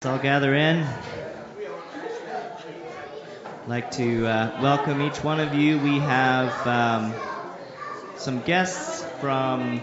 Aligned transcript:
Let's 0.00 0.12
all 0.12 0.22
gather 0.22 0.54
in. 0.54 0.86
I'd 3.56 3.66
like 3.66 3.90
to 3.92 4.28
uh, 4.28 4.60
welcome 4.62 5.02
each 5.02 5.24
one 5.24 5.40
of 5.40 5.54
you. 5.54 5.76
We 5.80 5.98
have 5.98 6.66
um, 6.68 7.12
some 8.14 8.40
guests 8.42 9.02
from 9.20 9.82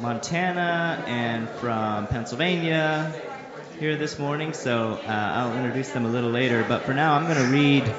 Montana 0.00 1.02
and 1.06 1.48
from 1.48 2.08
Pennsylvania 2.08 3.10
here 3.80 3.96
this 3.96 4.18
morning, 4.18 4.52
so 4.52 5.00
uh, 5.02 5.10
I'll 5.10 5.56
introduce 5.56 5.88
them 5.88 6.04
a 6.04 6.10
little 6.10 6.28
later. 6.28 6.62
But 6.68 6.82
for 6.82 6.92
now, 6.92 7.14
I'm 7.14 7.24
going 7.24 7.38
to 7.38 7.50
read 7.50 7.90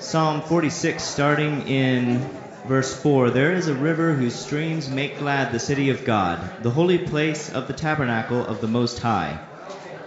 Psalm 0.00 0.42
46, 0.42 1.00
starting 1.00 1.68
in 1.68 2.28
Verse 2.64 2.94
4 3.02 3.30
There 3.30 3.52
is 3.52 3.66
a 3.66 3.74
river 3.74 4.14
whose 4.14 4.36
streams 4.36 4.88
make 4.88 5.18
glad 5.18 5.50
the 5.50 5.58
city 5.58 5.90
of 5.90 6.04
God, 6.04 6.38
the 6.62 6.70
holy 6.70 6.98
place 6.98 7.50
of 7.50 7.66
the 7.66 7.72
tabernacle 7.72 8.46
of 8.46 8.60
the 8.60 8.68
Most 8.68 9.00
High. 9.00 9.40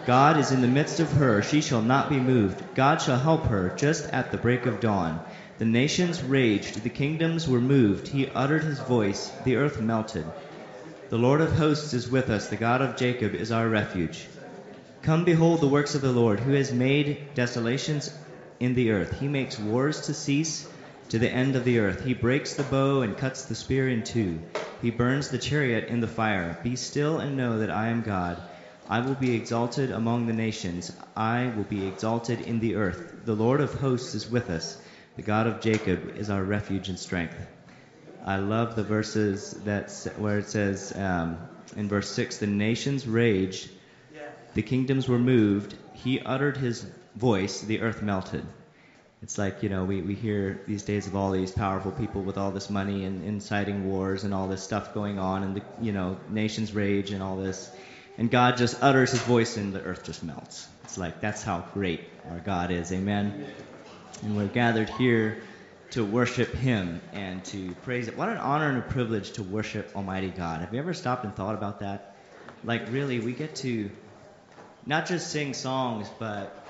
God 0.06 0.38
is 0.38 0.54
in 0.54 0.62
the 0.62 0.68
midst 0.68 1.02
of 1.02 1.12
her, 1.14 1.42
she 1.42 1.60
shall 1.60 1.82
not 1.82 2.10
be 2.10 2.18
moved. 2.18 2.64
God 2.74 3.02
shall 3.02 3.20
help 3.20 3.48
her 3.48 3.74
just 3.76 4.10
at 4.12 4.32
the 4.32 4.38
break 4.38 4.66
of 4.68 4.80
dawn. 4.80 5.20
The 5.58 5.66
nations 5.66 6.24
raged, 6.24 6.82
the 6.82 6.90
kingdoms 6.90 7.46
were 7.46 7.60
moved. 7.60 8.08
He 8.08 8.30
uttered 8.30 8.64
his 8.64 8.80
voice, 8.80 9.34
the 9.44 9.58
earth 9.58 9.82
melted. 9.82 10.26
The 11.10 11.18
Lord 11.18 11.42
of 11.42 11.52
hosts 11.52 11.94
is 11.94 12.10
with 12.10 12.30
us, 12.30 12.48
the 12.48 12.56
God 12.56 12.82
of 12.82 12.96
Jacob 12.96 13.36
is 13.36 13.52
our 13.52 13.68
refuge. 13.68 14.28
Come 15.02 15.26
behold 15.26 15.60
the 15.60 15.68
works 15.68 15.94
of 15.94 16.02
the 16.02 16.14
Lord, 16.14 16.40
who 16.40 16.54
has 16.54 16.72
made 16.72 17.18
desolations 17.34 18.18
in 18.62 18.76
the 18.76 18.92
earth. 18.92 19.20
He 19.20 19.28
makes 19.28 19.60
wars 19.60 20.08
to 20.08 20.14
cease 20.14 20.66
to 21.10 21.20
the 21.20 21.30
end 21.30 21.56
of 21.56 21.64
the 21.64 21.80
earth. 21.80 22.04
He 22.04 22.14
breaks 22.14 22.56
the 22.56 22.64
bow 22.64 23.02
and 23.02 23.18
cuts 23.18 23.46
the 23.46 23.56
spear 23.56 23.88
in 23.90 24.04
two. 24.04 24.42
He 24.82 24.90
burns 24.90 25.30
the 25.30 25.38
chariot 25.38 25.90
in 25.90 26.00
the 26.00 26.08
fire. 26.08 26.58
Be 26.64 26.76
still 26.76 27.20
and 27.20 27.38
know 27.38 27.60
that 27.60 27.70
I 27.70 27.88
am 27.88 28.02
God. 28.02 28.42
I 28.88 29.00
will 29.00 29.16
be 29.16 29.36
exalted 29.36 29.92
among 29.92 30.28
the 30.28 30.34
nations. 30.34 30.92
I 31.16 31.52
will 31.56 31.64
be 31.64 31.88
exalted 31.88 32.42
in 32.42 32.60
the 32.60 32.76
earth. 32.76 33.26
The 33.26 33.36
Lord 33.36 33.62
of 33.62 33.74
hosts 33.74 34.14
is 34.14 34.30
with 34.30 34.50
us. 34.50 34.78
The 35.16 35.24
God 35.24 35.48
of 35.48 35.62
Jacob 35.62 36.18
is 36.18 36.30
our 36.30 36.44
refuge 36.44 36.90
and 36.90 37.00
strength. 37.00 37.38
I 38.26 38.38
love 38.38 38.76
the 38.76 38.84
verses 38.84 39.52
that 39.66 39.92
where 40.18 40.40
it 40.40 40.50
says 40.50 40.92
um, 40.96 41.38
in 41.76 41.88
verse 41.88 42.12
six, 42.12 42.38
the 42.38 42.48
nations 42.48 43.08
raged, 43.08 43.70
the 44.54 44.62
kingdoms 44.62 45.08
were 45.08 45.20
moved. 45.20 45.76
He 45.94 46.20
uttered 46.20 46.58
his 46.58 46.86
voice, 47.16 47.62
the 47.62 47.82
earth 47.82 48.02
melted. 48.02 48.46
It's 49.26 49.40
like, 49.40 49.64
you 49.64 49.70
know, 49.70 49.86
we, 49.86 50.04
we 50.04 50.14
hear 50.14 50.62
these 50.68 50.84
days 50.84 51.08
of 51.08 51.16
all 51.16 51.32
these 51.32 51.52
powerful 51.52 51.92
people 51.92 52.22
with 52.22 52.38
all 52.38 52.52
this 52.52 52.70
money 52.70 53.06
and 53.06 53.24
inciting 53.24 53.90
wars 53.90 54.24
and 54.24 54.36
all 54.36 54.48
this 54.48 54.62
stuff 54.62 54.94
going 54.94 55.18
on 55.18 55.42
and 55.42 55.56
the, 55.56 55.64
you 55.82 55.94
know, 55.94 56.18
nations 56.30 56.76
rage 56.76 57.10
and 57.10 57.24
all 57.24 57.36
this. 57.36 57.72
And 58.20 58.30
God 58.30 58.56
just 58.56 58.84
utters 58.84 59.10
his 59.10 59.22
voice 59.22 59.58
and 59.58 59.74
the 59.74 59.82
earth 59.82 60.04
just 60.04 60.24
melts. 60.24 60.68
It's 60.84 61.00
like, 61.00 61.22
that's 61.22 61.42
how 61.42 61.66
great 61.74 62.02
our 62.30 62.38
God 62.38 62.70
is. 62.70 62.92
Amen. 62.92 63.48
And 64.22 64.38
we're 64.38 64.46
gathered 64.46 64.90
here 64.92 65.42
to 65.90 66.06
worship 66.06 66.54
him 66.54 67.02
and 67.12 67.44
to 67.46 67.74
praise 67.82 68.08
it. 68.08 68.16
What 68.16 68.30
an 68.30 68.38
honor 68.38 68.70
and 68.70 68.78
a 68.78 68.84
privilege 68.84 69.32
to 69.32 69.42
worship 69.42 69.90
Almighty 69.96 70.30
God. 70.30 70.62
Have 70.62 70.72
you 70.72 70.80
ever 70.80 70.94
stopped 70.94 71.24
and 71.24 71.36
thought 71.36 71.56
about 71.56 71.80
that? 71.80 72.16
Like, 72.64 72.92
really, 72.92 73.20
we 73.20 73.34
get 73.34 73.56
to 73.56 73.90
not 74.86 75.08
just 75.08 75.32
sing 75.32 75.56
songs, 75.56 76.08
but 76.20 76.65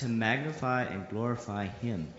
to 0.00 0.08
magnify 0.08 0.84
and 0.84 1.08
glorify 1.08 1.66
Him. 1.66 2.12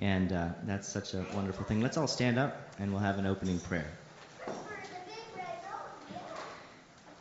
And 0.00 0.32
uh, 0.32 0.48
that's 0.64 0.88
such 0.88 1.14
a 1.14 1.24
wonderful 1.34 1.64
thing. 1.64 1.80
Let's 1.80 1.96
all 1.96 2.06
stand 2.06 2.38
up 2.38 2.56
and 2.78 2.92
we'll 2.92 3.02
have 3.02 3.18
an 3.18 3.26
opening 3.26 3.58
prayer. 3.60 3.90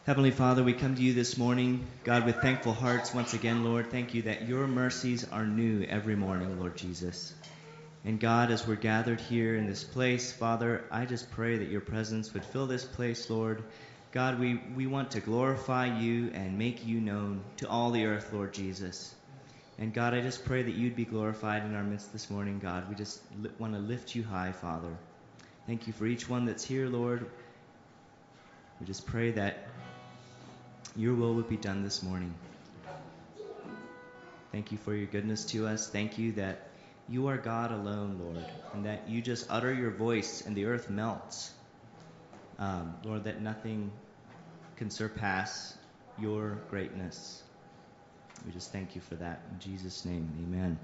Heavenly 0.06 0.32
Father, 0.32 0.64
we 0.64 0.72
come 0.72 0.96
to 0.96 1.02
you 1.02 1.14
this 1.14 1.38
morning, 1.38 1.86
God, 2.06 2.26
with 2.26 2.38
thankful 2.38 2.72
hearts 2.72 3.14
once 3.14 3.34
again, 3.34 3.66
Lord. 3.66 3.92
Thank 3.92 4.14
you 4.14 4.22
that 4.22 4.48
your 4.48 4.66
mercies 4.66 5.28
are 5.30 5.46
new 5.46 5.84
every 5.84 6.16
morning, 6.16 6.58
Lord 6.60 6.78
Jesus. 6.78 7.34
And 8.06 8.18
God, 8.18 8.50
as 8.50 8.66
we're 8.66 8.76
gathered 8.76 9.20
here 9.20 9.58
in 9.58 9.68
this 9.68 9.84
place, 9.84 10.32
Father, 10.32 10.86
I 10.90 11.04
just 11.04 11.30
pray 11.32 11.58
that 11.58 11.68
your 11.68 11.82
presence 11.82 12.34
would 12.34 12.46
fill 12.46 12.68
this 12.68 12.86
place, 12.86 13.30
Lord. 13.30 13.66
God, 14.14 14.40
we, 14.40 14.62
we 14.78 14.88
want 14.88 15.12
to 15.12 15.20
glorify 15.20 16.00
you 16.00 16.32
and 16.34 16.58
make 16.58 16.86
you 16.86 17.02
known 17.02 17.44
to 17.58 17.68
all 17.68 17.92
the 17.92 18.06
earth, 18.06 18.32
Lord 18.32 18.54
Jesus. 18.54 19.14
And 19.80 19.94
God, 19.94 20.14
I 20.16 20.22
just 20.22 20.44
pray 20.44 20.64
that 20.64 20.74
you'd 20.74 20.96
be 20.96 21.06
glorified 21.06 21.64
in 21.64 21.76
our 21.76 21.84
midst 21.84 22.12
this 22.12 22.32
morning, 22.32 22.60
God. 22.60 22.90
We 22.90 22.96
just 22.96 23.22
li- 23.42 23.52
want 23.60 23.74
to 23.74 23.80
lift 23.80 24.16
you 24.16 24.24
high, 24.24 24.52
Father. 24.52 24.90
Thank 25.68 25.86
you 25.86 25.94
for 25.94 26.08
each 26.08 26.28
one 26.28 26.46
that's 26.46 26.64
here, 26.64 26.88
Lord. 26.88 27.30
We 28.80 28.88
just 28.88 29.06
pray 29.06 29.32
that 29.32 29.68
your 30.96 31.14
will 31.14 31.36
would 31.36 31.48
be 31.48 31.58
done 31.58 31.84
this 31.84 32.02
morning. 32.02 32.34
Thank 34.52 34.72
you 34.72 34.80
for 34.80 34.96
your 34.96 35.06
goodness 35.06 35.46
to 35.46 35.68
us. 35.68 35.88
Thank 35.90 36.18
you 36.18 36.32
that 36.34 36.70
you 37.08 37.28
are 37.28 37.38
God 37.38 37.72
alone, 37.72 38.20
Lord, 38.20 38.46
and 38.74 38.86
that 38.86 39.08
you 39.08 39.22
just 39.22 39.46
utter 39.50 39.72
your 39.72 39.92
voice 39.92 40.44
and 40.46 40.56
the 40.56 40.66
earth 40.66 40.90
melts. 40.90 41.52
Um, 42.58 42.96
Lord, 43.04 43.26
that 43.26 43.42
nothing 43.42 43.92
can 44.78 44.90
surpass 44.90 45.78
your 46.20 46.58
greatness. 46.72 47.44
We 48.48 48.54
just 48.54 48.72
thank 48.72 48.96
you 48.96 49.02
for 49.02 49.16
that. 49.16 49.42
In 49.52 49.60
Jesus' 49.60 50.06
name, 50.06 50.32
amen. 50.48 50.80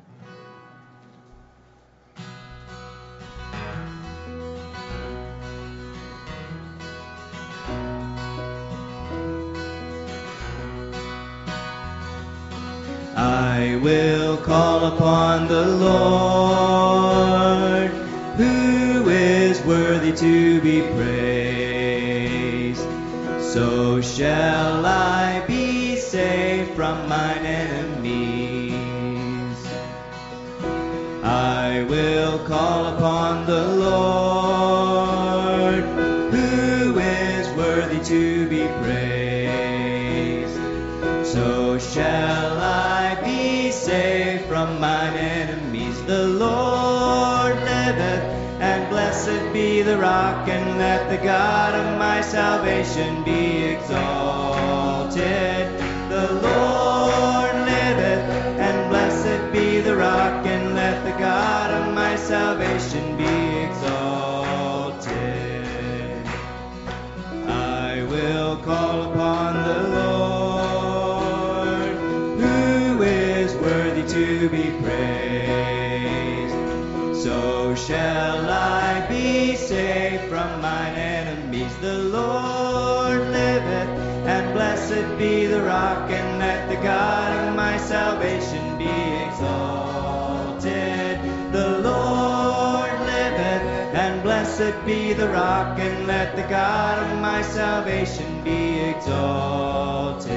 Blessed 94.57 94.85
be 94.85 95.13
the 95.13 95.27
rock, 95.29 95.79
and 95.79 96.05
let 96.05 96.35
the 96.35 96.43
God 96.43 97.01
of 97.03 97.19
my 97.19 97.41
salvation 97.41 98.43
be 98.43 98.79
exalted. 98.81 100.33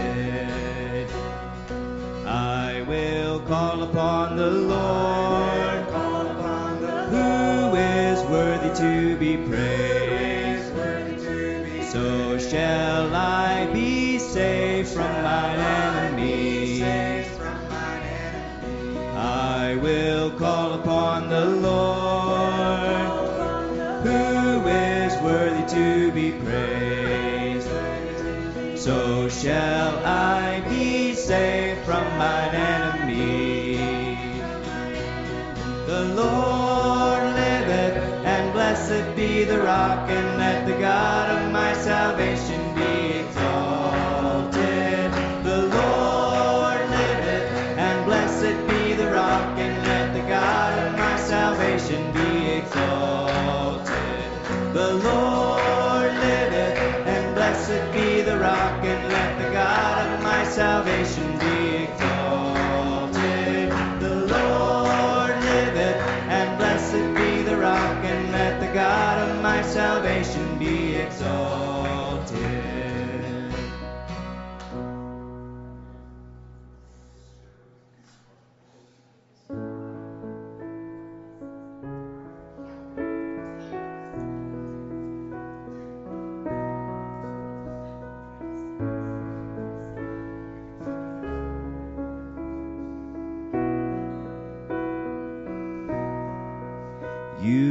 I 2.27 2.83
will 2.89 3.41
call 3.41 3.83
upon 3.83 4.37
the 4.37 4.51
Lord, 4.51 5.85
who 7.11 7.75
is 7.77 8.23
worthy 8.31 8.75
to 8.79 9.17
be 9.19 9.37
praised. 9.37 9.86
rock 39.87 40.36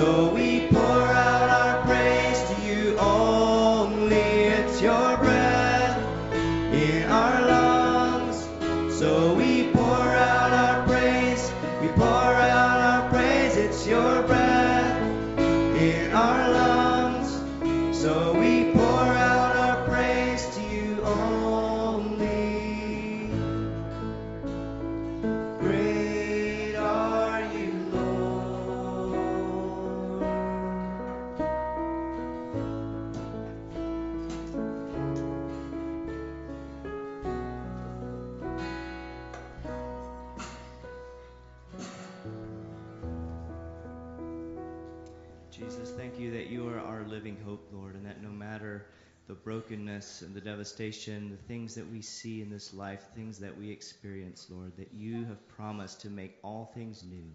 so 0.00 0.32
we 0.32 0.49
the 50.40 50.50
devastation, 50.50 51.30
the 51.30 51.52
things 51.52 51.74
that 51.74 51.90
we 51.90 52.00
see 52.00 52.40
in 52.40 52.48
this 52.48 52.72
life, 52.72 53.04
things 53.14 53.38
that 53.38 53.56
we 53.56 53.70
experience, 53.70 54.46
Lord, 54.50 54.72
that 54.78 54.92
you 54.94 55.24
have 55.26 55.46
promised 55.48 56.00
to 56.02 56.08
make 56.08 56.38
all 56.42 56.70
things 56.74 57.04
new. 57.08 57.30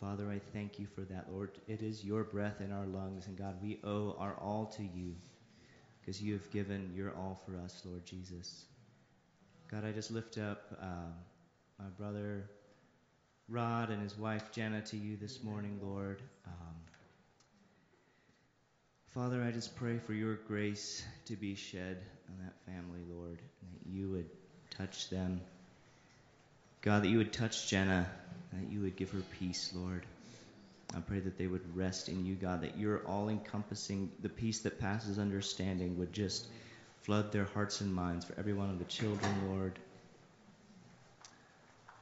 Father, 0.00 0.30
I 0.30 0.40
thank 0.54 0.78
you 0.78 0.86
for 0.86 1.02
that, 1.02 1.26
Lord. 1.30 1.50
It 1.68 1.82
is 1.82 2.02
your 2.02 2.24
breath 2.24 2.62
in 2.62 2.72
our 2.72 2.86
lungs, 2.86 3.26
and 3.26 3.36
God, 3.36 3.56
we 3.62 3.78
owe 3.84 4.16
our 4.18 4.34
all 4.40 4.66
to 4.76 4.82
you 4.82 5.14
because 6.00 6.22
you 6.22 6.32
have 6.32 6.50
given 6.50 6.90
your 6.94 7.10
all 7.14 7.38
for 7.44 7.54
us, 7.62 7.82
Lord 7.84 8.06
Jesus. 8.06 8.64
God, 9.70 9.84
I 9.84 9.92
just 9.92 10.10
lift 10.10 10.38
up 10.38 10.72
um, 10.80 11.12
my 11.78 11.86
brother 11.98 12.48
Rod 13.46 13.90
and 13.90 14.02
his 14.02 14.16
wife 14.16 14.50
Jenna 14.52 14.80
to 14.82 14.96
you 14.96 15.18
this 15.18 15.42
morning, 15.42 15.78
Lord. 15.82 16.22
Um, 16.46 16.76
Father, 19.14 19.42
I 19.42 19.50
just 19.50 19.74
pray 19.74 19.98
for 19.98 20.14
your 20.14 20.36
grace 20.46 21.04
to 21.24 21.34
be 21.34 21.56
shed 21.56 21.96
on 22.28 22.44
that 22.44 22.54
family, 22.64 23.00
Lord, 23.12 23.38
that 23.38 23.92
you 23.92 24.08
would 24.08 24.26
touch 24.70 25.10
them. 25.10 25.40
God, 26.80 27.02
that 27.02 27.08
you 27.08 27.18
would 27.18 27.32
touch 27.32 27.68
Jenna, 27.68 28.08
that 28.52 28.70
you 28.70 28.82
would 28.82 28.94
give 28.94 29.10
her 29.10 29.22
peace, 29.40 29.72
Lord. 29.74 30.06
I 30.94 31.00
pray 31.00 31.18
that 31.18 31.36
they 31.36 31.48
would 31.48 31.76
rest 31.76 32.08
in 32.08 32.24
you, 32.24 32.36
God, 32.36 32.60
that 32.60 32.78
your 32.78 33.00
all 33.00 33.28
encompassing, 33.28 34.10
the 34.22 34.28
peace 34.28 34.60
that 34.60 34.78
passes 34.78 35.18
understanding 35.18 35.98
would 35.98 36.12
just 36.12 36.46
flood 37.02 37.32
their 37.32 37.46
hearts 37.46 37.80
and 37.80 37.92
minds 37.92 38.24
for 38.24 38.38
every 38.38 38.52
one 38.52 38.70
of 38.70 38.78
the 38.78 38.84
children, 38.84 39.32
Lord. 39.48 39.76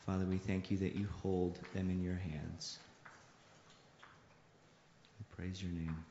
Father, 0.04 0.26
we 0.26 0.36
thank 0.36 0.70
you 0.70 0.76
that 0.78 0.94
you 0.94 1.08
hold 1.22 1.58
them 1.72 1.88
in 1.88 2.02
your 2.02 2.16
hands. 2.16 2.78
We 5.18 5.36
praise 5.36 5.62
your 5.62 5.72
name. 5.72 6.04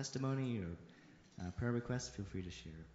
Testimony 0.00 0.58
or 0.58 0.78
uh, 1.40 1.50
prayer 1.52 1.72
request, 1.72 2.10
feel 2.12 2.26
free 2.26 2.42
to 2.42 2.50
share. 2.50 2.86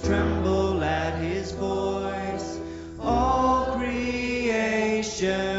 tremble 0.00 0.82
at 0.82 1.18
his 1.20 1.52
voice. 1.52 2.58
All 3.00 3.76
creation. 3.76 5.57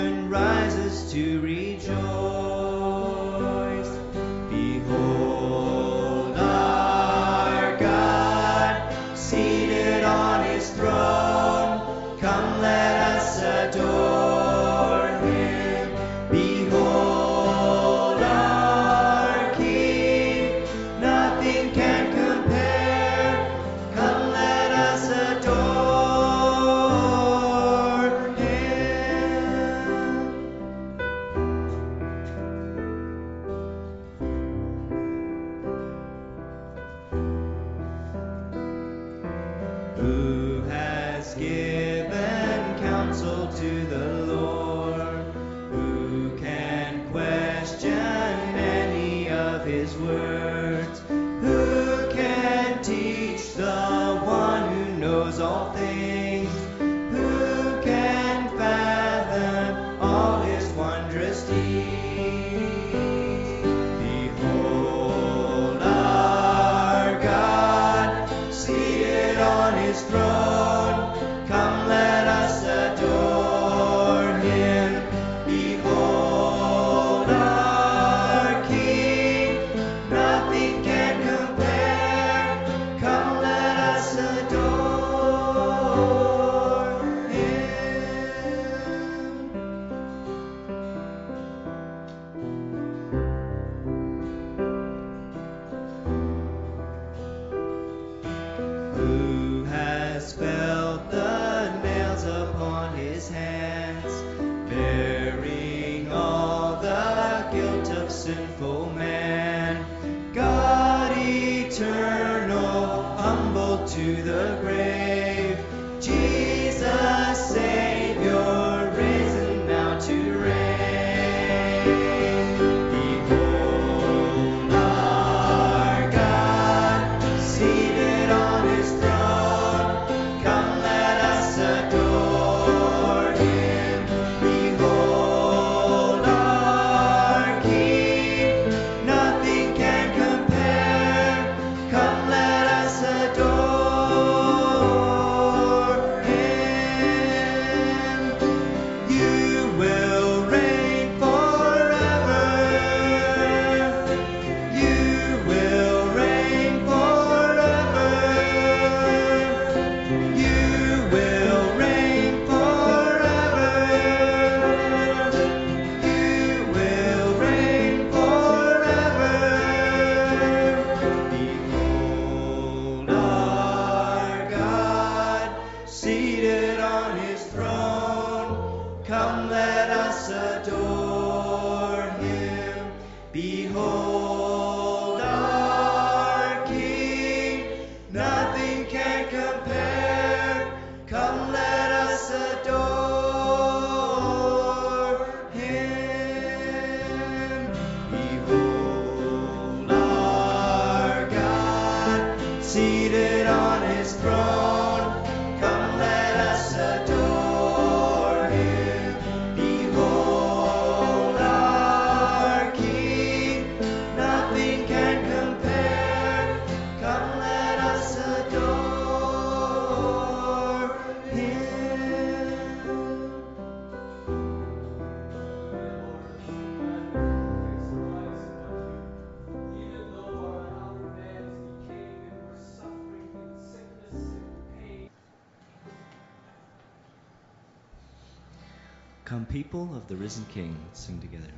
risen 240.29 240.45
King. 240.53 240.77
Let's 240.85 240.99
sing 240.99 241.19
together. 241.19 241.51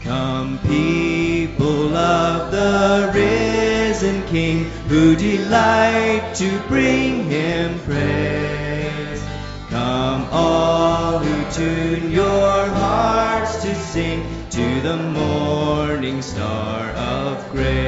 Come, 0.00 0.58
people 0.66 1.96
of 1.96 2.50
the 2.50 3.12
risen 3.14 4.26
King, 4.26 4.64
who 4.88 5.14
delight 5.14 6.34
to 6.34 6.60
bring 6.66 7.30
him 7.30 7.78
praise. 7.84 9.22
Come, 9.70 10.26
all 10.32 11.20
who 11.20 11.52
tune 11.52 12.10
your 12.10 12.66
hearts 12.66 13.62
to 13.62 13.76
sing 13.76 14.26
to 14.50 14.80
the 14.80 14.96
morning 14.96 16.20
star 16.20 16.90
of 16.90 17.48
grace. 17.52 17.81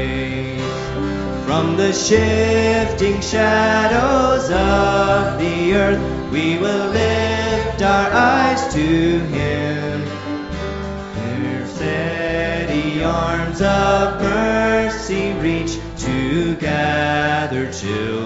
From 1.74 1.82
the 1.82 1.92
shifting 1.92 3.20
shadows 3.20 4.44
of 4.44 5.40
the 5.40 5.74
earth, 5.74 6.30
we 6.30 6.56
will 6.56 6.90
lift 6.90 7.82
our 7.82 8.12
eyes 8.12 8.72
to 8.74 9.18
Him. 9.18 10.04
Their 11.16 11.66
steady 11.66 13.02
arms 13.02 13.60
of 13.60 14.20
mercy 14.22 15.32
reach 15.32 15.76
to 16.04 16.54
gather 16.54 17.72
children. 17.72 18.23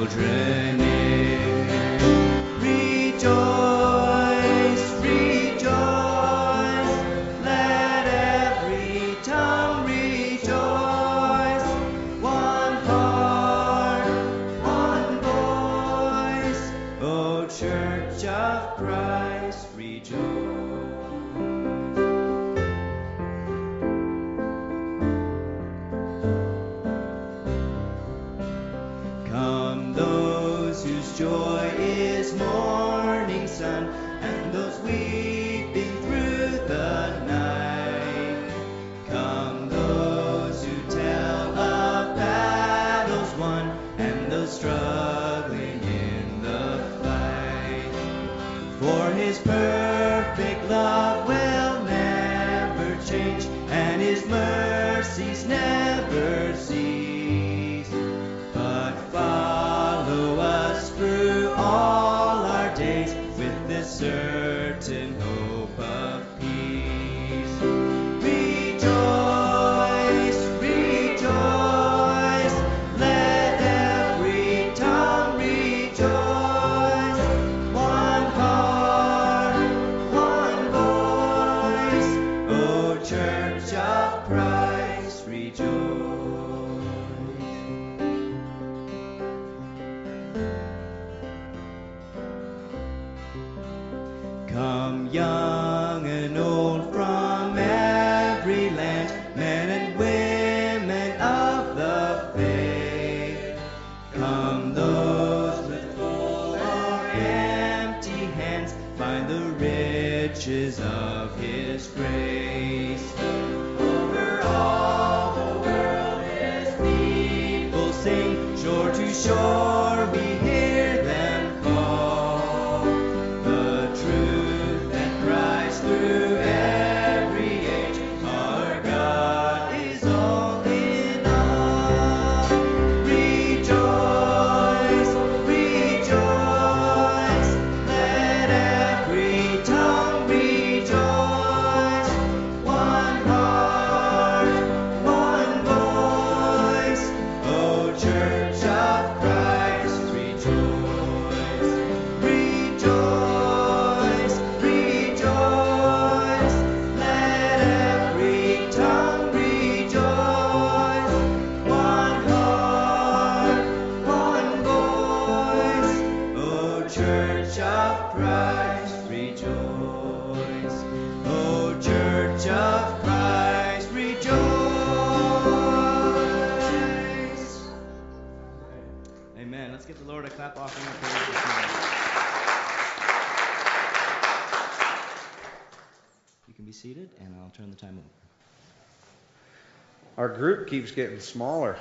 Keeps 190.68 190.90
getting 190.90 191.20
smaller. 191.20 191.76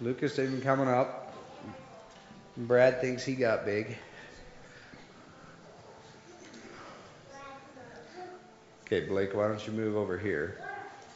Lucas 0.00 0.38
isn't 0.38 0.62
coming 0.62 0.88
up. 0.88 1.34
Brad 2.56 3.00
thinks 3.00 3.24
he 3.24 3.34
got 3.34 3.64
big. 3.64 3.96
Okay, 8.84 9.06
Blake, 9.06 9.34
why 9.34 9.46
don't 9.46 9.64
you 9.66 9.72
move 9.72 9.96
over 9.96 10.18
here? 10.18 10.60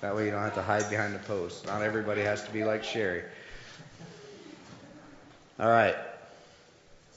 That 0.00 0.14
way 0.14 0.26
you 0.26 0.30
don't 0.30 0.42
have 0.42 0.54
to 0.54 0.62
hide 0.62 0.88
behind 0.90 1.14
the 1.14 1.18
post. 1.20 1.66
Not 1.66 1.82
everybody 1.82 2.20
has 2.22 2.44
to 2.44 2.50
be 2.52 2.64
like 2.64 2.84
Sherry. 2.84 3.22
All 5.58 5.68
right. 5.68 5.96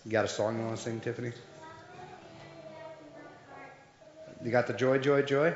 You 0.05 0.11
got 0.11 0.25
a 0.25 0.27
song 0.27 0.57
you 0.57 0.65
want 0.65 0.77
to 0.77 0.81
sing, 0.81 0.99
Tiffany? 0.99 1.31
You 4.43 4.51
got 4.51 4.67
the 4.67 4.73
joy, 4.73 4.99
joy, 4.99 5.21
joy? 5.21 5.53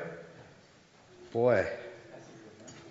Boy, 1.32 1.66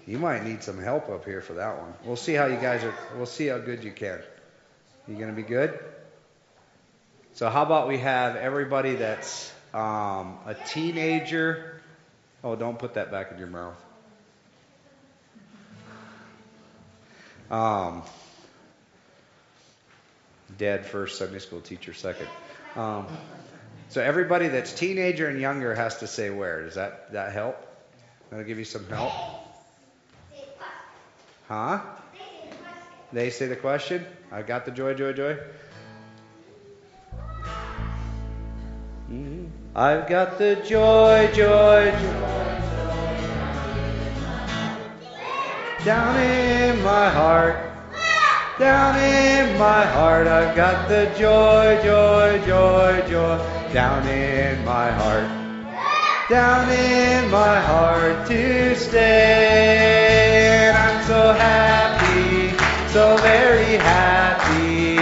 you 0.07 0.17
might 0.17 0.43
need 0.43 0.63
some 0.63 0.81
help 0.81 1.09
up 1.09 1.25
here 1.25 1.41
for 1.41 1.53
that 1.53 1.77
one. 1.79 1.93
We'll 2.03 2.15
see 2.15 2.33
how 2.33 2.47
you 2.47 2.57
guys 2.57 2.83
are. 2.83 2.93
We'll 3.15 3.27
see 3.27 3.47
how 3.47 3.59
good 3.59 3.83
you 3.83 3.91
can. 3.91 4.19
You 5.07 5.15
gonna 5.15 5.33
be 5.33 5.43
good? 5.43 5.77
So 7.33 7.49
how 7.49 7.63
about 7.63 7.87
we 7.87 7.99
have 7.99 8.35
everybody 8.35 8.95
that's 8.95 9.53
um, 9.73 10.37
a 10.45 10.55
teenager? 10.67 11.81
Oh, 12.43 12.55
don't 12.55 12.79
put 12.79 12.95
that 12.95 13.11
back 13.11 13.31
in 13.31 13.37
your 13.37 13.47
mouth. 13.47 13.79
Um, 17.51 18.01
dad 20.57 20.85
first, 20.85 21.17
Sunday 21.17 21.39
school 21.39 21.61
teacher 21.61 21.93
second. 21.93 22.27
Um, 22.75 23.05
so 23.89 24.01
everybody 24.01 24.47
that's 24.47 24.73
teenager 24.73 25.27
and 25.27 25.39
younger 25.39 25.75
has 25.75 25.97
to 25.97 26.07
say 26.07 26.29
where. 26.29 26.63
Does 26.63 26.75
that 26.75 27.11
that 27.13 27.33
help? 27.33 27.70
That'll 28.31 28.45
give 28.45 28.57
you 28.57 28.65
some 28.65 28.87
help. 28.87 29.11
Huh? 31.49 31.81
They 33.11 33.29
say 33.29 33.47
the 33.47 33.57
question. 33.57 34.05
I 34.31 34.41
got 34.41 34.65
the 34.65 34.71
joy, 34.71 34.93
joy, 34.93 35.11
joy. 35.11 35.37
Mhm. 39.11 39.49
I've 39.75 40.07
got 40.07 40.37
the 40.37 40.55
joy, 40.63 41.27
joy, 41.33 41.91
joy. 41.91 42.47
Down 45.83 46.15
in 46.15 46.81
my 46.83 47.09
heart, 47.09 47.57
down 48.57 48.95
in 48.97 49.59
my 49.59 49.83
heart, 49.83 50.27
I've 50.27 50.55
got 50.55 50.87
the 50.87 51.11
joy, 51.19 51.83
joy, 51.83 52.39
joy, 52.47 53.03
joy. 53.09 53.39
Down 53.73 54.07
in 54.07 54.63
my 54.63 54.89
heart 54.91 55.40
down 56.31 56.69
in 56.69 57.29
my 57.29 57.59
heart 57.59 58.25
to 58.25 58.73
stay. 58.77 60.69
And 60.69 60.77
I'm 60.77 61.03
so 61.03 61.33
happy, 61.33 62.55
so 62.87 63.17
very 63.17 63.75
happy. 63.75 64.97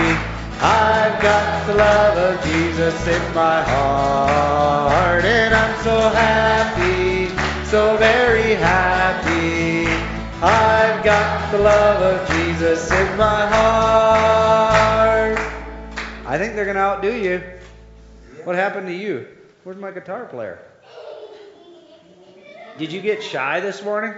I've 0.60 1.22
got 1.22 1.68
the 1.68 1.76
love 1.76 2.18
of 2.18 2.44
Jesus 2.44 3.08
in 3.08 3.22
my 3.36 3.62
heart. 3.62 5.24
And 5.24 5.54
I'm 5.54 5.84
so 5.84 6.10
happy, 6.10 7.28
so 7.70 7.96
very 7.98 8.56
happy. 8.56 9.86
I've 10.42 11.04
got 11.04 11.52
the 11.52 11.60
love 11.60 12.02
of 12.02 12.28
Jesus 12.30 12.90
in 12.92 13.18
my 13.18 13.46
heart. 13.46 15.38
I 16.26 16.40
think 16.40 16.56
they're 16.56 16.66
going 16.66 16.74
to 16.74 16.82
outdo 16.82 17.14
you. 17.14 17.44
What 18.46 18.56
happened 18.56 18.88
to 18.88 18.96
you? 18.96 19.28
Where's 19.64 19.78
my 19.78 19.92
guitar 19.92 20.26
player? 20.26 20.58
Did 22.80 22.94
you 22.94 23.02
get 23.02 23.22
shy 23.22 23.60
this 23.60 23.84
morning? 23.84 24.14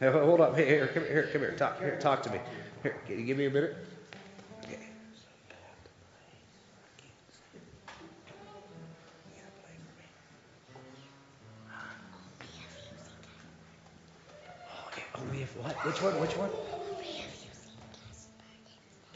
Hey, 0.00 0.10
hold 0.10 0.40
up. 0.40 0.56
Hey, 0.56 0.66
here, 0.66 0.88
come 0.88 1.04
here, 1.04 1.28
come 1.32 1.40
here. 1.40 1.52
Talk, 1.52 1.78
here, 1.78 2.00
talk 2.00 2.20
to 2.24 2.30
me. 2.30 2.40
Here, 2.82 2.96
can 3.06 3.20
you 3.20 3.24
give 3.24 3.38
me 3.38 3.46
a 3.46 3.50
minute? 3.50 3.76
Okay. 4.64 4.76
Oh, 14.68 14.90
yeah. 14.96 15.02
Oh, 15.14 15.20
we 15.30 15.38
have 15.42 15.56
what? 15.58 15.76
Which 15.86 16.02
one? 16.02 16.20
Which 16.20 16.36
one? 16.36 16.50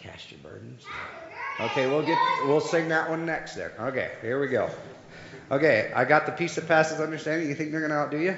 Cast 0.06 0.30
your 0.30 0.40
burdens. 0.40 0.86
Okay, 1.58 1.86
we'll 1.86 2.04
get 2.04 2.18
we'll 2.44 2.60
sing 2.60 2.88
that 2.90 3.10
one 3.10 3.26
next 3.26 3.54
then. 3.54 3.70
Okay, 3.78 4.12
here 4.20 4.40
we 4.40 4.46
go. 4.46 4.70
Okay, 5.50 5.90
I 5.94 6.04
got 6.04 6.26
the 6.26 6.32
peace 6.32 6.54
that 6.56 6.68
passes 6.68 7.00
understanding. 7.00 7.48
You 7.48 7.54
think 7.54 7.72
they're 7.72 7.80
gonna 7.80 7.94
outdo 7.94 8.18
you? 8.18 8.36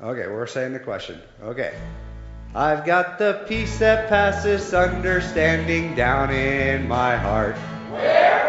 Okay, 0.00 0.26
we're 0.26 0.46
saying 0.46 0.72
the 0.72 0.78
question. 0.78 1.20
Okay. 1.42 1.74
I've 2.54 2.84
got 2.84 3.18
the 3.18 3.44
peace 3.48 3.78
that 3.78 4.08
passes 4.08 4.72
understanding 4.74 5.94
down 5.94 6.30
in 6.30 6.88
my 6.88 7.16
heart. 7.16 7.56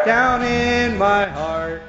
Down 0.06 0.44
in 0.44 0.98
my 0.98 1.26
heart. 1.26 1.82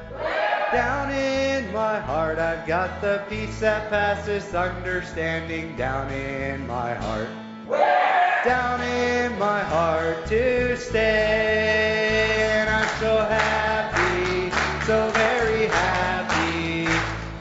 Down 0.73 1.13
in 1.13 1.73
my 1.73 2.01
heart. 2.01 2.39
I've 2.39 2.67
got 2.67 3.01
the 3.01 3.25
peace 3.29 3.61
that 3.61 3.91
passes 3.91 4.55
understanding 4.55 5.77
down 5.77 6.13
in 6.13 6.67
my 6.67 6.95
heart 6.95 7.29
down 8.45 8.81
in 8.83 9.39
my 9.39 9.63
heart 9.63 10.27
to 10.27 10.77
stay. 10.77 12.37
And 12.53 12.69
I'm 12.69 12.89
so 12.99 13.19
happy, 13.19 14.51
so 14.87 15.11
very 15.11 15.67
happy. 15.67 16.87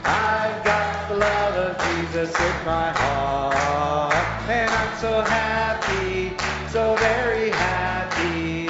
I've 0.04 0.64
got 0.64 1.08
the 1.08 1.16
love 1.16 1.54
of 1.54 1.78
Jesus 1.78 2.30
in 2.38 2.64
my 2.64 2.90
heart. 2.90 4.14
And 4.48 4.70
I'm 4.70 4.98
so 4.98 5.20
happy, 5.22 6.36
so 6.70 6.94
very 6.96 7.50
happy. 7.50 8.68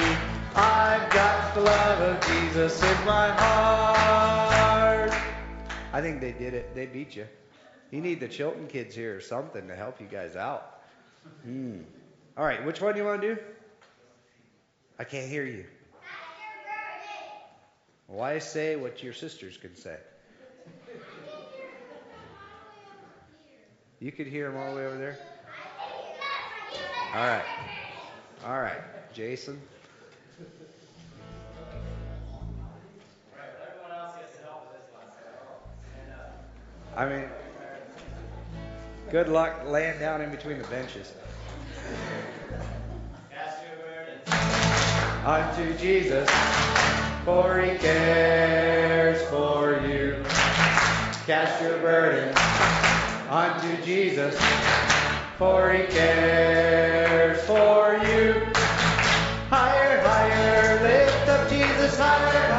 I've 0.55 1.09
got 1.11 1.53
the 1.53 1.61
love 1.61 2.01
of 2.01 2.21
Jesus 2.27 2.81
in 2.81 3.05
my 3.05 3.29
heart. 3.29 5.11
I 5.93 6.01
think 6.01 6.21
they 6.21 6.31
did 6.31 6.53
it. 6.53 6.73
They 6.73 6.85
beat 6.85 7.15
you. 7.15 7.27
You 7.91 8.01
need 8.01 8.19
the 8.19 8.27
Chilton 8.27 8.67
kids 8.67 8.95
here 8.95 9.15
or 9.15 9.21
something 9.21 9.67
to 9.67 9.75
help 9.75 9.99
you 9.99 10.07
guys 10.07 10.35
out. 10.35 10.80
Hmm. 11.43 11.79
All 12.37 12.45
right, 12.45 12.65
which 12.65 12.81
one 12.81 12.93
do 12.93 12.99
you 12.99 13.05
want 13.05 13.21
to 13.21 13.35
do? 13.35 13.41
I 14.99 15.03
can't 15.03 15.29
hear 15.29 15.43
you. 15.45 15.65
Why 18.07 18.39
say 18.39 18.75
what 18.75 19.01
your 19.01 19.13
sisters 19.13 19.57
can 19.57 19.75
say? 19.75 19.95
You 23.99 24.11
could 24.11 24.27
hear 24.27 24.51
them 24.51 24.59
all 24.59 24.71
the 24.71 24.77
way 24.77 24.85
over 24.85 24.97
there. 24.97 25.17
All 27.13 27.27
right. 27.27 27.45
All 28.45 28.59
right, 28.59 28.81
Jason. 29.13 29.61
I 36.95 37.05
mean, 37.05 37.25
Good 39.11 39.27
luck 39.27 39.63
laying 39.65 39.99
down 39.99 40.21
in 40.21 40.31
between 40.31 40.57
the 40.57 40.67
benches. 40.69 41.11
Unto 45.25 45.77
Jesus, 45.77 46.29
for 47.25 47.59
he 47.59 47.77
cares 47.77 49.21
for 49.23 49.81
you. 49.85 50.23
Cast 51.27 51.61
your 51.61 51.77
burdens 51.79 52.37
unto 53.29 53.83
Jesus, 53.83 54.33
for 55.37 55.73
he 55.73 55.83
cares 55.87 57.43
for 57.43 57.99
you. 58.07 58.45
Higher, 59.49 59.99
higher, 60.03 60.83
lift 60.83 61.27
up 61.27 61.49
Jesus 61.49 61.97
higher. 61.97 62.50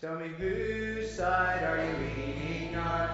Tell 0.00 0.16
me 0.16 0.28
whose 0.38 1.10
side 1.10 1.64
are 1.64 1.76
you 1.76 1.92
leaning 1.96 2.76
on? 2.76 3.07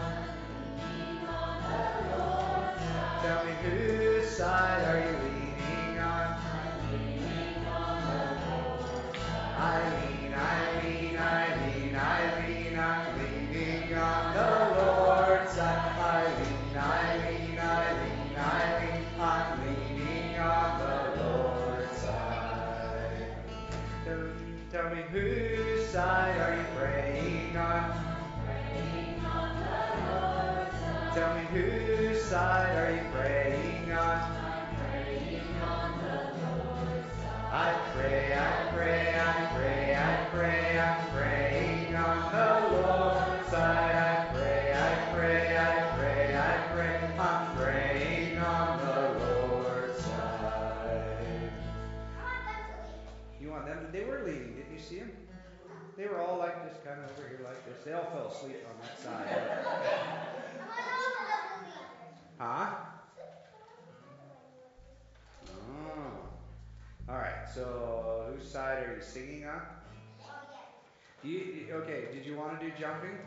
Okay? 71.94 72.14
Did 72.14 72.26
you 72.26 72.36
want 72.36 72.58
to 72.58 72.66
do 72.66 72.72
jumping? 72.78 73.18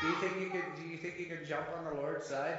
Do 0.00 0.08
you 0.08 0.14
think 0.16 0.40
you 0.40 0.50
could? 0.50 0.64
Do 0.76 0.88
you 0.88 0.96
think 0.98 1.18
you 1.18 1.26
could 1.26 1.46
jump 1.46 1.66
on 1.78 1.84
the 1.84 2.00
Lord's 2.00 2.26
side? 2.26 2.58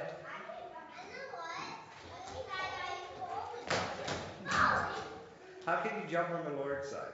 How 5.64 5.76
can 5.76 6.00
you 6.00 6.10
jump 6.10 6.30
on 6.30 6.44
the 6.44 6.58
Lord's 6.58 6.88
side? 6.88 7.12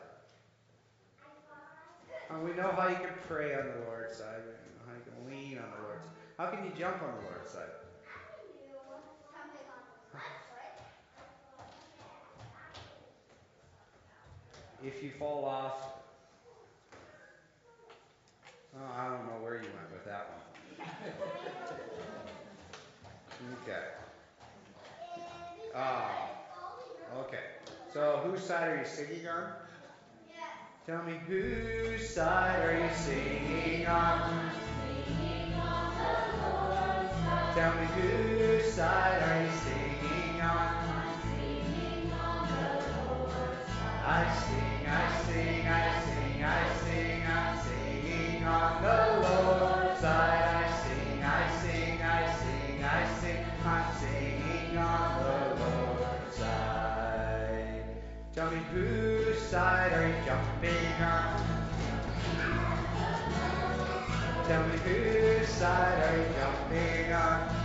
And 2.30 2.44
we 2.44 2.52
know 2.52 2.72
how 2.72 2.88
you 2.88 2.96
can 2.96 3.14
pray 3.26 3.54
on 3.54 3.66
the 3.66 3.86
Lord's 3.86 4.16
side. 4.16 4.42
How 4.86 4.94
you 4.94 5.02
can 5.04 5.30
lean 5.30 5.58
on 5.58 5.64
the 5.76 5.86
Lord's. 5.86 6.04
Side. 6.04 6.14
How 6.38 6.46
can 6.46 6.64
you 6.64 6.72
jump 6.78 7.02
on 7.02 7.14
the 7.16 7.30
Lord's 7.30 7.50
side? 7.50 7.62
If 14.84 15.02
you 15.02 15.10
fall 15.18 15.44
off. 15.44 16.01
Oh, 18.74 18.90
I 18.96 19.06
don't 19.06 19.24
know 19.26 19.36
where 19.38 19.54
you 19.54 19.68
went 19.74 19.90
with 19.90 20.04
that 20.04 20.26
one. 20.28 20.40
Okay. 23.62 23.82
Ah. 25.74 26.10
Okay. 27.10 27.42
So 27.92 28.18
whose 28.22 28.40
side 28.40 28.68
are 28.68 28.76
you 28.76 28.84
singing 28.84 29.26
on? 29.26 29.44
Tell 30.86 31.02
me 31.02 31.14
whose 31.26 32.02
side 32.02 32.60
are 32.60 32.72
you 32.72 32.90
singing 32.90 33.86
on? 33.86 34.20
Tell 37.54 37.72
me 37.72 37.86
whose 37.86 38.64
side 38.64 39.20
are 39.20 39.36
you 39.36 39.48
singing 39.50 40.40
on? 40.40 40.68
I 44.04 44.24
sing, 44.26 44.86
I 44.86 45.06
sing, 45.06 45.66
I 45.66 45.82
sing, 45.88 46.01
the 48.82 48.88
Lord's 49.22 50.00
side. 50.00 50.42
I 50.42 50.70
sing, 50.82 51.22
I 51.22 51.60
sing, 51.62 52.02
I 52.02 52.34
sing, 52.34 52.84
I 52.84 53.20
sing, 53.20 53.44
I'm 53.64 53.96
singing 54.00 54.76
on 54.76 55.22
the 55.22 55.64
Lord's 55.64 56.36
side. 56.36 57.84
Tell 58.34 58.50
me 58.50 58.58
whose 58.72 59.38
side 59.38 59.92
are 59.92 60.08
you 60.08 60.14
jumping 60.26 60.92
on? 61.00 61.62
Tell 64.48 64.66
me 64.66 64.76
whose 64.78 65.48
side 65.48 66.02
are 66.02 66.16
you 66.18 66.26
jumping 66.40 67.12
on? 67.12 67.61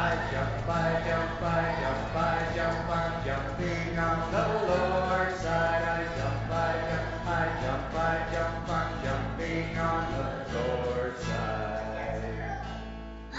I 0.00 0.16
jump, 0.32 0.66
I 0.66 1.02
jump, 1.06 1.42
I 1.42 1.76
jump, 1.78 2.16
I 2.16 2.56
jump, 2.56 2.88
I'm 2.88 3.22
jumping 3.22 3.98
on 3.98 4.32
the 4.32 4.44
Lord's 4.64 5.40
side. 5.42 5.82
I 5.82 6.04
jump, 6.16 6.50
I 6.50 6.72
jump, 6.88 7.26
I 7.26 7.44
jump, 7.60 7.94
I 7.94 8.32
jump, 8.32 8.68
I'm 8.70 9.04
jumping 9.04 9.76
on 9.76 10.02
the 10.52 10.58
Lord's 10.58 11.22
side. 11.22 12.62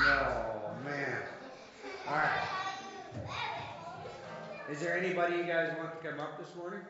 Oh 0.05 0.75
man. 0.85 1.17
Alright. 2.07 2.47
Is 4.69 4.81
there 4.81 4.95
anybody 4.95 5.37
you 5.37 5.43
guys 5.45 5.75
want 5.79 5.99
to 5.99 6.07
come 6.07 6.19
up 6.19 6.37
this 6.37 6.55
morning? 6.55 6.81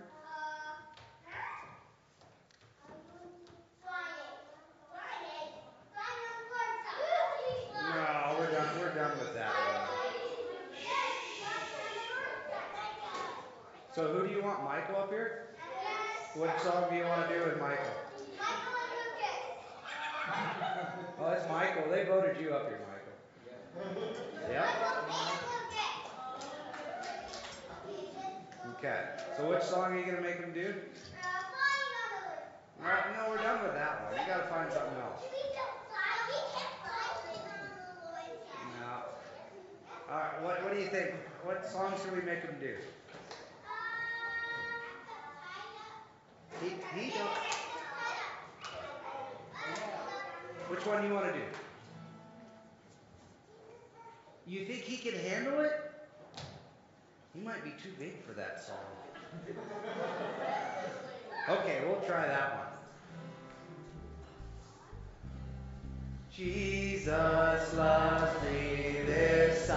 No, 7.91 8.37
we're 8.39 8.51
done. 8.51 8.79
We're 8.79 8.95
done 8.95 9.11
with 9.19 9.33
that 9.33 9.53
one. 9.67 9.81
So 13.93 14.07
who 14.07 14.25
do 14.25 14.33
you 14.33 14.41
want? 14.41 14.63
Michael 14.63 14.95
up 14.95 15.09
here? 15.09 15.47
Yes. 15.75 16.33
What 16.33 16.61
song 16.61 16.85
do 16.89 16.95
you 16.95 17.03
want 17.03 17.27
to 17.27 17.35
do 17.35 17.43
with 17.43 17.59
Michael? 17.59 17.91
Michael 18.39 18.79
and 18.87 19.03
Lucas. 19.03 19.51
oh, 21.19 21.31
it's 21.31 21.49
Michael. 21.49 21.91
They 21.91 22.05
voted 22.05 22.39
you 22.39 22.53
up 22.53 22.69
here, 22.69 22.79
Michael. 22.87 23.11
Yep. 24.49 24.65
Okay. 28.77 29.03
So 29.35 29.49
which 29.49 29.63
song 29.63 29.91
are 29.91 29.99
you 29.99 30.05
gonna 30.05 30.21
make 30.21 30.39
them 30.39 30.53
do? 30.53 30.73
No, 32.81 32.87
no, 32.87 33.29
we're 33.29 33.37
done 33.37 33.61
with 33.61 33.73
that 33.73 34.03
one. 34.03 34.19
You 34.19 34.25
gotta 34.25 34.47
find 34.47 34.71
something 34.71 34.97
else. 35.01 35.21
We 36.25 36.33
can't 36.33 36.71
find 36.81 37.11
Lima 37.27 37.59
Lloyd 38.07 38.39
yet. 38.47 38.63
No. 38.79 39.03
All 40.09 40.17
right. 40.17 40.41
What 40.41 40.63
What 40.63 40.73
do 40.73 40.79
you 40.79 40.87
think? 40.87 41.11
What 41.43 41.69
song 41.69 41.93
should 42.01 42.15
we 42.15 42.21
make 42.21 42.41
them 42.41 42.55
do? 42.61 42.77
Which 50.67 50.85
one 50.85 51.01
do 51.01 51.07
you 51.07 51.13
want 51.13 51.33
to 51.33 51.33
do? 51.33 51.45
You 54.45 54.65
think 54.65 54.83
he 54.83 54.97
can 54.97 55.19
handle 55.19 55.59
it? 55.61 55.71
He 57.33 57.41
might 57.41 57.63
be 57.63 57.71
too 57.71 57.89
big 57.97 58.23
for 58.23 58.33
that 58.33 58.63
song. 58.63 58.77
Okay, 61.49 61.81
we'll 61.87 62.01
try 62.01 62.27
that 62.27 62.55
one. 62.57 62.67
Jesus 66.35 67.73
loves 67.73 68.43
me, 68.43 68.97
this 69.05 69.67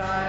up, 0.00 0.27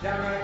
upright, 0.00 0.22
downright, 0.22 0.39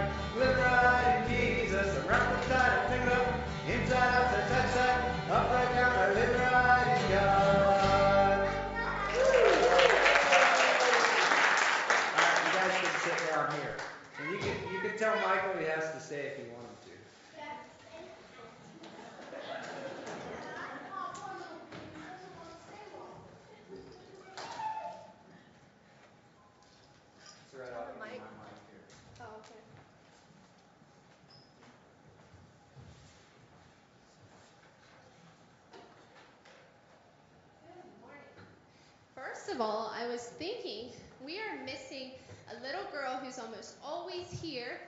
of 39.57 39.63
all, 39.63 39.91
I 39.99 40.07
was 40.07 40.21
thinking 40.21 40.91
we 41.25 41.39
are 41.39 41.65
missing 41.65 42.11
a 42.51 42.55
little 42.63 42.85
girl 42.93 43.19
who's 43.23 43.39
almost 43.39 43.77
always 43.83 44.27
here 44.43 44.79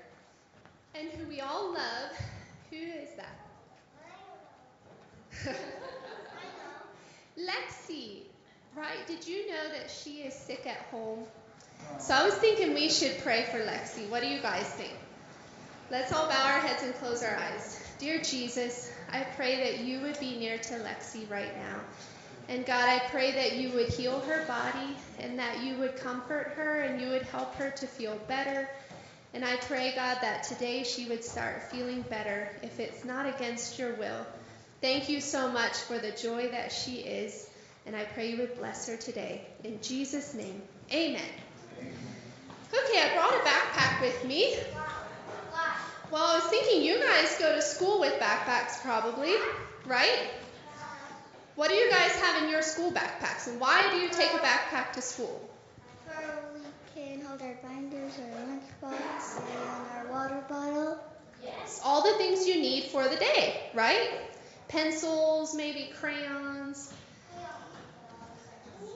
and 0.95 1.09
who 1.09 1.27
we 1.27 1.41
all 1.41 1.73
love. 1.73 2.13
Who 2.71 2.77
is 2.77 3.09
that? 3.17 3.39
Lexi, 7.39 8.25
right? 8.77 9.07
Did 9.07 9.27
you 9.27 9.51
know 9.51 9.71
that 9.73 9.91
she 9.91 10.19
is 10.19 10.35
sick 10.35 10.67
at 10.67 10.77
home? 10.91 11.21
So 11.99 12.13
I 12.13 12.27
was 12.27 12.35
thinking 12.35 12.75
we 12.75 12.91
should 12.91 13.17
pray 13.23 13.45
for 13.45 13.61
Lexi. 13.61 14.07
What 14.11 14.21
do 14.21 14.29
you 14.29 14.43
guys 14.43 14.67
think? 14.67 14.93
Let's 15.91 16.13
all 16.13 16.29
bow 16.29 16.45
our 16.45 16.61
heads 16.61 16.83
and 16.83 16.95
close 16.97 17.23
our 17.23 17.35
eyes. 17.35 17.83
Dear 17.99 18.21
Jesus, 18.21 18.93
I 19.11 19.23
pray 19.35 19.57
that 19.63 19.79
you 19.87 20.01
would 20.01 20.21
be 20.21 20.39
near 20.39 20.59
to 20.59 20.75
Lexi 20.75 21.31
right 21.31 21.57
now. 21.57 21.81
And 22.49 22.65
God, 22.65 22.89
I 22.89 22.99
pray 23.11 23.33
that 23.33 23.57
you 23.57 23.71
would 23.71 23.89
heal 23.89 24.21
her 24.21 24.47
body 24.47 24.97
and 25.19 25.39
that 25.39 25.63
you 25.63 25.77
would 25.77 25.97
comfort 25.97 26.55
her 26.57 26.81
and 26.81 27.01
you 27.01 27.09
would 27.09 27.23
help 27.23 27.55
her 27.57 27.71
to 27.71 27.87
feel 27.87 28.17
better. 28.27 28.69
And 29.35 29.45
I 29.45 29.57
pray, 29.57 29.93
God, 29.95 30.19
that 30.23 30.45
today 30.45 30.83
she 30.83 31.05
would 31.07 31.23
start 31.23 31.65
feeling 31.65 32.01
better 32.03 32.51
if 32.63 32.81
it's 32.81 33.05
not 33.05 33.27
against 33.27 33.79
your 33.79 33.93
will. 33.95 34.27
Thank 34.81 35.11
you 35.11 35.21
so 35.21 35.51
much 35.51 35.75
for 35.75 35.99
the 35.99 36.11
joy 36.13 36.49
that 36.49 36.73
she 36.73 37.01
is. 37.01 37.51
And 37.85 37.95
I 37.95 38.05
pray 38.05 38.31
you 38.31 38.39
would 38.39 38.57
bless 38.57 38.89
her 38.89 38.97
today. 38.97 39.45
In 39.65 39.81
Jesus' 39.83 40.33
name, 40.33 40.63
amen. 40.91 41.21
Okay, 41.79 43.01
I 43.01 43.15
brought 43.15 43.35
a 43.35 43.49
backpack 43.49 44.01
with 44.01 44.25
me. 44.25 44.57
Well, 46.11 46.25
I 46.25 46.37
was 46.37 46.45
thinking 46.45 46.83
you 46.83 46.99
guys 46.99 47.37
go 47.39 47.55
to 47.55 47.61
school 47.61 48.01
with 48.01 48.19
backpacks 48.19 48.81
probably, 48.81 49.35
right? 49.85 50.31
What 51.59 51.71
do 51.71 51.75
you 51.75 51.91
guys 51.91 52.13
have 52.13 52.45
in 52.45 52.51
your 52.51 52.63
school 52.63 52.93
backpacks 52.93 53.49
and 53.49 53.59
why 53.61 53.91
do 53.91 53.97
you 53.97 54.09
take 54.11 54.33
a 54.33 54.39
backpack 54.39 54.93
to 54.93 55.03
school? 55.03 55.51
Where 56.07 56.39
we 56.55 56.61
can 56.95 57.21
hold 57.21 57.43
our 57.43 57.57
binders, 57.65 58.13
our 58.21 58.31
lunchbox, 58.47 59.41
and 59.41 60.07
our 60.07 60.13
water 60.13 60.41
bottle. 60.49 60.99
Yes, 61.45 61.81
all 61.85 62.05
the 62.05 62.17
things 62.17 62.47
you 62.47 62.61
need 62.61 62.85
for 62.85 63.09
the 63.09 63.17
day, 63.17 63.61
right? 63.75 64.09
Pencils, 64.69 65.53
maybe 65.57 65.91
crayons. 66.01 66.93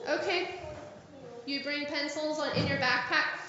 Okay. 0.07 0.47
You 1.45 1.63
bring 1.63 1.85
pencils 1.87 2.39
on 2.39 2.55
in 2.55 2.65
your 2.67 2.77
backpack? 2.77 3.41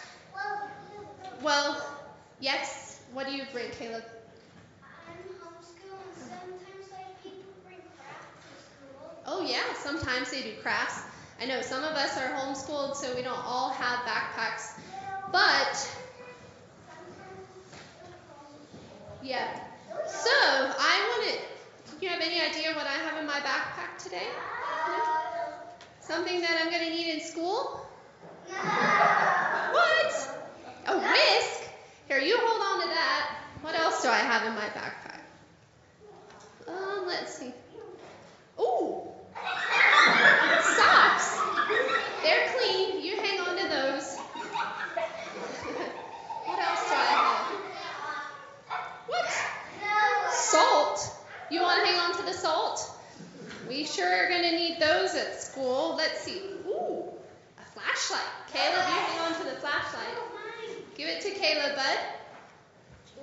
Well, 1.40 1.80
yes. 2.40 3.00
What 3.12 3.28
do 3.28 3.32
you 3.32 3.44
bring, 3.52 3.70
Caleb? 3.78 4.02
I'm 5.06 5.14
homeschooled, 5.38 6.02
and 6.18 6.30
sometimes 6.34 6.90
like 6.90 7.22
people 7.22 7.52
bring 7.64 7.78
crafts 7.96 8.26
to 8.42 8.54
school. 8.58 9.13
Oh, 9.26 9.42
yeah, 9.46 9.62
sometimes 9.82 10.30
they 10.30 10.42
do 10.42 10.54
crafts. 10.62 11.02
I 11.40 11.46
know 11.46 11.62
some 11.62 11.82
of 11.82 11.92
us 11.92 12.16
are 12.18 12.30
homeschooled, 12.30 12.96
so 12.96 13.14
we 13.16 13.22
don't 13.22 13.44
all 13.44 13.70
have 13.70 14.00
backpacks. 14.00 14.78
But, 15.32 15.90
yeah. 19.22 19.48
So, 20.06 20.30
I 20.30 21.08
want 21.08 21.32
to. 21.32 21.96
Do 21.98 22.06
you 22.06 22.12
have 22.12 22.20
any 22.20 22.40
idea 22.40 22.72
what 22.74 22.86
I 22.86 22.92
have 22.92 23.18
in 23.18 23.26
my 23.26 23.40
backpack 23.40 24.02
today? 24.02 24.26
No? 24.88 25.02
Something 26.00 26.40
that 26.42 26.60
I'm 26.62 26.70
going 26.70 26.84
to 26.84 26.90
need 26.90 27.14
in 27.14 27.20
school? 27.20 27.80
What? 29.74 30.28
A 30.86 30.98
whisk? 30.98 31.62
Here, 32.08 32.18
you 32.18 32.36
hold 32.38 32.60
on 32.60 32.82
to 32.82 32.94
that. 32.94 33.36
What 33.62 33.74
else 33.74 34.02
do 34.02 34.08
I 34.08 34.18
have 34.18 34.46
in 34.46 34.54
my 34.54 34.66
backpack? 34.66 35.20
Um, 36.68 37.06
let's 37.06 37.38
see. 37.38 37.52
Ooh, 38.60 39.13
socks. 40.76 41.40
They're 42.22 42.48
clean. 42.56 43.04
You 43.04 43.16
hang 43.16 43.40
on 43.40 43.56
to 43.56 43.68
those. 43.68 44.16
what 46.46 46.58
else 46.58 46.88
do 46.88 46.94
I 46.94 47.04
have? 47.12 47.54
What? 49.06 49.30
Salt. 50.32 51.16
You 51.50 51.62
want 51.62 51.80
to 51.80 51.86
hang 51.86 52.00
on 52.00 52.16
to 52.18 52.24
the 52.24 52.32
salt? 52.32 52.90
We 53.68 53.84
sure 53.84 54.06
are 54.06 54.28
going 54.28 54.42
to 54.42 54.52
need 54.52 54.80
those 54.80 55.14
at 55.14 55.40
school. 55.40 55.94
Let's 55.96 56.20
see. 56.20 56.42
Ooh, 56.66 57.12
a 57.58 57.64
flashlight. 57.72 58.20
Caleb, 58.52 58.86
you 58.88 58.94
hang 58.94 59.20
on 59.20 59.34
to 59.40 59.44
the 59.44 59.56
flashlight. 59.60 60.16
Give 60.96 61.08
it 61.08 61.22
to 61.22 61.30
Caleb, 61.30 61.76
bud. 61.76 61.98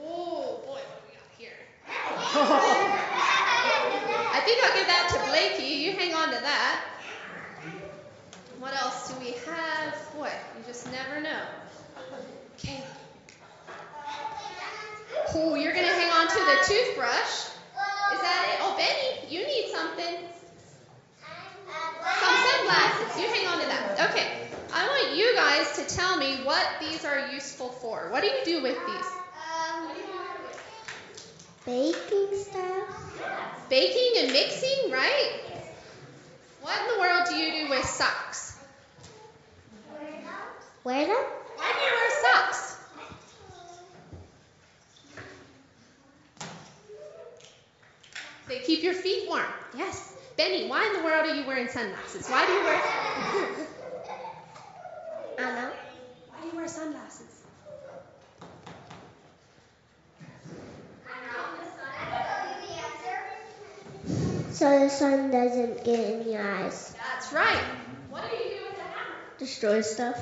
Oh 0.04 0.62
boy, 0.66 0.80
what 0.80 1.04
we 1.08 1.14
got 1.16 1.30
here? 1.38 3.08
Think 4.52 4.66
I'll 4.66 4.76
give 4.76 4.88
that 4.88 5.08
to 5.14 5.20
Blakey. 5.30 5.76
You 5.80 5.94
hang 5.94 6.14
on 6.14 6.28
to 6.28 6.42
that. 6.42 6.82
What 8.60 8.74
else 8.74 9.08
do 9.08 9.16
we 9.24 9.32
have? 9.48 9.96
Boy, 10.14 10.30
you 10.58 10.64
just 10.68 10.92
never 10.92 11.22
know. 11.22 11.40
Okay. 12.60 12.84
Oh, 15.34 15.56
you're 15.56 15.72
gonna 15.72 15.88
hang 15.88 16.12
on 16.12 16.28
to 16.28 16.44
the 16.44 16.58
toothbrush. 16.66 17.48
Is 18.12 18.20
that 18.20 18.44
it? 18.52 18.58
Oh, 18.60 18.76
Benny, 18.76 19.34
you 19.34 19.48
need 19.48 19.72
something. 19.72 20.18
Some 22.20 22.36
sunglasses. 22.36 23.22
You 23.22 23.28
hang 23.30 23.48
on 23.48 23.60
to 23.62 23.68
that. 23.68 24.10
Okay. 24.12 24.28
I 24.74 24.86
want 24.86 25.16
you 25.16 25.34
guys 25.34 25.78
to 25.78 25.96
tell 25.96 26.18
me 26.18 26.36
what 26.44 26.68
these 26.82 27.06
are 27.06 27.20
useful 27.32 27.70
for. 27.70 28.10
What 28.10 28.20
do 28.22 28.28
you 28.28 28.44
do 28.44 28.62
with 28.62 28.86
these? 28.86 29.08
Um, 29.34 29.88
Baking 31.66 32.28
stuff. 32.44 33.70
Baking 33.70 34.24
and 34.24 34.34
mixing, 34.34 34.92
right? 34.92 35.32
What 36.62 36.80
in 36.82 36.94
the 36.94 37.00
world 37.00 37.28
do 37.30 37.36
you 37.36 37.64
do 37.64 37.70
with 37.70 37.86
socks? 37.86 38.58
Wear 40.84 41.06
them? 41.06 41.16
Why 41.56 41.72
do 41.72 41.80
you 41.86 41.92
wear 41.92 42.12
socks? 42.22 42.78
They 48.48 48.60
keep 48.60 48.84
your 48.84 48.94
feet 48.94 49.28
warm. 49.28 49.46
Yes. 49.78 50.14
Benny, 50.38 50.68
why 50.68 50.86
in 50.88 50.94
the 50.94 51.04
world 51.04 51.30
are 51.30 51.36
you 51.36 51.46
wearing 51.46 51.68
sunglasses? 51.68 52.28
Why 52.28 52.46
do 52.46 52.52
you 52.52 52.64
wear 52.64 52.82
know. 55.38 55.72
Why 56.30 56.42
do 56.42 56.48
you 56.48 56.56
wear 56.56 56.68
sunglasses? 56.68 57.42
So 64.62 64.70
the 64.80 64.90
sun 64.90 65.32
doesn't 65.32 65.84
get 65.84 66.00
in 66.00 66.32
your 66.32 66.44
eyes. 66.44 66.94
That's 66.96 67.34
right. 67.34 67.64
What 68.12 68.30
do 68.30 68.38
you 68.38 68.44
do 68.44 68.66
with 68.68 68.76
the 68.76 68.84
hammer? 68.84 69.16
Destroy 69.40 69.82
stuff. 69.82 70.22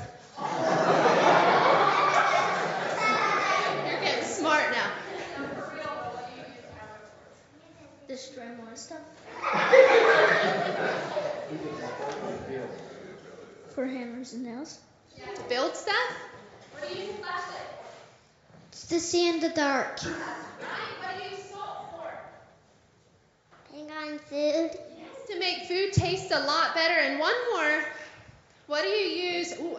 You're 3.86 4.00
getting 4.00 4.24
smart 4.24 4.64
now. 4.72 4.92
Destroy 8.08 8.46
more 8.56 8.76
stuff. 8.76 9.02
For 13.74 13.84
hammers 13.86 14.32
and 14.32 14.44
nails. 14.44 14.78
To 15.34 15.42
build 15.50 15.76
stuff? 15.76 15.94
What 16.78 16.88
do 16.88 16.94
you 16.94 17.02
use 17.02 17.10
a 17.10 17.18
flashlight? 17.18 17.68
It's 18.72 18.86
to 18.86 19.00
see 19.00 19.28
in 19.28 19.40
the 19.40 19.50
dark. 19.50 20.02
Right? 20.02 20.14
What 20.14 21.18
do 21.18 21.24
you 21.24 21.30
use 21.36 21.44
salt 21.50 21.90
for? 21.92 22.10
Hang 23.76 23.89
on 24.00 24.18
food. 24.18 24.70
to 25.28 25.38
make 25.38 25.64
food 25.64 25.92
taste 25.92 26.30
a 26.30 26.40
lot 26.40 26.74
better. 26.74 26.94
And 26.94 27.20
one 27.20 27.34
more, 27.52 27.84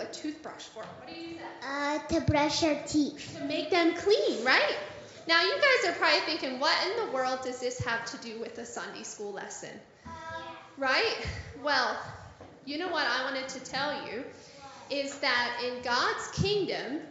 toothbrush 0.05 0.63
for? 0.63 0.83
What 0.83 1.07
do 1.07 1.13
you 1.13 1.29
use 1.29 1.37
that? 1.61 2.03
Uh, 2.03 2.07
to 2.13 2.21
brush 2.21 2.63
your 2.63 2.75
teeth. 2.87 3.37
To 3.37 3.45
make 3.45 3.69
them 3.69 3.95
clean, 3.95 4.45
right? 4.45 4.75
Now, 5.27 5.41
you 5.41 5.53
guys 5.53 5.91
are 5.91 5.97
probably 5.97 6.19
thinking, 6.21 6.59
what 6.59 6.75
in 6.87 7.05
the 7.05 7.11
world 7.11 7.39
does 7.43 7.59
this 7.59 7.79
have 7.85 8.05
to 8.05 8.17
do 8.17 8.39
with 8.39 8.57
a 8.57 8.65
Sunday 8.65 9.03
school 9.03 9.31
lesson? 9.31 9.69
Right? 10.77 11.15
Well, 11.63 11.97
you 12.65 12.77
know 12.77 12.89
what 12.89 13.07
I 13.07 13.23
wanted 13.23 13.47
to 13.49 13.59
tell 13.59 14.07
you 14.07 14.23
is 14.89 15.17
that 15.19 15.61
in 15.63 15.81
God's 15.83 16.27
kingdom, 16.33 17.01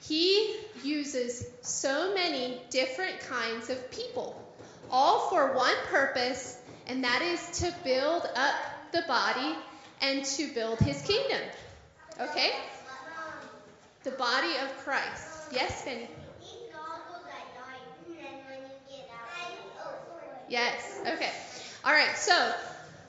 He 0.00 0.56
uses 0.82 1.46
so 1.62 2.12
many 2.14 2.60
different 2.70 3.20
kinds 3.20 3.70
of 3.70 3.90
people, 3.90 4.43
all 4.90 5.30
for 5.30 5.54
one 5.54 5.74
purpose, 5.86 6.58
and 6.86 7.04
that 7.04 7.22
is 7.22 7.60
to 7.60 7.74
build 7.84 8.28
up 8.36 8.54
the 8.92 9.02
body 9.06 9.54
and 10.00 10.24
to 10.24 10.48
build 10.54 10.78
His 10.80 11.00
kingdom. 11.02 11.40
Okay? 12.20 12.50
The 14.04 14.12
body 14.12 14.54
of 14.62 14.76
Christ. 14.84 15.48
Yes, 15.52 15.84
Benny? 15.84 16.08
Yes. 20.48 21.00
Okay. 21.00 21.30
All 21.84 21.92
right. 21.92 22.16
So 22.16 22.32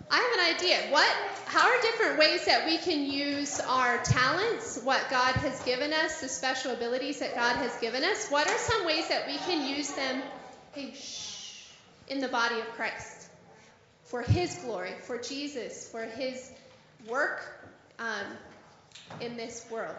I 0.09 0.17
have 0.17 0.39
an 0.39 0.55
idea. 0.55 0.91
What? 0.91 1.09
How 1.45 1.67
are 1.69 1.82
different 1.82 2.19
ways 2.19 2.45
that 2.45 2.65
we 2.65 2.78
can 2.78 3.05
use 3.05 3.59
our 3.59 3.97
talents, 3.99 4.80
what 4.84 5.01
God 5.09 5.36
has 5.36 5.61
given 5.63 5.93
us, 5.93 6.21
the 6.21 6.28
special 6.28 6.71
abilities 6.71 7.19
that 7.19 7.36
God 7.36 7.55
has 7.57 7.76
given 7.78 8.03
us? 8.03 8.30
What 8.30 8.49
are 8.49 8.57
some 8.57 8.86
ways 8.86 9.07
that 9.09 9.28
we 9.28 9.38
can 9.38 9.67
use 9.67 9.91
them? 9.93 10.21
Hey, 10.73 10.93
shh, 10.93 11.34
in 12.07 12.19
the 12.19 12.27
body 12.27 12.59
of 12.59 12.67
Christ 12.69 13.29
for 14.03 14.21
His 14.21 14.55
glory, 14.55 14.91
for 15.03 15.17
Jesus, 15.17 15.89
for 15.89 16.03
His 16.03 16.51
work 17.07 17.69
um, 17.99 18.25
in 19.21 19.37
this 19.37 19.65
world. 19.71 19.95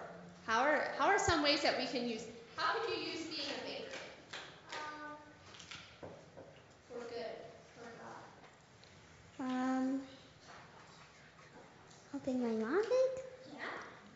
How 0.47 0.63
are 0.63 0.89
how 0.99 1.07
are 1.09 1.19
some 1.19 1.43
ways 1.43 1.63
that 1.63 1.79
we 1.79 1.87
can 1.87 2.09
use? 2.09 2.25
How 2.57 2.75
could 2.79 2.97
you 2.97 3.03
use 3.03 3.21
being 3.23 3.49
a 3.49 3.67
baker? 3.67 3.99
For 6.89 7.01
good, 7.09 7.37
for 7.75 9.43
God. 9.43 9.51
Um, 9.51 10.01
helping 12.13 12.43
my 12.43 12.65
mom 12.65 12.83
bake. 12.83 13.23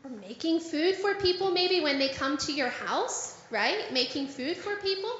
Or 0.02 0.10
making 0.10 0.60
food 0.60 0.94
for 0.94 1.14
people 1.14 1.50
maybe 1.50 1.80
when 1.80 1.98
they 1.98 2.08
come 2.08 2.38
to 2.38 2.52
your 2.52 2.70
house, 2.70 3.36
right? 3.50 3.92
Making 3.92 4.28
food 4.28 4.56
for 4.56 4.76
people. 4.76 5.10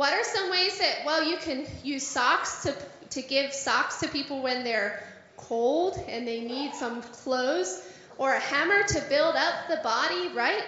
What 0.00 0.14
are 0.14 0.24
some 0.24 0.50
ways 0.50 0.78
that 0.78 1.04
well 1.04 1.24
you 1.28 1.36
can 1.36 1.66
use 1.84 2.06
socks 2.06 2.62
to 2.62 2.74
to 3.10 3.20
give 3.20 3.52
socks 3.52 4.00
to 4.00 4.08
people 4.08 4.40
when 4.40 4.64
they're 4.64 4.98
cold 5.36 6.02
and 6.08 6.26
they 6.26 6.40
need 6.40 6.74
some 6.74 7.02
clothes 7.02 7.82
or 8.16 8.32
a 8.32 8.40
hammer 8.40 8.82
to 8.82 9.00
build 9.10 9.36
up 9.36 9.68
the 9.68 9.76
body, 9.82 10.28
right? 10.34 10.64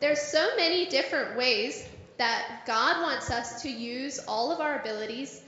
There's 0.00 0.20
so 0.20 0.56
many 0.56 0.86
different 0.86 1.36
ways 1.36 1.86
that 2.18 2.62
God 2.66 3.02
wants 3.02 3.30
us 3.30 3.62
to 3.62 3.70
use 3.70 4.18
all 4.26 4.50
of 4.50 4.60
our 4.60 4.80
abilities 4.80 5.40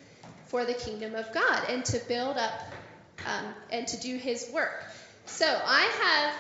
for 0.47 0.65
the 0.65 0.75
kingdom 0.75 1.17
of 1.17 1.33
God 1.33 1.69
and 1.69 1.85
to 1.87 1.99
build 2.07 2.37
up 2.37 2.63
um, 3.27 3.53
and 3.73 3.85
to 3.89 3.97
do 3.97 4.17
His 4.17 4.49
work. 4.55 4.85
So 5.27 5.47
I 5.47 5.83
have 6.03 6.35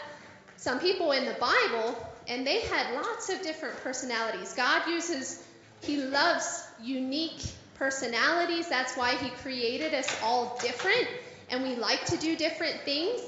some 0.59 0.79
people 0.79 1.11
in 1.11 1.25
the 1.25 1.37
Bible, 1.41 2.09
and 2.29 2.47
they 2.47 2.61
had 2.61 2.95
lots 2.95 3.31
of 3.31 3.43
different 3.43 3.79
personalities. 3.79 4.55
God 4.55 4.87
uses, 4.89 5.43
He 5.87 5.99
loves 5.99 6.67
unique 6.83 7.41
personalities. 7.75 8.69
That's 8.69 8.97
why 8.97 9.15
He 9.17 9.31
created 9.31 9.95
us 9.95 10.09
all 10.23 10.59
different, 10.61 11.09
and 11.51 11.63
we 11.63 11.77
like 11.77 12.05
to 12.07 12.17
do 12.17 12.37
different 12.37 12.81
things. 12.85 13.21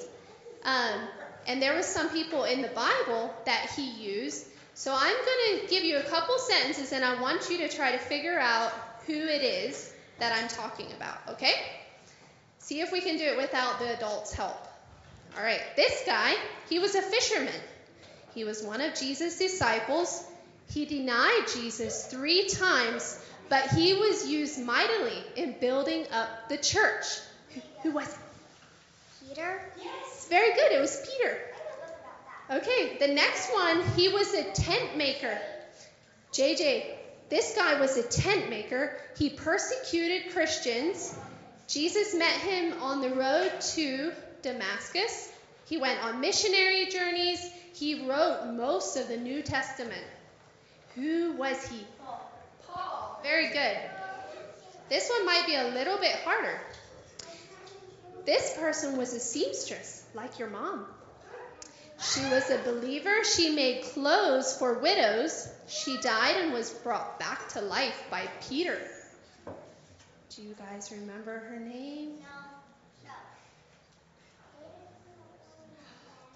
Um, 0.63 1.01
and 1.47 1.63
there 1.63 1.75
was 1.75 1.87
some 1.87 2.09
people 2.11 2.45
in 2.45 2.63
the 2.63 2.69
Bible 2.69 3.33
that 3.45 3.71
He 3.77 3.91
used. 3.91 4.47
So 4.75 4.95
I'm 4.95 5.17
going 5.17 5.61
to 5.61 5.67
give 5.69 5.85
you 5.85 5.99
a 5.99 6.03
couple 6.03 6.39
sentences, 6.39 6.93
and 6.93 7.05
I 7.05 7.21
want 7.21 7.49
you 7.51 7.59
to 7.59 7.69
try 7.69 7.93
to 7.93 7.99
figure 7.99 8.39
out 8.39 8.73
who 9.07 9.15
it 9.15 9.43
is 9.43 9.93
that 10.19 10.33
I'm 10.37 10.49
talking 10.49 10.93
about. 10.97 11.19
Okay? 11.31 11.55
See 12.59 12.81
if 12.81 12.91
we 12.93 13.01
can 13.01 13.17
do 13.17 13.25
it 13.25 13.37
without 13.37 13.79
the 13.79 13.97
adults' 13.97 14.33
help. 14.33 14.59
All 15.37 15.45
right, 15.45 15.61
this 15.77 16.03
guy, 16.07 16.35
he 16.69 16.79
was 16.79 16.95
a 16.95 17.03
fisherman. 17.03 17.61
He 18.35 18.45
was 18.45 18.63
one 18.63 18.81
of 18.81 18.95
Jesus' 18.95 19.39
disciples. 19.39 20.25
He 20.71 20.85
denied 20.85 21.47
Jesus 21.55 22.07
three 22.07 22.47
times, 22.49 23.19
but 23.49 23.71
he 23.71 23.95
was 23.95 24.29
used 24.29 24.61
mightily 24.61 25.23
in 25.37 25.57
building 25.61 26.07
up 26.13 26.49
the 26.49 26.59
church. 26.59 27.05
Who, 27.55 27.61
who 27.83 27.93
was 27.93 28.09
it? 28.09 28.19
Peter. 29.29 29.61
Yes, 29.83 30.27
very 30.29 30.55
good. 30.55 30.73
It 30.73 30.81
was 30.81 31.09
Peter. 31.09 31.39
Okay, 32.49 32.97
the 32.99 33.09
next 33.09 33.53
one, 33.53 33.83
he 33.97 34.09
was 34.09 34.33
a 34.33 34.45
tent 34.53 34.97
maker. 34.97 35.37
JJ, 36.33 36.87
this 37.29 37.57
guy 37.57 37.81
was 37.81 37.97
a 37.97 38.05
tent 38.05 38.51
maker. 38.51 38.97
He 39.19 39.31
persecuted 39.31 40.33
Christians. 40.33 41.17
Jesus 41.67 42.15
met 42.15 42.33
him 42.33 42.75
on 42.83 43.01
the 43.01 43.11
road 43.11 43.53
to 43.75 44.13
Damascus. 44.43 45.33
He 45.65 45.77
went 45.77 46.05
on 46.05 46.21
missionary 46.21 46.87
journeys. 46.87 47.41
He 47.73 48.07
wrote 48.09 48.53
most 48.55 48.97
of 48.97 49.09
the 49.09 49.17
New 49.17 49.43
Testament. 49.43 50.05
Who 50.97 51.33
was 51.33 51.57
he? 51.69 51.87
Paul. 52.67 53.21
Very 53.23 53.49
good. 53.53 53.79
This 54.89 55.09
one 55.11 55.27
might 55.27 55.47
be 55.47 55.55
a 55.55 55.69
little 55.69 55.99
bit 55.99 56.15
harder. 56.25 56.59
This 58.25 58.57
person 58.59 58.97
was 58.97 59.13
a 59.13 59.21
seamstress, 59.21 60.03
like 60.15 60.39
your 60.39 60.49
mom. 60.49 60.87
She 62.01 62.21
was 62.27 62.51
a 62.51 62.59
believer. 62.59 63.25
She 63.25 63.51
made 63.55 63.83
clothes 63.95 64.57
for 64.59 64.75
widows. 64.75 65.49
She 65.69 65.97
died 65.99 66.37
and 66.37 66.53
was 66.53 66.71
brought 66.71 67.19
back 67.19 67.49
to 67.51 67.61
life 67.61 68.03
by 68.11 68.29
Peter. 68.49 68.79
Do 70.35 70.43
you 70.43 70.55
guys 70.55 70.91
remember 70.93 71.39
her 71.39 71.59
name? 71.59 72.19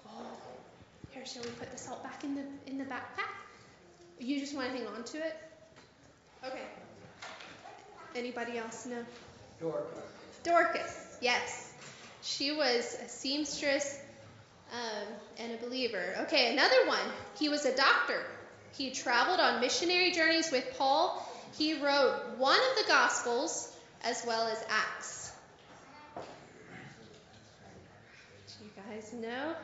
Oh, 0.07 0.37
here, 1.11 1.25
shall 1.25 1.43
we 1.43 1.49
put 1.51 1.71
the 1.71 1.77
salt 1.77 2.03
back 2.03 2.23
in 2.23 2.35
the 2.35 2.43
in 2.67 2.77
the 2.77 2.85
backpack? 2.85 3.29
You 4.21 4.39
just 4.39 4.55
want 4.55 4.71
to 4.71 4.77
hang 4.77 4.85
on 4.87 5.03
to 5.03 5.17
it? 5.17 5.35
Okay. 6.45 6.61
Anybody 8.15 8.59
else 8.59 8.85
know? 8.85 9.03
Dorcas. 9.59 10.03
Dorcas, 10.43 11.17
yes. 11.21 11.73
She 12.21 12.51
was 12.51 12.97
a 13.03 13.09
seamstress 13.09 13.99
um, 14.71 15.07
and 15.39 15.53
a 15.53 15.57
believer. 15.57 16.15
Okay, 16.21 16.53
another 16.53 16.85
one. 16.87 16.99
He 17.39 17.49
was 17.49 17.65
a 17.65 17.75
doctor. 17.75 18.23
He 18.77 18.91
traveled 18.91 19.39
on 19.39 19.59
missionary 19.59 20.11
journeys 20.11 20.51
with 20.51 20.65
Paul. 20.77 21.27
He 21.57 21.81
wrote 21.81 22.37
one 22.37 22.59
of 22.59 22.83
the 22.83 22.87
Gospels 22.87 23.75
as 24.03 24.23
well 24.27 24.47
as 24.47 24.63
Acts. 24.69 25.31
Do 28.47 28.65
you 28.65 28.69
guys 28.87 29.13
know? 29.13 29.55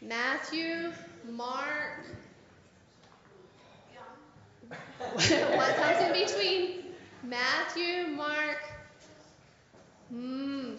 Matthew, 0.00 0.92
Mark. 1.30 2.06
what 5.12 5.76
comes 5.76 6.00
in 6.00 6.12
between? 6.12 6.84
Matthew, 7.22 8.08
Mark. 8.08 8.58
Hmm. 10.10 10.74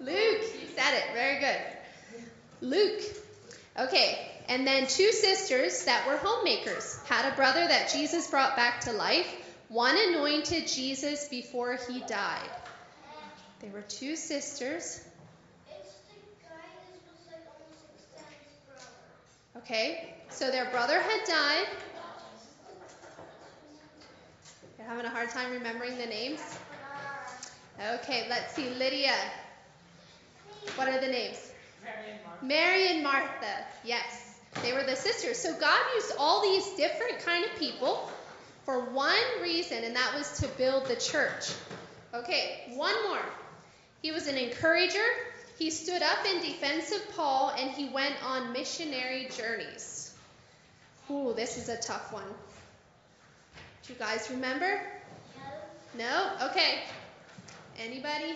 Luke. 0.00 0.42
You 0.60 0.68
said 0.74 0.94
it. 0.94 1.04
Very 1.14 1.40
good. 1.40 1.60
Luke. 2.60 3.02
Okay, 3.78 4.30
and 4.48 4.66
then 4.66 4.86
two 4.86 5.10
sisters 5.10 5.84
that 5.86 6.06
were 6.06 6.16
homemakers 6.16 7.00
had 7.06 7.32
a 7.32 7.34
brother 7.34 7.66
that 7.66 7.90
Jesus 7.90 8.30
brought 8.30 8.56
back 8.56 8.82
to 8.82 8.92
life. 8.92 9.28
One 9.68 9.96
anointed 10.08 10.68
Jesus 10.68 11.28
before 11.28 11.78
he 11.88 12.00
died. 12.00 12.50
They 13.60 13.68
were 13.70 13.82
two 13.82 14.14
sisters. 14.14 15.00
Okay, 19.56 20.14
so 20.28 20.50
their 20.50 20.66
brother 20.66 21.00
had 21.00 21.24
died. 21.26 21.66
You're 24.84 24.92
having 24.92 25.06
a 25.06 25.14
hard 25.14 25.30
time 25.30 25.50
remembering 25.50 25.96
the 25.96 26.04
names? 26.04 26.40
Okay, 27.94 28.26
let's 28.28 28.54
see. 28.54 28.68
Lydia. 28.78 29.14
What 30.76 30.88
are 30.88 31.00
the 31.00 31.08
names? 31.08 31.38
Mary 32.42 32.88
and 32.88 33.02
Martha. 33.02 33.64
Yes, 33.82 34.38
they 34.62 34.74
were 34.74 34.82
the 34.82 34.94
sisters. 34.94 35.38
So 35.38 35.58
God 35.58 35.80
used 35.94 36.12
all 36.18 36.42
these 36.42 36.68
different 36.76 37.20
kind 37.24 37.46
of 37.46 37.58
people 37.58 38.10
for 38.66 38.90
one 38.90 39.16
reason, 39.40 39.84
and 39.84 39.96
that 39.96 40.14
was 40.18 40.40
to 40.40 40.48
build 40.48 40.84
the 40.84 40.96
church. 40.96 41.50
Okay, 42.12 42.70
one 42.74 42.94
more. 43.08 43.24
He 44.02 44.12
was 44.12 44.26
an 44.26 44.36
encourager. 44.36 45.06
He 45.58 45.70
stood 45.70 46.02
up 46.02 46.26
in 46.26 46.42
defense 46.42 46.92
of 46.92 47.16
Paul, 47.16 47.54
and 47.58 47.70
he 47.70 47.88
went 47.88 48.22
on 48.22 48.52
missionary 48.52 49.28
journeys. 49.34 50.14
Ooh, 51.10 51.32
this 51.34 51.56
is 51.56 51.70
a 51.70 51.78
tough 51.78 52.12
one. 52.12 52.22
Do 53.86 53.92
you 53.92 53.98
guys 53.98 54.28
remember? 54.30 54.80
No. 55.98 56.30
Okay. 56.50 56.80
Anybody? 57.78 58.34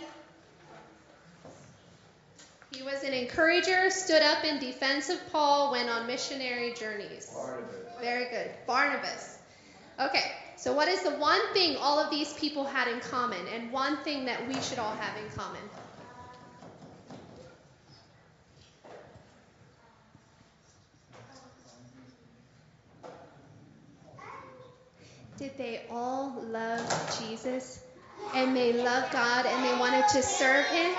He 2.73 2.83
was 2.83 3.03
an 3.03 3.15
encourager, 3.15 3.89
stood 3.89 4.21
up 4.21 4.45
in 4.45 4.59
defense 4.59 5.09
of 5.09 5.19
Paul, 5.33 5.73
went 5.73 5.89
on 5.89 6.07
missionary 6.07 6.75
journeys. 6.75 7.33
Barnabas. 7.35 7.75
Very 8.01 8.29
good. 8.29 8.51
Barnabas. 8.67 9.39
Okay, 9.99 10.33
so 10.57 10.75
what 10.75 10.89
is 10.89 11.03
the 11.03 11.13
one 11.13 11.41
thing 11.55 11.77
all 11.77 11.99
of 11.99 12.11
these 12.11 12.33
people 12.35 12.65
had 12.65 12.87
in 12.87 13.01
common, 13.01 13.41
and 13.55 13.73
one 13.73 13.97
thing 14.05 14.27
that 14.27 14.47
we 14.47 14.55
should 14.61 14.79
all 14.79 14.95
have 14.95 15.17
in 15.17 15.31
common? 15.31 15.63
Did 25.39 25.57
they 25.57 25.83
all 25.89 26.35
love 26.51 27.21
Jesus? 27.21 27.81
And 28.35 28.57
they 28.57 28.73
loved 28.73 29.13
God 29.13 29.47
and 29.47 29.65
they 29.65 29.79
wanted 29.79 30.09
to 30.09 30.23
serve 30.23 30.67
Him? 30.67 30.93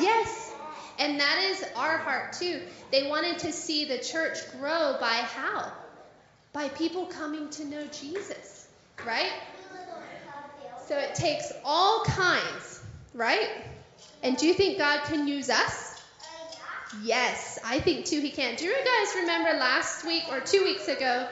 Yes. 0.00 0.54
And 1.00 1.18
that 1.18 1.38
is 1.50 1.64
our 1.74 1.98
heart 1.98 2.34
too. 2.34 2.60
They 2.92 3.08
wanted 3.08 3.40
to 3.40 3.52
see 3.52 3.86
the 3.86 3.98
church 3.98 4.38
grow 4.52 4.96
by 5.00 5.14
how? 5.34 5.72
By 6.52 6.68
people 6.68 7.06
coming 7.06 7.50
to 7.50 7.64
know 7.64 7.84
Jesus, 7.86 8.68
right? 9.04 9.32
So 10.86 10.96
it 10.96 11.16
takes 11.16 11.52
all 11.64 12.04
kinds, 12.04 12.82
right? 13.12 13.48
And 14.22 14.36
do 14.36 14.46
you 14.46 14.54
think 14.54 14.78
God 14.78 15.02
can 15.04 15.26
use 15.26 15.50
us? 15.50 16.00
Yes, 17.02 17.58
I 17.64 17.80
think 17.80 18.06
too 18.06 18.20
He 18.20 18.30
can. 18.30 18.54
Do 18.54 18.66
you 18.66 18.74
guys 18.76 19.14
remember 19.16 19.58
last 19.58 20.06
week 20.06 20.24
or 20.30 20.40
two 20.40 20.62
weeks 20.62 20.86
ago? 20.86 21.26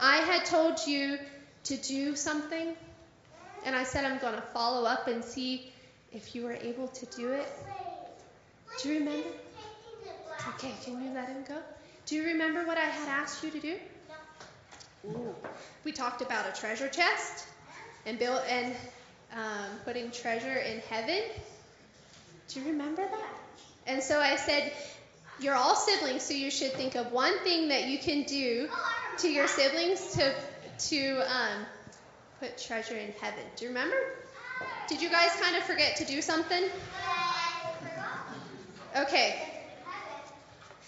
I 0.00 0.18
had 0.18 0.44
told 0.44 0.86
you 0.86 1.18
to 1.66 1.76
do 1.76 2.16
something, 2.16 2.74
and 3.64 3.76
I 3.76 3.84
said 3.84 4.04
I'm 4.04 4.18
going 4.18 4.34
to 4.34 4.46
follow 4.52 4.86
up 4.86 5.08
and 5.08 5.24
see 5.24 5.72
if 6.12 6.34
you 6.34 6.44
were 6.44 6.54
able 6.54 6.88
to 6.88 7.06
do 7.06 7.32
it. 7.32 7.48
Do 8.78 8.88
you 8.88 8.98
remember? 8.98 9.28
Okay, 10.48 10.74
can 10.84 11.02
you 11.02 11.12
let 11.12 11.28
him 11.28 11.44
go? 11.48 11.56
Do 12.06 12.14
you 12.14 12.24
remember 12.24 12.64
what 12.66 12.78
I 12.78 12.84
had 12.84 13.08
asked 13.08 13.42
you 13.42 13.50
to 13.50 13.60
do? 13.60 13.76
Ooh. 15.06 15.34
We 15.84 15.92
talked 15.92 16.22
about 16.22 16.46
a 16.48 16.60
treasure 16.60 16.88
chest 16.88 17.46
and 18.04 18.18
built 18.18 18.42
and 18.48 18.74
um, 19.32 19.70
putting 19.84 20.10
treasure 20.10 20.56
in 20.56 20.80
heaven. 20.90 21.22
Do 22.48 22.60
you 22.60 22.66
remember 22.66 23.02
that? 23.02 23.36
And 23.86 24.02
so 24.02 24.20
I 24.20 24.36
said, 24.36 24.72
you're 25.40 25.54
all 25.54 25.74
siblings, 25.74 26.22
so 26.22 26.34
you 26.34 26.50
should 26.50 26.72
think 26.72 26.94
of 26.94 27.12
one 27.12 27.38
thing 27.40 27.68
that 27.68 27.88
you 27.88 27.98
can 27.98 28.22
do 28.22 28.68
to 29.18 29.28
your 29.28 29.48
siblings 29.48 30.14
to 30.14 30.34
to 30.78 31.20
um, 31.20 31.66
put 32.40 32.58
treasure 32.58 32.96
in 32.96 33.12
heaven. 33.20 33.44
Do 33.56 33.64
you 33.64 33.70
remember? 33.70 33.96
Did 34.88 35.02
you 35.02 35.10
guys 35.10 35.30
kind 35.40 35.56
of 35.56 35.62
forget 35.64 35.96
to 35.96 36.04
do 36.04 36.22
something? 36.22 36.64
Okay. 38.96 39.42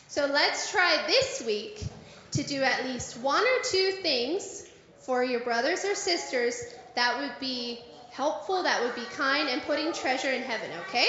So 0.09 0.26
let's 0.26 0.70
try 0.70 1.05
this 1.07 1.43
week 1.47 1.84
to 2.32 2.43
do 2.43 2.62
at 2.62 2.86
least 2.86 3.18
one 3.18 3.43
or 3.43 3.62
two 3.64 3.93
things 4.03 4.64
for 5.01 5.24
your 5.24 5.41
brothers 5.41 5.84
or 5.84 5.95
sisters 5.95 6.62
that 6.95 7.20
would 7.20 7.32
be 7.41 7.80
helpful, 8.11 8.62
that 8.62 8.82
would 8.82 8.95
be 8.95 9.05
kind, 9.16 9.49
and 9.49 9.62
putting 9.62 9.93
treasure 9.93 10.30
in 10.30 10.43
heaven, 10.43 10.70
okay? 10.89 11.07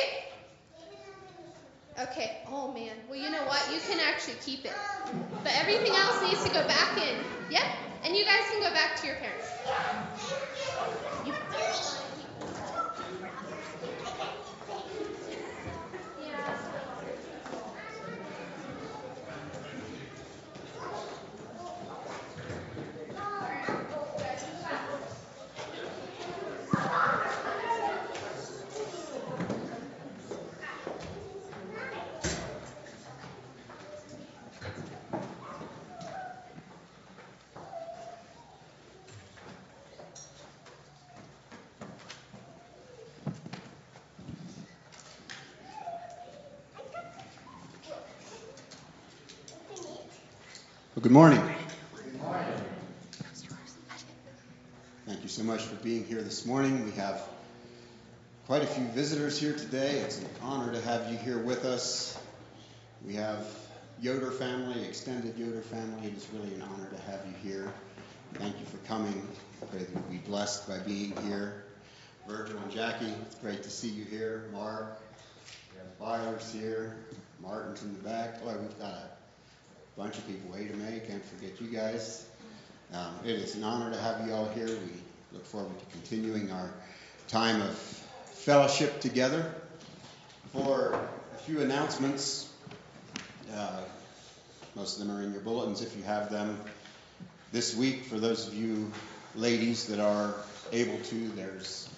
Okay. 2.00 2.38
Oh 2.48 2.72
man. 2.72 2.96
Well, 3.10 3.20
you 3.20 3.30
know 3.30 3.44
what? 3.44 3.62
You 3.74 3.80
can 3.90 4.00
actually 4.00 4.38
keep 4.46 4.66
it. 4.66 4.76
But 5.44 5.54
everything 5.56 5.94
else 5.96 6.22
needs 6.22 6.44
to 6.46 6.50
go 6.54 6.66
back 6.68 6.98
in. 6.98 7.18
Yep. 7.50 7.64
And 8.04 8.16
you 8.16 8.24
guys 8.26 8.50
can 8.52 8.62
go 8.62 8.74
back 8.74 9.00
to 9.02 9.08
your 9.08 9.18
parents. 9.18 9.46
Good 51.10 51.16
morning. 51.16 51.42
Thank 55.08 55.24
you 55.24 55.28
so 55.28 55.42
much 55.42 55.64
for 55.64 55.74
being 55.78 56.06
here 56.06 56.22
this 56.22 56.46
morning. 56.46 56.86
We 56.86 56.92
have 56.92 57.28
quite 58.46 58.62
a 58.62 58.68
few 58.68 58.84
visitors 58.90 59.40
here 59.40 59.54
today. 59.54 60.02
It's 60.02 60.20
an 60.20 60.30
honor 60.44 60.72
to 60.72 60.80
have 60.82 61.12
you 61.12 61.18
here 61.18 61.40
with 61.40 61.66
us. 61.66 62.16
We 63.04 63.16
have 63.16 63.44
Yoder 64.00 64.30
family, 64.30 64.86
extended 64.86 65.36
Yoder 65.36 65.62
family. 65.62 66.10
It 66.10 66.14
is 66.16 66.28
really 66.32 66.54
an 66.54 66.62
honor 66.62 66.88
to 66.88 67.12
have 67.12 67.22
you 67.26 67.34
here. 67.42 67.74
Thank 68.36 68.60
you 68.60 68.68
for 68.68 68.78
coming. 68.86 69.28
I 69.64 69.66
pray 69.66 69.80
that 69.80 69.90
you'll 69.90 70.02
be 70.12 70.18
blessed 70.18 70.70
by 70.70 70.78
being 70.78 71.18
here. 71.24 71.64
Virgil 72.28 72.60
and 72.60 72.72
Jackie, 72.72 73.12
it's 73.24 73.34
great 73.34 73.64
to 73.64 73.72
see 73.72 73.90
you 73.90 74.04
here. 74.04 74.48
Mark, 74.54 75.02
we 75.74 75.80
have 75.80 75.98
Byers 75.98 76.54
here. 76.54 76.98
Martin's 77.42 77.82
in 77.82 77.96
the 77.96 78.04
back. 78.04 78.44
Boy, 78.44 78.54
we've 78.62 78.78
got 78.78 78.94
a 78.94 79.10
bunch 80.00 80.18
of 80.18 80.26
people. 80.28 80.56
Ada 80.56 80.78
May, 80.78 81.02
can't 81.06 81.26
forget 81.26 81.60
you 81.60 81.68
guys. 81.68 82.26
Um, 82.94 83.16
it 83.26 83.36
is 83.36 83.56
an 83.56 83.66
honor 83.66 83.92
to 83.92 84.00
have 84.00 84.26
you 84.26 84.34
all 84.34 84.48
here. 84.48 84.68
We 84.68 84.94
look 85.34 85.46
forward 85.46 85.78
to 85.78 85.86
continuing 85.88 86.54
our 86.54 86.72
time 87.28 87.62
of 87.62 87.78
fellowship 88.24 89.02
together. 89.02 89.54
For 90.54 90.98
a 91.34 91.38
few 91.40 91.60
announcements, 91.60 92.50
uh, 93.54 93.82
most 94.74 94.98
of 94.98 95.06
them 95.06 95.18
are 95.18 95.22
in 95.22 95.34
your 95.34 95.42
bulletins 95.42 95.82
if 95.82 95.98
you 95.98 96.04
have 96.04 96.32
them. 96.32 96.58
This 97.52 97.76
week, 97.76 98.06
for 98.06 98.22
those 98.22 98.48
of 98.48 98.54
you 98.54 98.94
ladies 99.36 99.88
that 99.88 100.00
are 100.00 100.34
able 100.72 100.98
to, 100.98 101.28
there's 101.32 101.90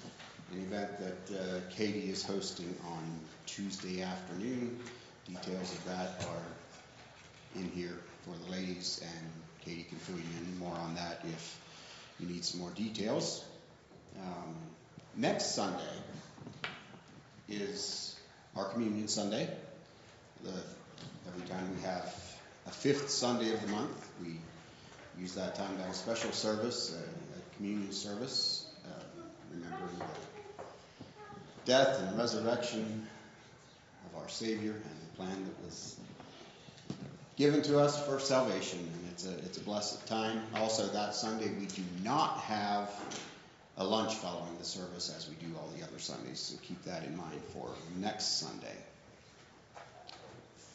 an 0.51 0.59
event 0.63 0.89
that 0.97 1.39
uh, 1.39 1.59
Katie 1.69 2.09
is 2.09 2.23
hosting 2.23 2.75
on 2.83 3.19
Tuesday 3.45 4.01
afternoon. 4.01 4.79
Details 5.27 5.71
of 5.71 5.85
that 5.85 6.25
are 6.27 6.60
in 7.55 7.69
here 7.71 7.99
for 8.23 8.35
the 8.45 8.51
ladies, 8.51 9.01
and 9.03 9.31
Katie 9.65 9.83
can 9.83 9.97
fill 9.97 10.17
you 10.17 10.23
in 10.39 10.59
more 10.59 10.75
on 10.75 10.95
that 10.95 11.21
if 11.25 11.59
you 12.19 12.27
need 12.27 12.43
some 12.43 12.61
more 12.61 12.69
details. 12.71 13.43
Um, 14.19 14.55
next 15.15 15.55
Sunday 15.55 15.79
is 17.49 18.15
our 18.55 18.65
Communion 18.65 19.07
Sunday. 19.07 19.49
The, 20.43 20.53
every 21.27 21.47
time 21.47 21.75
we 21.75 21.81
have 21.83 22.13
a 22.67 22.71
fifth 22.71 23.09
Sunday 23.09 23.53
of 23.53 23.61
the 23.61 23.67
month, 23.67 24.09
we 24.21 24.37
use 25.19 25.33
that 25.35 25.55
time 25.55 25.75
to 25.75 25.81
have 25.83 25.91
a 25.91 25.95
special 25.95 26.31
service, 26.31 26.95
a, 26.95 26.99
a 26.99 27.55
communion 27.55 27.91
service, 27.91 28.67
uh, 28.85 29.03
remembering 29.53 29.97
the 29.97 30.63
death 31.65 31.99
and 32.01 32.17
resurrection 32.17 33.07
of 34.07 34.21
our 34.21 34.29
Savior 34.29 34.71
and 34.71 34.83
the 34.83 35.17
plan 35.17 35.45
that 35.45 35.65
was 35.65 35.95
given 37.41 37.63
to 37.63 37.79
us 37.79 38.05
for 38.05 38.19
salvation, 38.19 38.77
and 38.77 39.11
it's 39.11 39.25
a 39.25 39.31
it's 39.39 39.57
a 39.57 39.61
blessed 39.61 40.05
time. 40.05 40.39
Also, 40.53 40.85
that 40.89 41.15
Sunday 41.15 41.49
we 41.59 41.65
do 41.65 41.81
not 42.03 42.37
have 42.41 42.87
a 43.77 43.83
lunch 43.83 44.13
following 44.13 44.55
the 44.59 44.63
service 44.63 45.11
as 45.17 45.27
we 45.27 45.33
do 45.37 45.51
all 45.57 45.67
the 45.75 45.83
other 45.83 45.97
Sundays, 45.97 46.39
so 46.39 46.55
keep 46.61 46.79
that 46.83 47.03
in 47.03 47.17
mind 47.17 47.41
for 47.51 47.67
next 47.97 48.39
Sunday. 48.39 48.77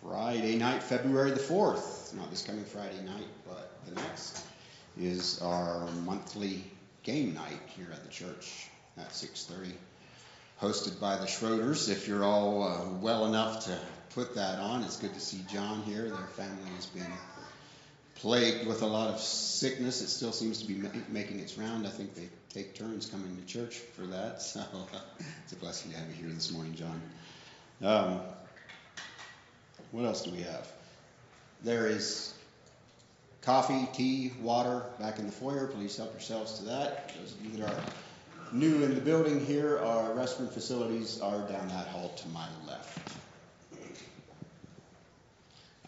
Friday 0.02 0.56
night, 0.56 0.82
February 0.82 1.30
the 1.30 1.36
fourth, 1.36 2.12
not 2.16 2.30
this 2.30 2.42
coming 2.42 2.64
Friday 2.64 3.00
night, 3.04 3.28
but 3.46 3.70
the 3.86 3.94
next, 4.00 4.44
is 5.00 5.40
our 5.42 5.86
monthly 6.04 6.64
game 7.04 7.32
night 7.32 7.60
here 7.76 7.86
at 7.92 8.02
the 8.02 8.10
church 8.10 8.66
at 8.98 9.10
6:30 9.10 9.70
hosted 10.60 10.98
by 10.98 11.16
the 11.16 11.26
Schroeders. 11.26 11.88
If 11.88 12.08
you're 12.08 12.24
all 12.24 12.64
uh, 12.64 12.98
well 13.00 13.26
enough 13.26 13.66
to 13.66 13.78
put 14.16 14.34
that 14.34 14.58
on, 14.58 14.82
it's 14.82 14.96
good 14.96 15.12
to 15.12 15.20
see 15.20 15.44
John 15.52 15.82
here. 15.82 16.04
Their 16.04 16.26
family 16.28 16.70
has 16.76 16.86
been 16.86 17.12
plagued 18.14 18.66
with 18.66 18.80
a 18.80 18.86
lot 18.86 19.12
of 19.12 19.20
sickness. 19.20 20.00
It 20.00 20.08
still 20.08 20.32
seems 20.32 20.62
to 20.62 20.66
be 20.66 20.72
ma- 20.72 20.88
making 21.10 21.38
its 21.38 21.58
round. 21.58 21.86
I 21.86 21.90
think 21.90 22.14
they 22.14 22.30
take 22.48 22.74
turns 22.74 23.04
coming 23.04 23.36
to 23.36 23.44
church 23.44 23.76
for 23.76 24.06
that. 24.06 24.40
So 24.42 24.62
it's 25.44 25.52
a 25.52 25.56
blessing 25.56 25.92
to 25.92 25.98
have 25.98 26.08
you 26.08 26.14
here 26.14 26.34
this 26.34 26.50
morning, 26.50 26.74
John. 26.74 27.02
Um, 27.82 28.20
what 29.92 30.06
else 30.06 30.22
do 30.22 30.30
we 30.30 30.40
have? 30.42 30.66
There 31.62 31.86
is 31.86 32.32
coffee, 33.42 33.86
tea, 33.92 34.32
water 34.40 34.82
back 34.98 35.18
in 35.18 35.26
the 35.26 35.32
foyer. 35.32 35.66
Please 35.66 35.94
help 35.94 36.12
yourselves 36.12 36.58
to 36.60 36.64
that. 36.64 37.12
Those 37.20 37.34
of 37.34 37.44
you 37.44 37.58
that 37.58 37.70
are 37.70 37.84
new 38.50 38.82
in 38.82 38.94
the 38.94 39.00
building 39.02 39.44
here, 39.44 39.78
our 39.78 40.08
restroom 40.12 40.50
facilities 40.50 41.20
are 41.20 41.46
down 41.48 41.68
that 41.68 41.88
hall 41.88 42.14
to 42.16 42.28
my 42.28 42.46
left. 42.66 43.25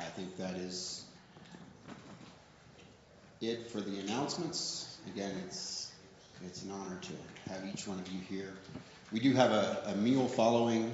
I 0.01 0.05
think 0.05 0.37
that 0.37 0.55
is 0.55 1.05
it 3.41 3.71
for 3.71 3.81
the 3.81 4.01
announcements. 4.01 4.99
Again, 5.07 5.33
it's 5.47 5.93
it's 6.45 6.63
an 6.63 6.71
honor 6.71 6.99
to 7.03 7.51
have 7.51 7.65
each 7.73 7.87
one 7.87 7.99
of 7.99 8.09
you 8.09 8.21
here. 8.21 8.53
We 9.13 9.21
do 9.21 9.33
have 9.33 9.51
a, 9.51 9.83
a 9.87 9.97
meal 9.97 10.29
following 10.29 10.93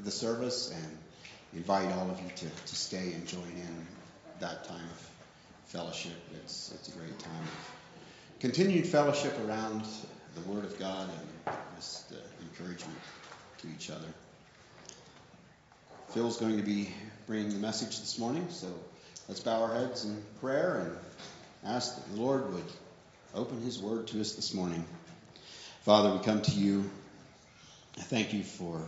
the 0.00 0.10
service 0.10 0.72
and 0.74 0.98
invite 1.54 1.92
all 1.92 2.10
of 2.10 2.20
you 2.20 2.28
to, 2.36 2.46
to 2.48 2.74
stay 2.74 3.12
and 3.12 3.26
join 3.26 3.42
in 3.42 3.86
that 4.40 4.64
time 4.64 4.84
of 4.84 5.10
fellowship. 5.66 6.12
It's, 6.36 6.72
it's 6.74 6.88
a 6.88 6.98
great 6.98 7.18
time 7.18 7.42
of 7.42 8.40
continued 8.40 8.86
fellowship 8.86 9.38
around 9.46 9.84
the 10.34 10.40
Word 10.42 10.64
of 10.64 10.78
God 10.78 11.08
and 11.46 11.56
just 11.76 12.12
uh, 12.12 12.16
encouragement 12.42 12.98
to 13.58 13.68
each 13.68 13.90
other. 13.90 14.08
Phil's 16.08 16.38
going 16.38 16.56
to 16.56 16.62
be 16.62 16.92
bringing 17.26 17.50
the 17.50 17.56
message 17.56 18.00
this 18.00 18.18
morning, 18.18 18.46
so 18.50 18.66
let's 19.28 19.40
bow 19.40 19.62
our 19.62 19.74
heads 19.74 20.04
in 20.04 20.22
prayer 20.40 20.80
and 20.80 21.74
ask 21.74 21.96
that 21.96 22.14
the 22.14 22.20
Lord 22.20 22.52
would 22.52 22.64
open 23.34 23.62
His 23.62 23.78
Word 23.78 24.08
to 24.08 24.20
us 24.20 24.34
this 24.34 24.52
morning. 24.52 24.84
Father, 25.82 26.12
we 26.12 26.22
come 26.22 26.42
to 26.42 26.50
you. 26.50 26.90
I 27.96 28.02
thank 28.02 28.34
you 28.34 28.42
for 28.42 28.82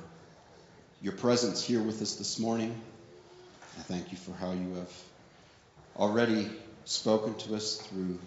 your 1.01 1.14
presence 1.14 1.64
here 1.64 1.80
with 1.80 2.03
us 2.03 2.16
this 2.16 2.39
morning. 2.39 2.78
I 3.78 3.82
thank 3.82 4.12
you 4.12 4.18
for 4.18 4.32
how 4.32 4.53
you 4.53 4.74
have 4.74 4.93
already 5.97 6.51
spoken 6.84 7.34
to 7.37 7.55
us 7.55 7.76
through 7.76 8.18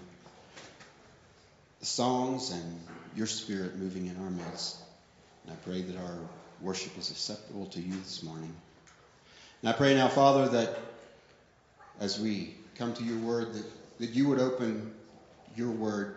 the 1.79 1.85
songs 1.85 2.51
and 2.51 2.79
your 3.15 3.27
spirit 3.27 3.75
moving 3.75 4.07
in 4.07 4.17
our 4.23 4.29
midst. 4.31 4.77
And 5.43 5.53
I 5.53 5.55
pray 5.57 5.83
that 5.83 5.97
our 5.97 6.17
worship 6.61 6.97
is 6.97 7.11
acceptable 7.11 7.67
to 7.67 7.79
you 7.79 7.93
this 7.93 8.23
morning. 8.23 8.55
And 9.61 9.69
I 9.69 9.73
pray 9.73 9.93
now, 9.93 10.07
Father, 10.07 10.47
that 10.49 10.77
as 11.99 12.19
we 12.19 12.55
come 12.75 12.93
to 12.93 13.03
your 13.03 13.17
word, 13.17 13.53
that, 13.53 13.65
that 13.99 14.09
you 14.11 14.29
would 14.29 14.39
open 14.39 14.93
your 15.55 15.71
word 15.71 16.15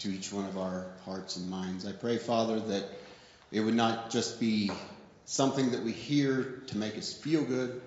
to 0.00 0.12
each 0.12 0.30
one 0.30 0.44
of 0.44 0.58
our 0.58 0.86
hearts 1.06 1.36
and 1.36 1.48
minds. 1.48 1.86
I 1.86 1.92
pray, 1.92 2.18
Father, 2.18 2.60
that 2.60 2.86
it 3.50 3.60
would 3.60 3.74
not 3.74 4.10
just 4.10 4.38
be 4.38 4.70
something 5.24 5.70
that 5.70 5.82
we 5.82 5.92
hear 5.92 6.62
to 6.66 6.76
make 6.76 6.98
us 6.98 7.14
feel 7.14 7.44
good, 7.44 7.80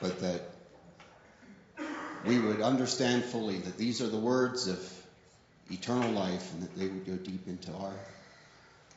but 0.00 0.18
that 0.20 0.42
we 2.26 2.40
would 2.40 2.60
understand 2.60 3.24
fully 3.24 3.58
that 3.58 3.78
these 3.78 4.00
are 4.00 4.08
the 4.08 4.18
words 4.18 4.66
of 4.66 4.80
eternal 5.70 6.10
life 6.10 6.52
and 6.54 6.62
that 6.62 6.76
they 6.76 6.88
would 6.88 7.06
go 7.06 7.14
deep 7.14 7.46
into 7.46 7.72
our 7.72 7.94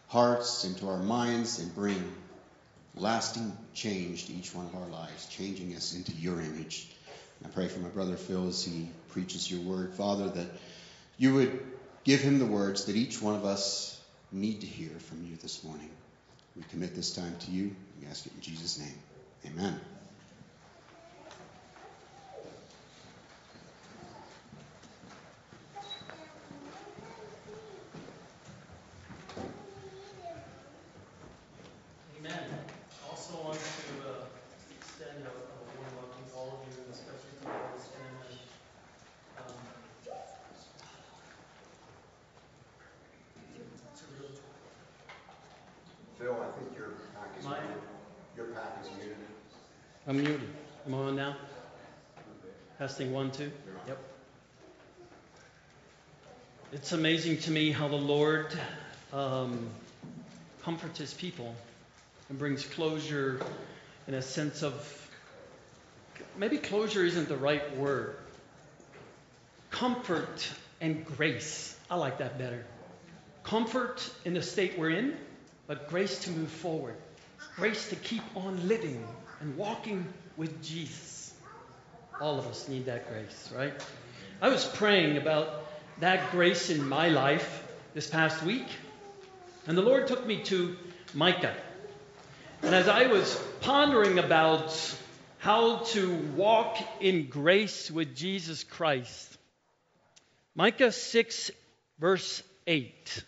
hearts, 0.07 0.65
into 0.65 0.89
our 0.89 0.97
minds, 0.97 1.59
and 1.59 1.73
bring 1.75 2.11
lasting 2.95 3.55
change 3.73 4.27
to 4.27 4.33
each 4.33 4.53
one 4.53 4.65
of 4.65 4.75
our 4.75 4.87
lives, 4.87 5.27
changing 5.27 5.75
us 5.75 5.93
into 5.95 6.11
your 6.13 6.39
image. 6.41 6.87
And 7.39 7.51
I 7.51 7.55
pray 7.55 7.67
for 7.67 7.79
my 7.79 7.89
brother 7.89 8.15
Phil 8.15 8.47
as 8.47 8.63
he 8.63 8.89
preaches 9.09 9.49
your 9.49 9.61
word, 9.61 9.93
Father, 9.93 10.29
that 10.29 10.47
you 11.17 11.33
would 11.35 11.59
give 12.03 12.21
him 12.21 12.39
the 12.39 12.45
words 12.45 12.85
that 12.85 12.95
each 12.95 13.21
one 13.21 13.35
of 13.35 13.45
us 13.45 13.99
need 14.31 14.61
to 14.61 14.67
hear 14.67 14.91
from 14.99 15.25
you 15.25 15.35
this 15.41 15.63
morning. 15.63 15.89
We 16.55 16.63
commit 16.63 16.95
this 16.95 17.13
time 17.15 17.35
to 17.45 17.51
you. 17.51 17.75
We 17.99 18.07
ask 18.07 18.25
it 18.25 18.33
in 18.33 18.41
Jesus' 18.41 18.77
name. 18.79 18.97
Amen. 19.47 19.79
Amen. 32.19 32.33
Also 33.09 33.33
want 33.43 33.57
to 33.57 34.09
uh, 34.09 34.25
extend 34.77 35.25
a, 35.25 35.29
a 35.29 35.57
warm 35.77 35.91
welcome 35.97 36.23
to 36.29 36.35
all 36.37 36.61
of 36.61 36.67
you, 36.69 36.83
and 36.83 36.93
especially 36.93 37.33
to 37.41 37.47
all 37.49 37.71
those 37.73 37.87
family. 37.89 38.37
Um, 39.37 39.53
it's 43.93 44.01
a 44.01 44.05
real 44.19 44.31
Phil, 46.19 46.33
I 46.33 46.59
think 46.59 46.77
your 46.77 46.89
pack 47.15 47.31
is 47.39 47.45
Mine? 47.45 47.57
muted. 47.65 47.83
Your 48.37 48.45
pack 48.55 48.77
is 48.83 48.89
muted. 48.97 49.17
I'm 50.07 50.17
muted. 50.17 50.49
Am 50.85 50.93
I 50.93 50.97
on 50.97 51.15
now? 51.15 51.35
Testing 52.91 53.13
one, 53.13 53.31
two. 53.31 53.49
Yep. 53.87 53.97
It's 56.73 56.91
amazing 56.91 57.37
to 57.37 57.51
me 57.51 57.71
how 57.71 57.87
the 57.87 57.95
Lord 57.95 58.47
um, 59.13 59.69
comforts 60.63 60.99
His 60.99 61.13
people 61.13 61.55
and 62.27 62.37
brings 62.37 62.65
closure 62.65 63.39
in 64.09 64.13
a 64.13 64.21
sense 64.21 64.61
of 64.61 65.09
maybe 66.37 66.57
closure 66.57 67.05
isn't 67.05 67.29
the 67.29 67.37
right 67.37 67.77
word. 67.77 68.17
Comfort 69.69 70.51
and 70.81 71.05
grace. 71.05 71.73
I 71.89 71.95
like 71.95 72.17
that 72.17 72.37
better. 72.37 72.65
Comfort 73.43 74.05
in 74.25 74.33
the 74.33 74.41
state 74.41 74.77
we're 74.77 74.89
in, 74.89 75.15
but 75.65 75.87
grace 75.87 76.19
to 76.25 76.31
move 76.31 76.51
forward. 76.51 76.97
Grace 77.55 77.87
to 77.87 77.95
keep 77.95 78.23
on 78.35 78.67
living 78.67 79.01
and 79.39 79.55
walking 79.55 80.05
with 80.35 80.61
Jesus. 80.61 81.20
All 82.21 82.37
of 82.37 82.45
us 82.45 82.67
need 82.67 82.85
that 82.85 83.09
grace, 83.09 83.51
right? 83.57 83.73
I 84.43 84.49
was 84.49 84.63
praying 84.63 85.17
about 85.17 85.65
that 86.01 86.29
grace 86.29 86.69
in 86.69 86.87
my 86.87 87.09
life 87.09 87.63
this 87.95 88.07
past 88.07 88.43
week, 88.43 88.67
and 89.65 89.75
the 89.75 89.81
Lord 89.81 90.05
took 90.05 90.23
me 90.27 90.43
to 90.43 90.77
Micah. 91.15 91.55
And 92.61 92.75
as 92.75 92.87
I 92.87 93.07
was 93.07 93.35
pondering 93.61 94.19
about 94.19 94.71
how 95.39 95.77
to 95.77 96.13
walk 96.35 96.77
in 96.99 97.25
grace 97.25 97.89
with 97.89 98.15
Jesus 98.15 98.63
Christ, 98.63 99.35
Micah 100.53 100.91
6, 100.91 101.49
verse 101.97 102.43
8, 102.67 103.23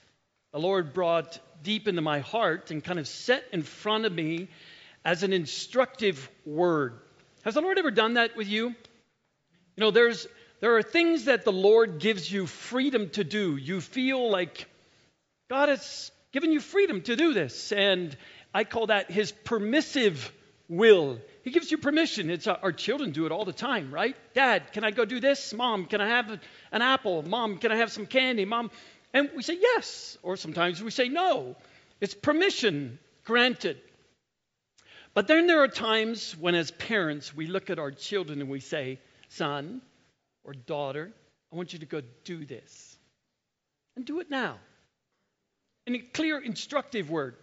the 0.51 0.59
Lord 0.59 0.93
brought 0.93 1.39
deep 1.63 1.87
into 1.87 2.03
my 2.03 2.19
heart 2.19 2.69
and 2.69 2.83
kind 2.83 2.99
of 2.99 3.07
set 3.07 3.43
in 3.53 3.63
front 3.63 4.05
of 4.05 4.13
me 4.13 4.49
as 5.03 5.23
an 5.23 5.33
instructive 5.33 6.29
word. 6.45 6.99
Has 7.43 7.55
the 7.55 7.61
Lord 7.61 7.77
ever 7.77 7.91
done 7.91 8.13
that 8.13 8.37
with 8.37 8.47
you? 8.47 8.67
You 8.67 8.75
know, 9.77 9.91
there's 9.91 10.27
there 10.61 10.77
are 10.77 10.83
things 10.83 11.25
that 11.25 11.43
the 11.43 11.51
Lord 11.51 11.99
gives 11.99 12.31
you 12.31 12.47
freedom 12.47 13.09
to 13.11 13.25
do. 13.25 13.57
You 13.57 13.81
feel 13.81 14.29
like 14.29 14.65
God 15.49 15.67
has 15.67 16.09
given 16.31 16.53
you 16.53 16.61
freedom 16.61 17.01
to 17.01 17.17
do 17.17 17.33
this, 17.33 17.73
and 17.73 18.15
I 18.53 18.63
call 18.63 18.87
that 18.87 19.11
His 19.11 19.33
permissive 19.33 20.31
will. 20.69 21.19
He 21.43 21.51
gives 21.51 21.69
you 21.69 21.77
permission. 21.77 22.29
It's 22.29 22.47
uh, 22.47 22.57
our 22.63 22.71
children 22.71 23.11
do 23.11 23.25
it 23.25 23.33
all 23.33 23.43
the 23.43 23.51
time, 23.51 23.93
right? 23.93 24.15
Dad, 24.33 24.71
can 24.71 24.85
I 24.85 24.91
go 24.91 25.03
do 25.03 25.19
this? 25.19 25.53
Mom, 25.53 25.85
can 25.85 25.99
I 25.99 26.07
have 26.07 26.29
an 26.71 26.81
apple? 26.81 27.23
Mom, 27.23 27.57
can 27.57 27.73
I 27.73 27.75
have 27.75 27.91
some 27.91 28.05
candy? 28.05 28.45
Mom, 28.45 28.71
and 29.13 29.29
we 29.35 29.43
say 29.43 29.57
yes, 29.59 30.17
or 30.23 30.37
sometimes 30.37 30.81
we 30.81 30.91
say 30.91 31.09
no. 31.09 31.57
It's 31.99 32.13
permission 32.13 32.99
granted. 33.25 33.81
But 35.13 35.27
then 35.27 35.47
there 35.47 35.61
are 35.61 35.67
times 35.67 36.35
when, 36.37 36.55
as 36.55 36.71
parents, 36.71 37.35
we 37.35 37.47
look 37.47 37.69
at 37.69 37.79
our 37.79 37.91
children 37.91 38.41
and 38.41 38.49
we 38.49 38.59
say, 38.59 38.99
Son 39.29 39.81
or 40.43 40.53
daughter, 40.53 41.11
I 41.51 41.55
want 41.55 41.73
you 41.73 41.79
to 41.79 41.85
go 41.85 42.01
do 42.23 42.45
this. 42.45 42.97
And 43.95 44.05
do 44.05 44.19
it 44.19 44.29
now. 44.29 44.57
In 45.85 45.95
a 45.95 45.99
clear, 45.99 46.39
instructive 46.39 47.11
word. 47.11 47.35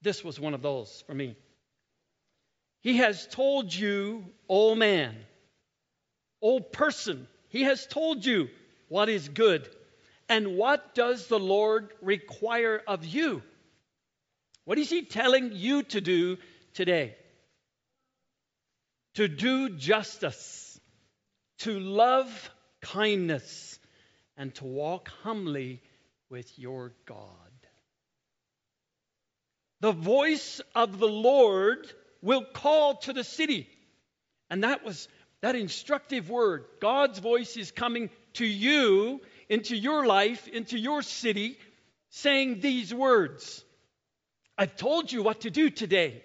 This 0.00 0.22
was 0.22 0.38
one 0.38 0.54
of 0.54 0.62
those 0.62 1.02
for 1.06 1.14
me. 1.14 1.34
He 2.82 2.98
has 2.98 3.26
told 3.26 3.74
you, 3.74 4.24
old 4.48 4.78
man, 4.78 5.16
old 6.40 6.72
person, 6.72 7.26
he 7.48 7.64
has 7.64 7.84
told 7.86 8.24
you 8.24 8.48
what 8.88 9.08
is 9.08 9.28
good. 9.28 9.68
And 10.28 10.56
what 10.56 10.94
does 10.94 11.26
the 11.26 11.38
Lord 11.38 11.90
require 12.00 12.80
of 12.86 13.04
you? 13.04 13.42
What 14.64 14.78
is 14.78 14.90
he 14.90 15.02
telling 15.02 15.52
you 15.52 15.82
to 15.84 16.00
do 16.00 16.36
today? 16.74 17.16
To 19.14 19.28
do 19.28 19.70
justice, 19.70 20.80
to 21.58 21.78
love 21.78 22.50
kindness, 22.80 23.78
and 24.36 24.54
to 24.56 24.64
walk 24.64 25.10
humbly 25.22 25.80
with 26.30 26.58
your 26.58 26.92
God. 27.06 27.26
The 29.80 29.92
voice 29.92 30.60
of 30.74 30.98
the 30.98 31.08
Lord 31.08 31.92
will 32.22 32.44
call 32.44 32.96
to 32.96 33.12
the 33.12 33.24
city. 33.24 33.68
And 34.50 34.64
that 34.64 34.84
was 34.84 35.08
that 35.40 35.54
instructive 35.54 36.30
word. 36.30 36.64
God's 36.80 37.18
voice 37.18 37.56
is 37.56 37.70
coming 37.70 38.10
to 38.34 38.46
you, 38.46 39.20
into 39.48 39.76
your 39.76 40.06
life, 40.06 40.48
into 40.48 40.78
your 40.78 41.02
city, 41.02 41.58
saying 42.10 42.60
these 42.60 42.92
words 42.92 43.64
I've 44.56 44.76
told 44.76 45.12
you 45.12 45.22
what 45.22 45.42
to 45.42 45.50
do 45.50 45.70
today. 45.70 46.24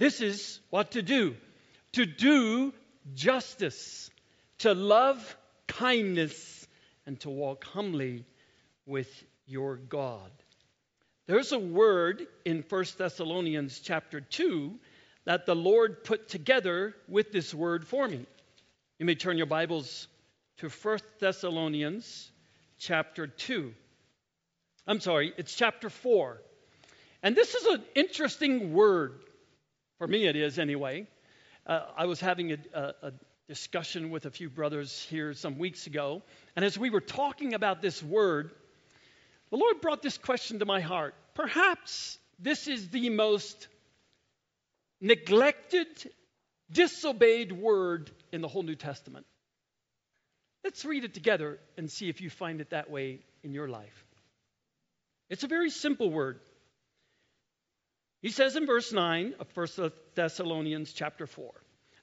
This 0.00 0.22
is 0.22 0.60
what 0.70 0.92
to 0.92 1.02
do 1.02 1.36
to 1.92 2.06
do 2.06 2.72
justice, 3.14 4.08
to 4.60 4.72
love 4.72 5.36
kindness, 5.68 6.66
and 7.04 7.20
to 7.20 7.28
walk 7.28 7.64
humbly 7.64 8.24
with 8.86 9.08
your 9.46 9.76
God. 9.76 10.30
There's 11.26 11.52
a 11.52 11.58
word 11.58 12.26
in 12.46 12.64
1 12.66 12.84
Thessalonians 12.96 13.80
chapter 13.80 14.22
2 14.22 14.78
that 15.26 15.44
the 15.44 15.54
Lord 15.54 16.02
put 16.02 16.28
together 16.28 16.96
with 17.06 17.30
this 17.30 17.52
word 17.52 17.86
for 17.86 18.08
me. 18.08 18.24
You 18.98 19.04
may 19.04 19.16
turn 19.16 19.36
your 19.36 19.46
Bibles 19.46 20.08
to 20.58 20.70
1 20.70 20.98
Thessalonians 21.18 22.32
chapter 22.78 23.26
2. 23.26 23.74
I'm 24.86 25.00
sorry, 25.00 25.34
it's 25.36 25.54
chapter 25.54 25.90
4. 25.90 26.40
And 27.22 27.36
this 27.36 27.54
is 27.54 27.66
an 27.66 27.82
interesting 27.94 28.72
word. 28.72 29.20
For 30.00 30.06
me, 30.06 30.24
it 30.24 30.34
is 30.34 30.58
anyway. 30.58 31.06
Uh, 31.66 31.80
I 31.94 32.06
was 32.06 32.20
having 32.20 32.52
a, 32.52 32.56
a, 32.72 32.94
a 33.08 33.12
discussion 33.48 34.08
with 34.08 34.24
a 34.24 34.30
few 34.30 34.48
brothers 34.48 35.06
here 35.10 35.34
some 35.34 35.58
weeks 35.58 35.86
ago. 35.86 36.22
And 36.56 36.64
as 36.64 36.78
we 36.78 36.88
were 36.88 37.02
talking 37.02 37.52
about 37.52 37.82
this 37.82 38.02
word, 38.02 38.50
the 39.50 39.58
Lord 39.58 39.82
brought 39.82 40.00
this 40.00 40.16
question 40.16 40.60
to 40.60 40.64
my 40.64 40.80
heart. 40.80 41.14
Perhaps 41.34 42.18
this 42.38 42.66
is 42.66 42.88
the 42.88 43.10
most 43.10 43.68
neglected, 45.02 45.86
disobeyed 46.72 47.52
word 47.52 48.10
in 48.32 48.40
the 48.40 48.48
whole 48.48 48.62
New 48.62 48.76
Testament. 48.76 49.26
Let's 50.64 50.82
read 50.86 51.04
it 51.04 51.12
together 51.12 51.58
and 51.76 51.90
see 51.90 52.08
if 52.08 52.22
you 52.22 52.30
find 52.30 52.62
it 52.62 52.70
that 52.70 52.90
way 52.90 53.20
in 53.42 53.52
your 53.52 53.68
life. 53.68 54.06
It's 55.28 55.44
a 55.44 55.48
very 55.48 55.68
simple 55.68 56.10
word. 56.10 56.40
He 58.22 58.30
says 58.30 58.56
in 58.56 58.66
verse 58.66 58.92
9 58.92 59.34
of 59.40 59.56
1 59.56 59.92
Thessalonians 60.14 60.92
chapter 60.92 61.26
4 61.26 61.50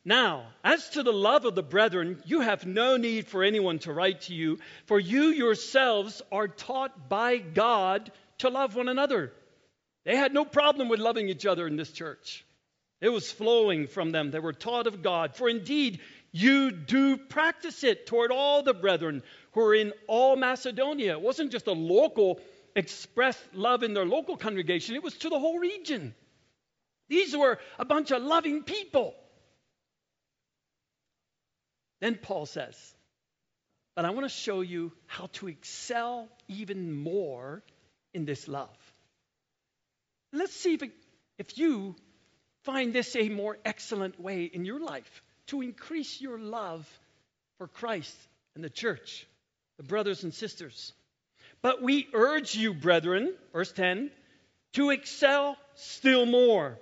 Now, 0.03 0.47
as 0.63 0.89
to 0.91 1.03
the 1.03 1.13
love 1.13 1.45
of 1.45 1.53
the 1.53 1.63
brethren, 1.63 2.21
you 2.25 2.41
have 2.41 2.65
no 2.65 2.97
need 2.97 3.27
for 3.27 3.43
anyone 3.43 3.79
to 3.79 3.93
write 3.93 4.21
to 4.21 4.33
you, 4.33 4.57
for 4.85 4.99
you 4.99 5.25
yourselves 5.25 6.21
are 6.31 6.47
taught 6.47 7.07
by 7.07 7.37
God 7.37 8.11
to 8.39 8.49
love 8.49 8.75
one 8.75 8.87
another. 8.87 9.31
They 10.05 10.15
had 10.15 10.33
no 10.33 10.45
problem 10.45 10.89
with 10.89 10.99
loving 10.99 11.29
each 11.29 11.45
other 11.45 11.67
in 11.67 11.75
this 11.75 11.91
church. 11.91 12.45
It 12.99 13.09
was 13.09 13.31
flowing 13.31 13.87
from 13.87 14.11
them. 14.11 14.31
They 14.31 14.39
were 14.39 14.53
taught 14.53 14.87
of 14.87 15.03
God. 15.03 15.35
For 15.35 15.47
indeed, 15.47 15.99
you 16.31 16.71
do 16.71 17.17
practice 17.17 17.83
it 17.83 18.07
toward 18.07 18.31
all 18.31 18.63
the 18.63 18.73
brethren 18.73 19.21
who 19.51 19.61
are 19.61 19.75
in 19.75 19.93
all 20.07 20.35
Macedonia. 20.35 21.13
It 21.13 21.21
wasn't 21.21 21.51
just 21.51 21.67
a 21.67 21.73
local 21.73 22.39
expressed 22.77 23.43
love 23.53 23.83
in 23.83 23.93
their 23.93 24.05
local 24.05 24.37
congregation, 24.37 24.95
it 24.95 25.03
was 25.03 25.17
to 25.17 25.29
the 25.29 25.39
whole 25.39 25.59
region. 25.59 26.13
These 27.09 27.35
were 27.35 27.59
a 27.79 27.85
bunch 27.85 28.11
of 28.11 28.21
loving 28.21 28.63
people. 28.63 29.15
Then 31.99 32.15
Paul 32.15 32.45
says, 32.45 32.75
But 33.95 34.05
I 34.05 34.11
want 34.11 34.25
to 34.25 34.29
show 34.29 34.61
you 34.61 34.91
how 35.07 35.29
to 35.33 35.47
excel 35.47 36.29
even 36.47 36.91
more 36.91 37.63
in 38.13 38.25
this 38.25 38.47
love. 38.47 38.77
Let's 40.31 40.55
see 40.55 40.75
if, 40.75 40.83
it, 40.83 40.91
if 41.39 41.57
you 41.57 41.95
find 42.63 42.93
this 42.93 43.15
a 43.15 43.29
more 43.29 43.57
excellent 43.65 44.19
way 44.19 44.43
in 44.43 44.65
your 44.65 44.79
life 44.79 45.23
to 45.47 45.61
increase 45.61 46.21
your 46.21 46.37
love 46.37 46.87
for 47.57 47.67
Christ 47.67 48.15
and 48.53 48.63
the 48.63 48.69
church, 48.69 49.25
the 49.77 49.83
brothers 49.83 50.23
and 50.23 50.33
sisters. 50.33 50.93
But 51.61 51.81
we 51.81 52.07
urge 52.13 52.55
you, 52.55 52.73
brethren, 52.73 53.33
verse 53.51 53.71
10, 53.71 54.11
to 54.73 54.89
excel 54.91 55.57
still 55.75 56.25
more. 56.25 56.77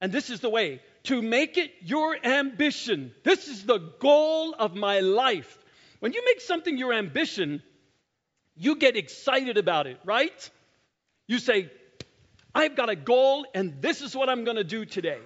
And 0.00 0.12
this 0.12 0.30
is 0.30 0.40
the 0.40 0.50
way 0.50 0.80
to 1.04 1.22
make 1.22 1.56
it 1.56 1.72
your 1.80 2.16
ambition. 2.24 3.12
This 3.24 3.48
is 3.48 3.64
the 3.64 3.78
goal 3.98 4.54
of 4.58 4.74
my 4.74 5.00
life. 5.00 5.58
When 6.00 6.12
you 6.12 6.22
make 6.24 6.40
something 6.40 6.76
your 6.76 6.92
ambition, 6.92 7.62
you 8.56 8.76
get 8.76 8.96
excited 8.96 9.56
about 9.56 9.86
it, 9.86 9.98
right? 10.04 10.50
You 11.26 11.38
say, 11.38 11.70
I've 12.54 12.76
got 12.76 12.90
a 12.90 12.96
goal, 12.96 13.46
and 13.54 13.80
this 13.80 14.02
is 14.02 14.14
what 14.14 14.28
I'm 14.28 14.44
going 14.44 14.56
to 14.56 14.64
do 14.64 14.84
today. 14.84 15.20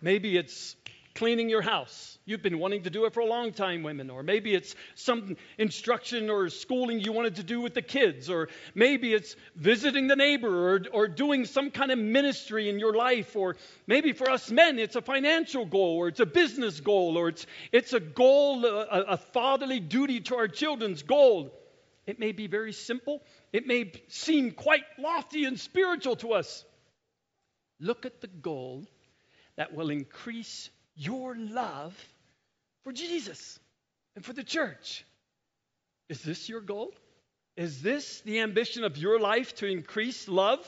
Maybe 0.00 0.36
it's 0.36 0.76
cleaning 1.16 1.48
your 1.48 1.62
house. 1.62 2.18
You've 2.26 2.42
been 2.42 2.58
wanting 2.58 2.84
to 2.84 2.90
do 2.90 3.06
it 3.06 3.14
for 3.14 3.20
a 3.20 3.26
long 3.26 3.52
time, 3.52 3.82
women. 3.82 4.10
Or 4.10 4.22
maybe 4.22 4.54
it's 4.54 4.74
some 4.94 5.36
instruction 5.58 6.30
or 6.30 6.48
schooling 6.48 7.00
you 7.00 7.12
wanted 7.12 7.36
to 7.36 7.42
do 7.42 7.60
with 7.60 7.74
the 7.74 7.82
kids. 7.82 8.30
Or 8.30 8.48
maybe 8.74 9.12
it's 9.12 9.34
visiting 9.56 10.06
the 10.06 10.16
neighbor 10.16 10.74
or, 10.74 10.82
or 10.92 11.08
doing 11.08 11.44
some 11.44 11.70
kind 11.70 11.90
of 11.90 11.98
ministry 11.98 12.68
in 12.68 12.78
your 12.78 12.94
life. 12.94 13.34
Or 13.34 13.56
maybe 13.86 14.12
for 14.12 14.30
us 14.30 14.50
men, 14.50 14.78
it's 14.78 14.96
a 14.96 15.02
financial 15.02 15.64
goal 15.64 15.96
or 15.96 16.08
it's 16.08 16.20
a 16.20 16.26
business 16.26 16.80
goal 16.80 17.16
or 17.16 17.28
it's, 17.28 17.46
it's 17.72 17.92
a 17.92 18.00
goal, 18.00 18.64
a, 18.64 18.84
a 19.08 19.16
fatherly 19.16 19.80
duty 19.80 20.20
to 20.20 20.36
our 20.36 20.48
children's 20.48 21.02
goal. 21.02 21.52
It 22.06 22.20
may 22.20 22.32
be 22.32 22.46
very 22.46 22.72
simple, 22.72 23.22
it 23.52 23.66
may 23.66 23.90
seem 24.06 24.52
quite 24.52 24.84
lofty 24.96 25.44
and 25.44 25.58
spiritual 25.58 26.14
to 26.16 26.34
us. 26.34 26.64
Look 27.80 28.06
at 28.06 28.20
the 28.20 28.28
goal 28.28 28.84
that 29.56 29.74
will 29.74 29.90
increase 29.90 30.70
your 30.96 31.36
love 31.36 31.94
for 32.82 32.92
Jesus 32.92 33.58
and 34.14 34.24
for 34.24 34.32
the 34.32 34.44
church. 34.44 35.04
Is 36.08 36.22
this 36.22 36.48
your 36.48 36.60
goal? 36.60 36.92
Is 37.56 37.82
this 37.82 38.20
the 38.22 38.40
ambition 38.40 38.84
of 38.84 38.96
your 38.96 39.20
life 39.20 39.54
to 39.56 39.66
increase 39.66 40.28
love? 40.28 40.60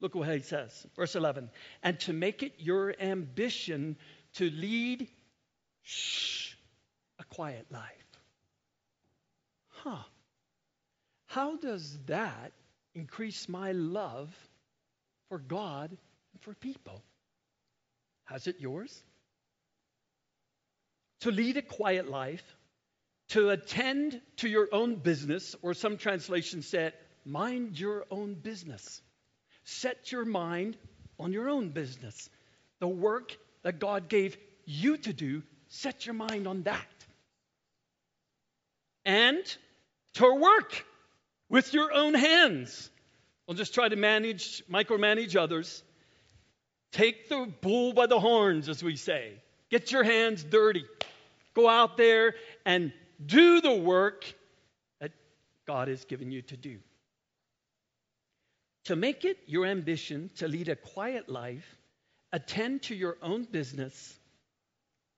Look 0.00 0.14
what 0.14 0.28
he 0.28 0.40
says, 0.40 0.86
verse 0.96 1.14
11. 1.14 1.50
And 1.82 1.98
to 2.00 2.12
make 2.12 2.42
it 2.42 2.54
your 2.58 2.94
ambition 3.00 3.96
to 4.34 4.50
lead 4.50 5.08
shh, 5.82 6.54
a 7.18 7.24
quiet 7.24 7.66
life. 7.70 7.82
Huh. 9.68 10.02
How 11.26 11.56
does 11.56 11.98
that 12.06 12.52
increase 12.94 13.48
my 13.48 13.72
love 13.72 14.34
for 15.28 15.38
God 15.38 15.90
and 15.90 16.42
for 16.42 16.54
people? 16.54 17.02
Has 18.24 18.46
it 18.46 18.56
yours? 18.58 19.02
To 21.22 21.30
lead 21.30 21.56
a 21.56 21.62
quiet 21.62 22.08
life, 22.08 22.44
to 23.28 23.50
attend 23.50 24.20
to 24.38 24.48
your 24.48 24.68
own 24.72 24.96
business, 24.96 25.54
or 25.62 25.72
some 25.72 25.96
translations 25.96 26.66
said, 26.66 26.94
mind 27.24 27.78
your 27.78 28.04
own 28.10 28.34
business. 28.34 29.00
Set 29.64 30.10
your 30.10 30.24
mind 30.24 30.76
on 31.20 31.32
your 31.32 31.48
own 31.48 31.68
business. 31.68 32.28
The 32.80 32.88
work 32.88 33.36
that 33.62 33.78
God 33.78 34.08
gave 34.08 34.36
you 34.64 34.96
to 34.96 35.12
do, 35.12 35.42
set 35.68 36.06
your 36.06 36.14
mind 36.14 36.48
on 36.48 36.64
that. 36.64 36.86
And 39.04 39.44
to 40.14 40.34
work 40.34 40.84
with 41.48 41.72
your 41.72 41.92
own 41.92 42.14
hands. 42.14 42.90
Don't 43.46 43.56
just 43.56 43.74
try 43.74 43.88
to 43.88 43.96
manage, 43.96 44.64
micromanage 44.68 45.36
others. 45.36 45.82
Take 46.90 47.28
the 47.28 47.48
bull 47.60 47.92
by 47.92 48.06
the 48.06 48.18
horns, 48.18 48.68
as 48.68 48.82
we 48.82 48.96
say. 48.96 49.34
Get 49.70 49.92
your 49.92 50.02
hands 50.02 50.42
dirty. 50.42 50.84
Go 51.54 51.68
out 51.68 51.96
there 51.96 52.34
and 52.64 52.92
do 53.24 53.60
the 53.60 53.74
work 53.74 54.24
that 55.00 55.12
God 55.66 55.88
has 55.88 56.04
given 56.04 56.30
you 56.30 56.42
to 56.42 56.56
do. 56.56 56.78
To 58.86 58.96
make 58.96 59.24
it 59.24 59.38
your 59.46 59.66
ambition 59.66 60.30
to 60.36 60.48
lead 60.48 60.68
a 60.68 60.76
quiet 60.76 61.28
life, 61.28 61.78
attend 62.32 62.82
to 62.82 62.94
your 62.94 63.16
own 63.22 63.44
business, 63.44 64.18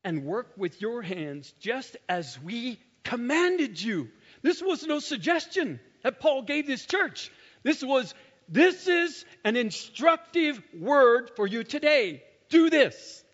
and 0.03 0.25
work 0.25 0.53
with 0.57 0.81
your 0.83 1.01
hands 1.01 1.53
just 1.61 1.97
as 2.09 2.39
we 2.41 2.79
commanded 3.05 3.81
you. 3.81 4.09
This 4.43 4.63
was 4.63 4.85
no 4.85 4.99
suggestion 4.99 5.81
that 6.03 6.21
Paul 6.21 6.43
gave 6.43 6.67
this 6.67 6.85
church. 6.85 7.31
This 7.63 7.83
was, 7.83 8.13
this 8.49 8.87
is 8.87 9.25
an 9.45 9.57
instructive 9.57 10.61
word 10.79 11.31
for 11.37 11.47
you 11.47 11.65
today. 11.65 12.23
Do 12.51 12.69
this. 12.69 13.25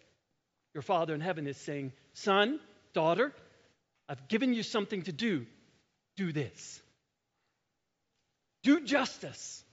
Your 0.74 0.82
Father 0.82 1.14
in 1.14 1.20
heaven 1.20 1.48
is 1.48 1.56
saying, 1.56 1.92
Son, 2.12 2.60
daughter, 2.92 3.32
I've 4.08 4.28
given 4.28 4.54
you 4.54 4.62
something 4.62 5.02
to 5.02 5.12
do. 5.12 5.46
Do 6.16 6.32
this. 6.32 6.80
Do 8.62 8.80
justice. 8.80 9.64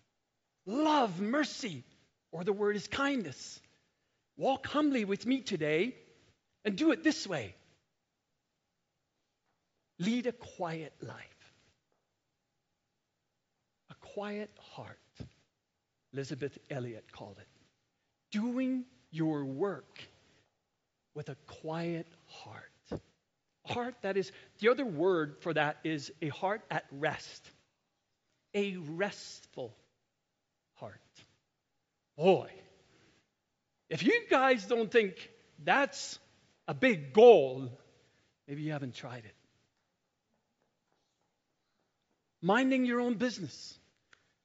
Love 0.65 1.19
mercy, 1.21 1.83
or 2.31 2.43
the 2.43 2.53
word 2.53 2.75
is 2.75 2.87
kindness. 2.87 3.59
Walk 4.37 4.67
humbly 4.67 5.05
with 5.05 5.25
me 5.25 5.41
today 5.41 5.95
and 6.65 6.75
do 6.75 6.91
it 6.91 7.03
this 7.03 7.25
way. 7.25 7.55
Lead 9.99 10.27
a 10.27 10.31
quiet 10.31 10.93
life 11.01 11.37
a 13.89 13.95
quiet 13.95 14.49
heart, 14.73 14.99
Elisabeth 16.13 16.57
Elliot 16.69 17.11
called 17.11 17.37
it. 17.39 17.47
Doing 18.31 18.85
your 19.11 19.45
work 19.45 20.01
with 21.13 21.29
a 21.29 21.35
quiet 21.47 22.07
heart. 22.27 22.71
Heart 23.67 23.95
that 24.01 24.17
is, 24.17 24.31
the 24.59 24.69
other 24.69 24.85
word 24.85 25.37
for 25.41 25.53
that 25.53 25.77
is 25.83 26.11
a 26.21 26.29
heart 26.29 26.61
at 26.71 26.85
rest. 26.91 27.49
A 28.53 28.77
restful 28.77 29.75
heart. 30.75 30.99
Boy, 32.17 32.49
if 33.89 34.03
you 34.03 34.21
guys 34.29 34.65
don't 34.65 34.91
think 34.91 35.29
that's 35.63 36.17
a 36.67 36.73
big 36.73 37.13
goal, 37.13 37.69
maybe 38.47 38.61
you 38.61 38.71
haven't 38.71 38.95
tried 38.95 39.23
it. 39.25 39.35
Minding 42.41 42.85
your 42.85 43.01
own 43.01 43.15
business. 43.15 43.77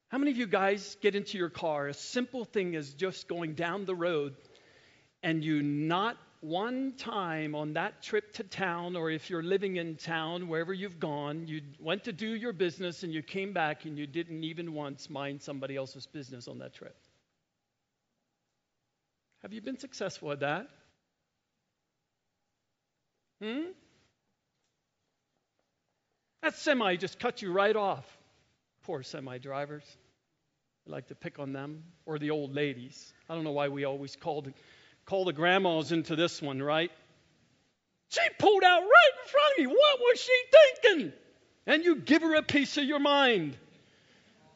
How 0.09 0.19
many 0.19 0.31
of 0.31 0.37
you 0.37 0.47
guys 0.47 0.97
get 1.01 1.15
into 1.15 1.39
your 1.39 1.49
car? 1.49 1.89
A 1.89 1.95
simple 1.95 2.45
thing 2.45 2.75
is 2.75 2.93
just 2.93 3.29
going 3.29 3.55
down 3.55 3.85
the 3.85 3.95
road 3.95 4.35
and 5.23 5.43
you 5.43 5.63
not 5.63 6.17
one 6.43 6.95
time 6.99 7.55
on 7.55 7.75
that 7.75 8.03
trip 8.03 8.33
to 8.35 8.43
town, 8.43 8.97
or 8.97 9.11
if 9.11 9.31
you're 9.31 9.45
living 9.45 9.77
in 9.77 9.95
town, 9.95 10.49
wherever 10.49 10.73
you've 10.73 10.99
gone, 10.99 11.47
you 11.47 11.63
went 11.79 12.05
to 12.05 12.13
do 12.13 12.27
your 12.27 12.53
business 12.53 13.05
and 13.05 13.15
you 13.15 13.23
came 13.23 13.53
back 13.53 13.85
and 13.85 13.97
you 13.97 14.09
didn't 14.09 14.43
even 14.43 14.75
once 14.75 15.09
mind 15.09 15.41
somebody 15.41 15.77
else's 15.77 16.07
business 16.07 16.49
on 16.49 16.59
that 16.59 16.75
trip? 16.75 16.97
Have 19.43 19.53
you 19.53 19.61
been 19.61 19.79
successful 19.79 20.33
at 20.33 20.41
that? 20.41 20.67
Hmm? 23.41 23.71
That 26.43 26.57
semi 26.57 26.97
just 26.97 27.21
cut 27.21 27.41
you 27.41 27.53
right 27.53 27.77
off. 27.77 28.05
Poor 28.83 29.05
semi 29.05 29.39
drivers. 29.39 29.85
I 30.89 30.91
like 30.91 31.07
to 31.09 31.15
pick 31.15 31.39
on 31.39 31.53
them 31.53 31.85
or 32.05 32.19
the 32.19 32.31
old 32.31 32.53
ladies. 32.53 33.13
I 33.29 33.37
don't 33.37 33.45
know 33.45 33.53
why 33.53 33.69
we 33.69 33.85
always 33.85 34.17
called 34.17 34.53
call 35.05 35.25
the 35.25 35.33
grandmas 35.33 35.93
into 35.93 36.17
this 36.17 36.41
one, 36.41 36.63
right? 36.63 36.91
She 38.09 38.21
pulled 38.39 38.63
out 38.63 38.81
right 38.81 39.13
in 39.23 39.31
front 39.31 39.53
of 39.53 39.59
me. 39.59 39.67
What 39.67 40.01
was 40.01 40.21
she 40.21 40.43
thinking? 40.83 41.13
And 41.67 41.85
you 41.85 41.97
give 41.97 42.23
her 42.23 42.35
a 42.35 42.43
piece 42.43 42.77
of 42.77 42.85
your 42.85 42.99
mind. 42.99 43.57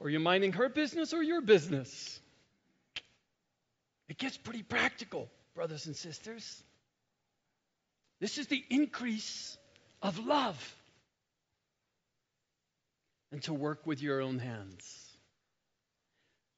Are 0.01 0.11
you 0.11 0.21
minding 0.21 0.53
her 0.53 0.69
business 0.69 1.13
or 1.15 1.23
your 1.23 1.41
business? 1.41 2.21
It 4.09 4.19
gets 4.19 4.37
pretty 4.37 4.63
practical, 4.63 5.29
brothers 5.55 5.87
and 5.87 5.97
sisters. 5.97 6.63
This 8.21 8.39
is 8.39 8.47
the 8.47 8.63
increase 8.71 9.57
of 10.03 10.19
love 10.19 10.77
and 13.33 13.43
to 13.43 13.55
work 13.55 13.87
with 13.87 14.03
your 14.03 14.21
own 14.21 14.39
hands. 14.39 15.06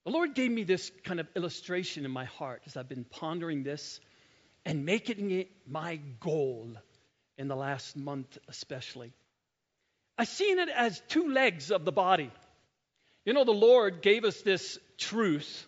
The 0.09 0.15
Lord 0.15 0.35
gave 0.35 0.51
me 0.51 0.65
this 0.65 0.91
kind 1.05 1.21
of 1.21 1.29
illustration 1.37 2.07
in 2.07 2.11
my 2.11 2.25
heart 2.25 2.63
as 2.65 2.79
I've 2.79 2.89
been 2.89 3.05
pondering 3.05 3.63
this 3.63 4.01
and 4.65 4.87
making 4.87 5.31
it 5.33 5.51
my 5.67 5.97
goal 6.19 6.73
in 7.37 7.47
the 7.47 7.55
last 7.55 7.95
month, 7.95 8.39
especially. 8.49 9.13
I've 10.17 10.29
seen 10.29 10.61
it 10.61 10.71
as 10.71 11.03
two 11.09 11.29
legs 11.29 11.71
of 11.71 11.85
the 11.85 11.93
body. 11.93 12.31
You 13.27 13.35
know, 13.35 13.45
the 13.45 13.51
Lord 13.51 14.01
gave 14.01 14.25
us 14.25 14.41
this 14.41 14.79
truth 14.97 15.67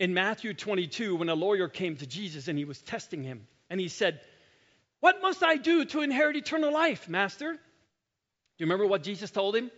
in 0.00 0.14
Matthew 0.14 0.52
22 0.52 1.14
when 1.14 1.28
a 1.28 1.36
lawyer 1.36 1.68
came 1.68 1.94
to 1.98 2.06
Jesus 2.08 2.48
and 2.48 2.58
he 2.58 2.64
was 2.64 2.82
testing 2.82 3.22
him. 3.22 3.46
And 3.70 3.78
he 3.78 3.86
said, 3.86 4.20
What 4.98 5.22
must 5.22 5.44
I 5.44 5.58
do 5.58 5.84
to 5.84 6.00
inherit 6.00 6.34
eternal 6.34 6.72
life, 6.72 7.08
Master? 7.08 7.52
Do 7.52 7.58
you 8.58 8.66
remember 8.66 8.88
what 8.88 9.04
Jesus 9.04 9.30
told 9.30 9.54
him? 9.54 9.70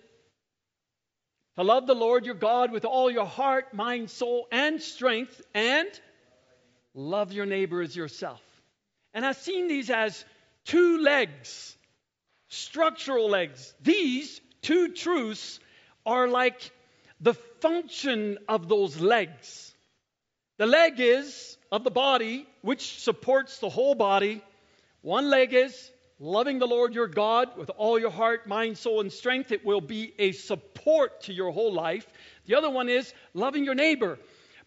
To 1.56 1.62
love 1.62 1.86
the 1.86 1.94
Lord 1.94 2.24
your 2.24 2.34
God 2.34 2.72
with 2.72 2.84
all 2.84 3.10
your 3.10 3.26
heart, 3.26 3.74
mind, 3.74 4.10
soul, 4.10 4.46
and 4.50 4.80
strength, 4.80 5.40
and 5.54 5.88
love 6.94 7.32
your 7.32 7.46
neighbor 7.46 7.82
as 7.82 7.94
yourself. 7.94 8.42
And 9.12 9.24
I've 9.24 9.36
seen 9.36 9.68
these 9.68 9.90
as 9.90 10.24
two 10.64 10.98
legs, 10.98 11.76
structural 12.48 13.28
legs. 13.28 13.74
These 13.82 14.40
two 14.62 14.88
truths 14.88 15.60
are 16.06 16.26
like 16.26 16.72
the 17.20 17.34
function 17.34 18.38
of 18.48 18.68
those 18.68 18.98
legs. 18.98 19.74
The 20.56 20.66
leg 20.66 20.94
is 20.98 21.58
of 21.70 21.84
the 21.84 21.90
body, 21.90 22.46
which 22.62 23.00
supports 23.00 23.58
the 23.58 23.68
whole 23.68 23.94
body. 23.94 24.42
One 25.02 25.28
leg 25.28 25.52
is 25.52 25.91
loving 26.22 26.60
the 26.60 26.66
Lord 26.66 26.94
your 26.94 27.08
God 27.08 27.58
with 27.58 27.68
all 27.70 27.98
your 27.98 28.10
heart, 28.10 28.46
mind, 28.46 28.78
soul, 28.78 29.00
and 29.00 29.12
strength, 29.12 29.50
it 29.50 29.64
will 29.64 29.80
be 29.80 30.14
a 30.20 30.30
support 30.30 31.22
to 31.22 31.32
your 31.32 31.50
whole 31.50 31.72
life. 31.74 32.06
The 32.46 32.54
other 32.54 32.70
one 32.70 32.88
is 32.88 33.12
loving 33.34 33.64
your 33.64 33.74
neighbor. 33.74 34.18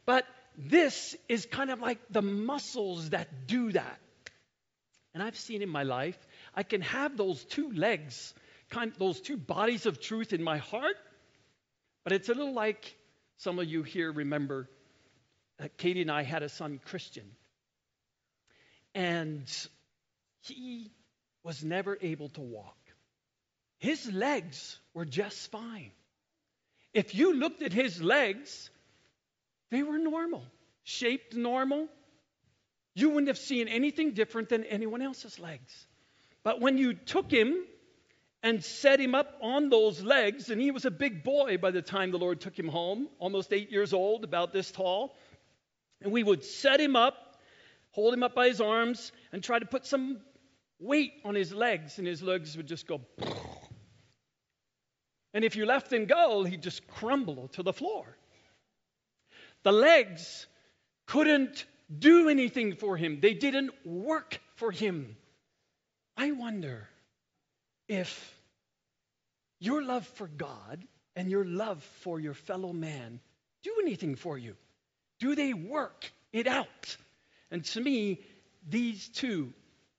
But 0.06 0.26
this 0.58 1.16
is 1.30 1.46
kind 1.46 1.72
of 1.72 1.80
like 1.80 2.00
the 2.10 2.22
muscles 2.22 3.12
that 3.12 3.48
do 3.48 3.72
that. 3.72 4.00
And 5.14 5.24
I've 5.24 5.38
seen 5.38 5.62
in 5.62 5.70
my 5.70 5.84
life, 5.84 6.18
I 6.54 6.64
can 6.64 6.82
have 6.82 7.16
those 7.16 7.42
two 7.46 7.72
legs, 7.72 8.34
kind 8.70 8.92
of 8.92 9.00
those 9.00 9.22
two 9.22 9.38
bodies 9.38 9.86
of 9.86 10.02
truth 10.02 10.34
in 10.34 10.44
my 10.44 10.58
heart, 10.58 10.98
but 12.04 12.12
it's 12.12 12.28
a 12.28 12.34
little 12.34 12.54
like 12.54 12.98
some 13.38 13.60
of 13.60 13.66
you 13.66 13.84
here 13.84 14.12
remember 14.12 14.70
that 15.58 15.78
Katie 15.78 16.02
and 16.02 16.12
I 16.12 16.24
had 16.24 16.44
a 16.44 16.50
son, 16.50 16.82
Christian. 16.84 17.32
And 18.94 19.50
he 20.42 20.92
was 21.46 21.64
never 21.64 21.96
able 22.02 22.28
to 22.30 22.42
walk. 22.42 22.76
His 23.78 24.12
legs 24.12 24.80
were 24.96 25.06
just 25.06 25.52
fine. 25.52 25.92
If 26.92 27.14
you 27.14 27.36
looked 27.36 27.62
at 27.62 27.72
his 27.72 28.02
legs, 28.02 28.72
they 29.70 29.84
were 29.84 30.00
normal, 30.00 30.44
shaped 30.84 31.36
normal. 31.36 31.88
You 32.96 33.10
wouldn't 33.10 33.28
have 33.28 33.38
seen 33.38 33.68
anything 33.68 34.14
different 34.14 34.50
than 34.50 34.64
anyone 34.64 35.04
else's 35.04 35.38
legs. 35.38 35.86
But 36.44 36.62
when 36.62 36.80
you 36.80 36.94
took 36.94 37.30
him 37.30 37.64
and 38.42 38.64
set 38.64 39.00
him 39.00 39.14
up 39.14 39.38
on 39.42 39.70
those 39.70 40.02
legs, 40.02 40.50
and 40.50 40.60
he 40.60 40.72
was 40.72 40.86
a 40.86 40.92
big 40.92 41.24
boy 41.24 41.58
by 41.58 41.70
the 41.70 41.82
time 41.82 42.10
the 42.10 42.18
Lord 42.18 42.42
took 42.42 42.58
him 42.58 42.70
home, 42.70 43.08
almost 43.20 43.54
eight 43.54 43.72
years 43.72 43.94
old, 43.94 44.24
about 44.24 44.52
this 44.52 44.72
tall, 44.72 45.16
and 46.02 46.12
we 46.12 46.24
would 46.24 46.44
set 46.44 46.80
him 46.80 46.96
up, 46.96 47.38
hold 47.92 48.14
him 48.16 48.24
up 48.24 48.34
by 48.34 48.48
his 48.48 48.62
arms, 48.62 49.12
and 49.32 49.44
try 49.44 49.60
to 49.60 49.66
put 49.66 49.86
some 49.86 50.22
weight 50.80 51.14
on 51.24 51.36
his 51.36 51.54
legs, 51.54 51.98
and 51.98 52.08
his 52.08 52.22
legs 52.22 52.58
would 52.58 52.68
just 52.68 52.88
go. 52.88 53.02
And 55.34 55.44
if 55.44 55.58
you 55.58 55.66
left 55.66 55.92
him 55.92 56.06
go, 56.06 56.46
he'd 56.46 56.64
just 56.64 56.88
crumble 56.88 57.50
to 57.50 57.62
the 57.62 57.74
floor. 57.74 58.06
The 59.64 59.74
legs 59.74 60.48
couldn't 61.08 61.66
do 62.00 62.30
anything 62.30 62.76
for 62.76 62.96
him, 62.96 63.20
they 63.20 63.34
didn't 63.34 63.72
work 63.86 64.40
for 64.56 64.72
him. 64.72 65.18
I 66.16 66.32
wonder 66.32 66.88
if 67.90 68.34
your 69.60 69.84
love 69.84 70.08
for 70.08 70.28
God 70.28 70.88
and 71.18 71.30
your 71.30 71.44
love 71.44 71.84
for 72.02 72.20
your 72.20 72.34
fellow 72.34 72.72
man 72.72 73.20
do 73.62 73.76
anything 73.82 74.16
for 74.16 74.38
you. 74.38 74.56
Do 75.20 75.36
they 75.36 75.54
work 75.54 76.10
it 76.32 76.48
out? 76.48 76.96
And 77.52 77.66
to 77.66 77.82
me, 77.82 78.22
these 78.68 79.10
two 79.10 79.54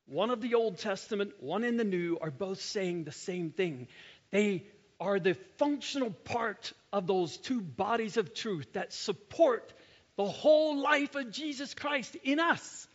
one 0.07 0.31
of 0.31 0.41
the 0.41 0.55
Old 0.55 0.79
Testament, 0.79 1.33
one 1.41 1.65
in 1.65 1.77
the 1.77 1.85
New, 1.85 2.19
are 2.21 2.31
both 2.31 2.61
saying 2.61 3.05
the 3.05 3.13
same 3.13 3.51
thing. 3.51 3.89
They 4.31 4.65
are 5.01 5.19
the 5.19 5.35
functional 5.59 6.11
part 6.11 6.73
of 6.93 7.07
those 7.07 7.37
two 7.37 7.61
bodies 7.61 8.17
of 8.17 8.35
truth 8.35 8.73
that 8.73 8.93
support 8.93 9.73
the 10.17 10.25
whole 10.25 10.79
life 10.79 11.15
of 11.15 11.31
Jesus 11.31 11.75
Christ 11.75 12.17
in 12.25 12.41
us, 12.41 12.89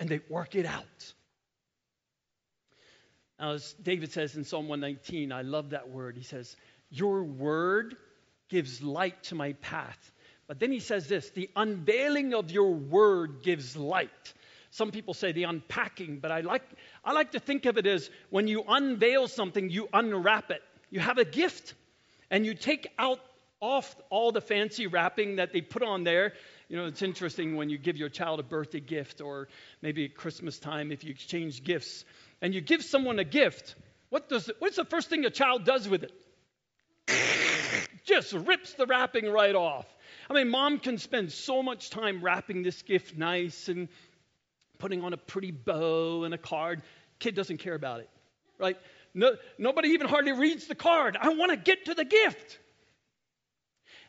and 0.00 0.08
they 0.08 0.20
work 0.28 0.54
it 0.54 0.66
out. 0.66 1.12
Now, 3.38 3.52
as 3.52 3.74
David 3.74 4.12
says 4.12 4.34
in 4.34 4.44
Psalm 4.44 4.66
119, 4.68 5.30
I 5.30 5.42
love 5.42 5.70
that 5.70 5.90
word. 5.90 6.16
He 6.16 6.24
says, 6.24 6.56
Your 6.90 7.22
word 7.22 7.96
gives 8.48 8.82
light 8.82 9.24
to 9.24 9.34
my 9.34 9.52
path. 9.54 10.12
But 10.48 10.58
then 10.58 10.72
he 10.72 10.80
says 10.80 11.08
this 11.08 11.30
the 11.30 11.50
unveiling 11.54 12.34
of 12.34 12.50
your 12.50 12.72
word 12.72 13.42
gives 13.42 13.76
light. 13.76 14.34
Some 14.70 14.90
people 14.90 15.14
say 15.14 15.32
the 15.32 15.44
unpacking, 15.44 16.18
but 16.18 16.30
I 16.30 16.40
like, 16.40 16.62
I 17.04 17.12
like 17.12 17.32
to 17.32 17.40
think 17.40 17.66
of 17.66 17.78
it 17.78 17.86
as 17.86 18.10
when 18.30 18.48
you 18.48 18.64
unveil 18.66 19.28
something, 19.28 19.70
you 19.70 19.88
unwrap 19.92 20.50
it. 20.50 20.62
You 20.90 21.00
have 21.00 21.18
a 21.18 21.24
gift, 21.24 21.74
and 22.30 22.46
you 22.46 22.54
take 22.54 22.88
out 22.98 23.20
off 23.60 23.96
all 24.10 24.32
the 24.32 24.40
fancy 24.40 24.86
wrapping 24.86 25.36
that 25.36 25.52
they 25.52 25.60
put 25.60 25.82
on 25.82 26.04
there. 26.04 26.34
You 26.68 26.76
know, 26.76 26.86
it's 26.86 27.02
interesting 27.02 27.56
when 27.56 27.70
you 27.70 27.78
give 27.78 27.96
your 27.96 28.08
child 28.08 28.40
a 28.40 28.42
birthday 28.42 28.80
gift 28.80 29.20
or 29.20 29.48
maybe 29.82 30.04
at 30.04 30.14
Christmas 30.14 30.58
time 30.58 30.92
if 30.92 31.04
you 31.04 31.10
exchange 31.10 31.64
gifts 31.64 32.04
and 32.42 32.54
you 32.54 32.60
give 32.60 32.84
someone 32.84 33.18
a 33.18 33.24
gift. 33.24 33.74
What 34.10 34.28
does 34.28 34.48
it, 34.48 34.56
what's 34.58 34.76
the 34.76 34.84
first 34.84 35.08
thing 35.08 35.24
a 35.24 35.30
child 35.30 35.64
does 35.64 35.88
with 35.88 36.04
it? 36.04 36.12
Just 38.04 38.32
rips 38.32 38.74
the 38.74 38.86
wrapping 38.86 39.26
right 39.30 39.54
off. 39.54 39.86
I 40.28 40.34
mean, 40.34 40.48
mom 40.48 40.78
can 40.78 40.98
spend 40.98 41.32
so 41.32 41.62
much 41.62 41.90
time 41.90 42.22
wrapping 42.22 42.62
this 42.62 42.82
gift 42.82 43.16
nice 43.16 43.68
and 43.68 43.88
putting 44.78 45.02
on 45.02 45.12
a 45.12 45.16
pretty 45.16 45.50
bow 45.50 46.24
and 46.24 46.34
a 46.34 46.38
card. 46.38 46.82
Kid 47.18 47.34
doesn't 47.34 47.58
care 47.58 47.74
about 47.74 48.00
it, 48.00 48.10
right? 48.58 48.76
No, 49.14 49.36
nobody 49.58 49.90
even 49.90 50.08
hardly 50.08 50.32
reads 50.32 50.66
the 50.66 50.74
card. 50.74 51.16
I 51.20 51.30
want 51.30 51.50
to 51.50 51.56
get 51.56 51.86
to 51.86 51.94
the 51.94 52.04
gift. 52.04 52.58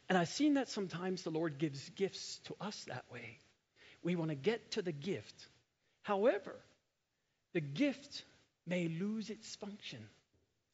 And 0.10 0.18
I've 0.18 0.30
seen 0.30 0.56
that 0.56 0.70
sometimes 0.70 1.24
the 1.24 1.30
Lord 1.32 1.58
gives 1.58 1.90
gifts 1.92 2.40
to 2.46 2.56
us 2.62 2.86
that 2.88 3.06
way. 3.12 3.40
We 4.04 4.16
want 4.16 4.30
to 4.30 4.36
get 4.36 4.72
to 4.72 4.82
the 4.82 4.92
gift. 4.92 5.48
However, 6.04 6.56
the 7.54 7.62
gift 7.62 8.24
may 8.66 8.88
lose 8.88 9.30
its 9.30 9.56
function. 9.56 10.00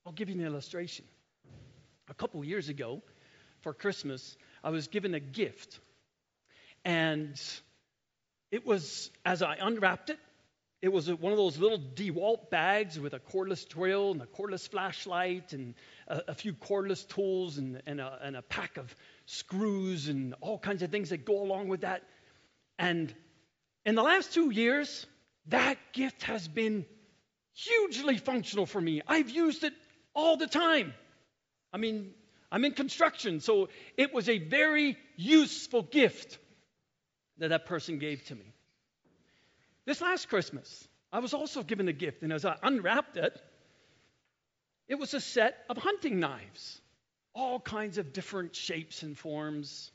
I'll 0.06 0.14
give 0.14 0.30
you 0.30 0.36
an 0.36 0.46
illustration. 0.46 1.06
A 2.10 2.14
couple 2.14 2.44
years 2.44 2.70
ago, 2.70 3.02
for 3.62 3.74
Christmas, 3.74 4.36
I 4.64 4.70
was 4.70 4.88
given 4.88 5.14
a 5.14 5.20
gift. 5.20 5.80
And 6.84 7.42
it 8.54 8.68
was, 8.68 9.10
as 9.26 9.42
I 9.42 9.58
unwrapped 9.60 10.12
it, 10.12 10.20
it 10.80 10.94
was 10.94 11.12
one 11.12 11.32
of 11.32 11.40
those 11.40 11.58
little 11.58 11.80
DeWalt 11.80 12.52
bags 12.52 13.00
with 13.00 13.16
a 13.16 13.20
cordless 13.20 13.68
drill 13.68 14.12
and 14.12 14.22
a 14.22 14.28
cordless 14.28 14.70
flashlight 14.70 15.54
and 15.54 15.74
a, 16.08 16.22
a 16.28 16.34
few 16.36 16.54
cordless 16.54 17.08
tools 17.08 17.58
and, 17.58 17.82
and, 17.88 18.00
a, 18.00 18.20
and 18.22 18.36
a 18.36 18.44
pack 18.44 18.78
of 18.78 18.96
screws 19.26 20.08
and 20.08 20.36
all 20.40 20.60
kinds 20.60 20.84
of 20.84 20.92
things 20.92 21.10
that 21.10 21.26
go 21.26 21.42
along 21.42 21.68
with 21.68 21.82
that. 21.82 22.04
And 22.78 23.12
In 23.86 23.96
the 23.96 24.04
last 24.04 24.36
two 24.36 24.52
years, 24.52 25.08
that 25.48 25.80
gift 25.92 26.22
has 26.24 26.48
been 26.48 26.86
hugely 27.56 28.20
functional 28.20 28.68
for 28.68 28.80
me. 28.80 29.02
I've 29.08 29.32
used 29.32 29.64
it 29.64 29.74
all 30.14 30.38
the 30.38 30.46
time. 30.46 30.94
I 31.74 31.78
mean, 31.78 32.12
I'm 32.52 32.64
in 32.66 32.74
construction, 32.74 33.40
so 33.40 33.70
it 33.98 34.14
was 34.14 34.30
a 34.30 34.38
very 34.38 34.96
useful 35.16 35.82
gift 35.82 36.38
that 37.38 37.50
that 37.50 37.66
person 37.66 38.00
gave 38.00 38.24
to 38.26 38.36
me. 38.36 38.54
This 39.86 40.02
last 40.02 40.30
Christmas, 40.30 40.88
I 41.12 41.20
was 41.20 41.34
also 41.34 41.64
given 41.64 41.88
a 41.88 41.94
gift, 41.94 42.24
and 42.24 42.32
as 42.32 42.46
I 42.46 42.56
unwrapped 42.64 43.18
it, 43.18 43.40
it 44.88 44.96
was 44.96 45.14
a 45.14 45.22
set 45.22 45.58
of 45.70 45.78
hunting 45.78 46.20
knives, 46.20 46.82
all 47.34 47.60
kinds 47.60 47.98
of 47.98 48.14
different 48.14 48.56
shapes 48.56 49.04
and 49.04 49.18
forms. 49.18 49.92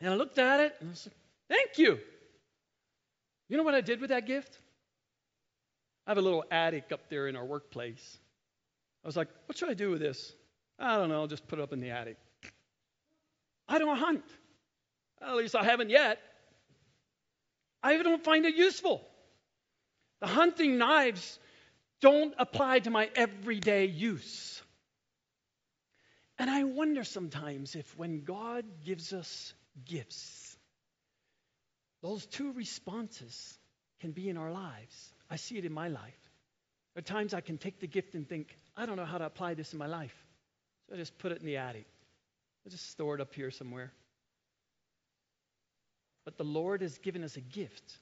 And 0.00 0.10
I 0.10 0.16
looked 0.16 0.38
at 0.38 0.60
it 0.60 0.76
and 0.80 0.90
I 0.90 0.94
said, 0.94 1.12
Thank 1.48 1.78
you. 1.78 1.98
You 3.48 3.56
know 3.56 3.62
what 3.64 3.74
I 3.74 3.80
did 3.80 4.00
with 4.00 4.10
that 4.10 4.26
gift? 4.26 4.56
I 6.06 6.10
have 6.10 6.18
a 6.18 6.22
little 6.22 6.44
attic 6.50 6.92
up 6.92 7.08
there 7.10 7.28
in 7.28 7.36
our 7.36 7.44
workplace. 7.44 8.18
I 9.04 9.08
was 9.08 9.16
like, 9.16 9.28
What 9.46 9.58
should 9.58 9.70
I 9.70 9.74
do 9.74 9.90
with 9.90 10.00
this? 10.00 10.32
I 10.78 10.96
don't 10.96 11.08
know, 11.08 11.20
I'll 11.20 11.26
just 11.26 11.46
put 11.46 11.58
it 11.58 11.62
up 11.62 11.72
in 11.72 11.80
the 11.80 11.90
attic. 11.90 12.16
I 13.68 13.78
don't 13.78 13.96
hunt. 13.96 14.24
At 15.22 15.36
least 15.36 15.54
I 15.54 15.64
haven't 15.64 15.90
yet. 15.90 16.18
I 17.82 18.02
don't 18.02 18.24
find 18.24 18.44
it 18.46 18.54
useful. 18.54 19.06
The 20.20 20.26
hunting 20.26 20.78
knives 20.78 21.38
don't 22.00 22.34
apply 22.38 22.80
to 22.80 22.90
my 22.90 23.10
everyday 23.14 23.86
use. 23.86 24.62
And 26.38 26.48
I 26.48 26.64
wonder 26.64 27.04
sometimes 27.04 27.74
if 27.74 27.98
when 27.98 28.24
God 28.24 28.64
gives 28.84 29.12
us 29.12 29.52
gifts, 29.84 30.56
those 32.02 32.24
two 32.24 32.52
responses 32.52 33.58
can 34.00 34.12
be 34.12 34.28
in 34.30 34.38
our 34.38 34.50
lives. 34.50 35.12
I 35.30 35.36
see 35.36 35.58
it 35.58 35.66
in 35.66 35.72
my 35.72 35.88
life. 35.88 36.30
There 36.94 37.00
are 37.00 37.02
times 37.02 37.34
I 37.34 37.40
can 37.40 37.58
take 37.58 37.78
the 37.78 37.86
gift 37.86 38.14
and 38.14 38.26
think, 38.26 38.56
I 38.76 38.86
don't 38.86 38.96
know 38.96 39.04
how 39.04 39.18
to 39.18 39.26
apply 39.26 39.54
this 39.54 39.72
in 39.72 39.78
my 39.78 39.86
life. 39.86 40.14
So 40.88 40.94
I 40.94 40.98
just 40.98 41.18
put 41.18 41.30
it 41.30 41.40
in 41.40 41.46
the 41.46 41.58
attic. 41.58 41.86
I 42.66 42.70
just 42.70 42.90
store 42.90 43.14
it 43.14 43.20
up 43.20 43.34
here 43.34 43.50
somewhere. 43.50 43.92
But 46.30 46.38
the 46.38 46.44
Lord 46.44 46.82
has 46.82 46.96
given 46.98 47.24
us 47.24 47.36
a 47.36 47.40
gift. 47.40 47.98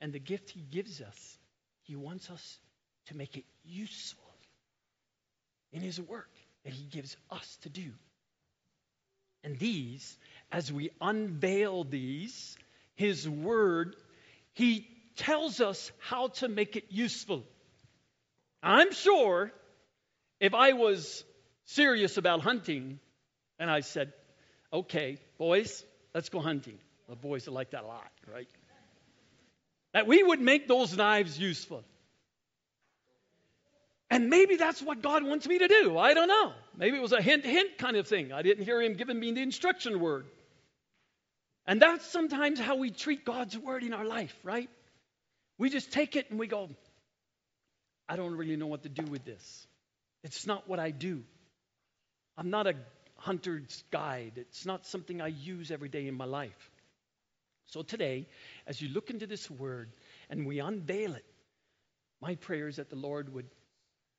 And 0.00 0.12
the 0.12 0.18
gift 0.18 0.50
He 0.50 0.60
gives 0.60 1.00
us, 1.00 1.38
He 1.82 1.94
wants 1.94 2.28
us 2.28 2.58
to 3.06 3.16
make 3.16 3.36
it 3.36 3.44
useful 3.64 4.34
in 5.72 5.80
His 5.80 6.00
work 6.00 6.32
that 6.64 6.72
He 6.72 6.86
gives 6.86 7.16
us 7.30 7.56
to 7.62 7.68
do. 7.68 7.92
And 9.44 9.56
these, 9.60 10.18
as 10.50 10.72
we 10.72 10.90
unveil 11.00 11.84
these, 11.84 12.58
His 12.96 13.28
Word, 13.28 13.94
He 14.52 14.88
tells 15.14 15.60
us 15.60 15.92
how 16.00 16.28
to 16.28 16.48
make 16.48 16.74
it 16.74 16.86
useful. 16.90 17.44
I'm 18.60 18.92
sure 18.92 19.52
if 20.40 20.52
I 20.52 20.72
was 20.72 21.22
serious 21.66 22.16
about 22.16 22.40
hunting 22.40 22.98
and 23.60 23.70
I 23.70 23.80
said, 23.80 24.12
okay, 24.72 25.18
boys, 25.38 25.84
let's 26.12 26.28
go 26.28 26.40
hunting. 26.40 26.78
The 27.08 27.16
boys 27.16 27.46
like 27.46 27.70
that 27.70 27.84
a 27.84 27.86
lot, 27.86 28.10
right? 28.32 28.48
That 29.92 30.06
we 30.06 30.22
would 30.22 30.40
make 30.40 30.68
those 30.68 30.96
knives 30.96 31.38
useful. 31.38 31.84
And 34.10 34.30
maybe 34.30 34.56
that's 34.56 34.80
what 34.80 35.02
God 35.02 35.24
wants 35.24 35.48
me 35.48 35.58
to 35.58 35.68
do. 35.68 35.98
I 35.98 36.14
don't 36.14 36.28
know. 36.28 36.52
Maybe 36.76 36.96
it 36.96 37.02
was 37.02 37.12
a 37.12 37.22
hint, 37.22 37.44
hint 37.44 37.78
kind 37.78 37.96
of 37.96 38.06
thing. 38.06 38.32
I 38.32 38.42
didn't 38.42 38.64
hear 38.64 38.80
Him 38.80 38.94
giving 38.94 39.18
me 39.18 39.32
the 39.32 39.42
instruction 39.42 39.98
word. 40.00 40.26
And 41.66 41.82
that's 41.82 42.06
sometimes 42.06 42.60
how 42.60 42.76
we 42.76 42.90
treat 42.90 43.24
God's 43.24 43.58
word 43.58 43.82
in 43.82 43.92
our 43.92 44.04
life, 44.04 44.36
right? 44.44 44.70
We 45.58 45.70
just 45.70 45.92
take 45.92 46.14
it 46.14 46.30
and 46.30 46.38
we 46.38 46.46
go, 46.46 46.70
I 48.08 48.16
don't 48.16 48.36
really 48.36 48.56
know 48.56 48.68
what 48.68 48.84
to 48.84 48.88
do 48.88 49.04
with 49.10 49.24
this. 49.24 49.66
It's 50.22 50.46
not 50.46 50.68
what 50.68 50.78
I 50.78 50.90
do. 50.90 51.24
I'm 52.38 52.50
not 52.50 52.66
a 52.66 52.74
hunter's 53.16 53.82
guide. 53.90 54.32
It's 54.36 54.66
not 54.66 54.86
something 54.86 55.20
I 55.20 55.28
use 55.28 55.70
every 55.70 55.88
day 55.88 56.06
in 56.06 56.14
my 56.14 56.26
life. 56.26 56.70
So 57.66 57.82
today, 57.82 58.28
as 58.66 58.80
you 58.80 58.88
look 58.88 59.10
into 59.10 59.26
this 59.26 59.50
word 59.50 59.90
and 60.30 60.46
we 60.46 60.60
unveil 60.60 61.14
it, 61.14 61.24
my 62.20 62.36
prayer 62.36 62.68
is 62.68 62.76
that 62.76 62.90
the 62.90 62.96
Lord 62.96 63.32
would 63.34 63.46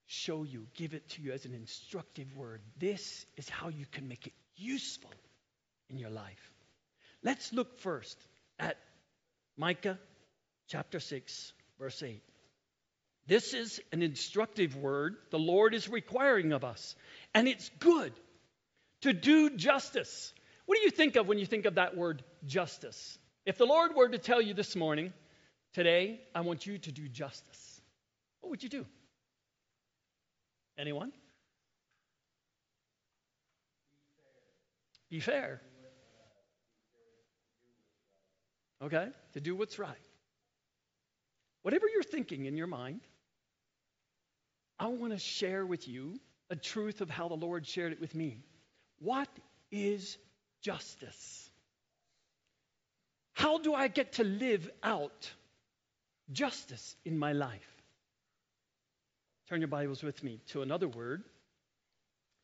show 0.05 0.43
you, 0.43 0.67
give 0.75 0.93
it 0.93 1.09
to 1.09 1.21
you 1.21 1.31
as 1.31 1.45
an 1.45 1.53
instructive 1.53 2.35
word. 2.35 2.61
This 2.77 3.25
is 3.35 3.49
how 3.49 3.69
you 3.69 3.85
can 3.91 4.07
make 4.07 4.27
it 4.27 4.33
useful 4.55 5.11
in 5.89 5.97
your 5.97 6.09
life. 6.09 6.51
Let's 7.23 7.51
look 7.53 7.79
first 7.79 8.17
at 8.59 8.77
Micah 9.57 9.97
chapter 10.67 10.99
6, 10.99 11.53
verse 11.79 12.03
8. 12.03 12.21
This 13.27 13.53
is 13.53 13.81
an 13.91 14.01
instructive 14.01 14.75
word 14.75 15.17
the 15.31 15.39
Lord 15.39 15.73
is 15.73 15.89
requiring 15.89 16.53
of 16.53 16.63
us, 16.63 16.95
and 17.33 17.47
it's 17.47 17.69
good 17.79 18.13
to 19.01 19.13
do 19.13 19.49
justice. 19.49 20.33
What 20.65 20.77
do 20.77 20.83
you 20.83 20.91
think 20.91 21.15
of 21.15 21.27
when 21.27 21.37
you 21.37 21.45
think 21.45 21.65
of 21.65 21.75
that 21.75 21.97
word 21.97 22.23
justice? 22.45 23.17
If 23.47 23.57
the 23.57 23.65
Lord 23.65 23.95
were 23.95 24.09
to 24.09 24.17
tell 24.17 24.41
you 24.41 24.53
this 24.53 24.75
morning, 24.75 25.13
today, 25.73 26.19
I 26.35 26.41
want 26.41 26.65
you 26.67 26.79
to 26.79 26.91
do 26.91 27.07
justice, 27.07 27.81
what 28.41 28.49
would 28.49 28.61
you 28.61 28.67
do? 28.67 28.85
Anyone? 30.77 31.13
Be 35.09 35.21
fair. 35.21 35.61
Okay? 38.83 39.07
To 39.31 39.39
do 39.39 39.55
what's 39.55 39.79
right. 39.79 39.95
Whatever 41.61 41.85
you're 41.87 42.03
thinking 42.03 42.47
in 42.47 42.57
your 42.57 42.67
mind, 42.67 42.99
I 44.77 44.87
want 44.87 45.13
to 45.13 45.19
share 45.19 45.65
with 45.65 45.87
you 45.87 46.19
a 46.49 46.57
truth 46.57 46.99
of 46.99 47.09
how 47.09 47.29
the 47.29 47.35
Lord 47.35 47.65
shared 47.65 47.93
it 47.93 48.01
with 48.01 48.13
me. 48.13 48.43
What 48.99 49.29
is 49.71 50.17
justice? 50.61 51.46
How 53.37 53.59
do 53.59 53.75
I 53.75 53.87
get 53.87 54.13
to 54.13 54.23
live 54.23 54.67
out 54.81 55.31
justice 56.31 56.95
in 57.05 57.19
my 57.19 57.33
life? 57.33 57.83
Turn 59.47 59.61
your 59.61 59.67
Bibles 59.67 60.01
with 60.01 60.23
me 60.23 60.39
to 60.47 60.63
another 60.63 60.87
word, 60.87 61.23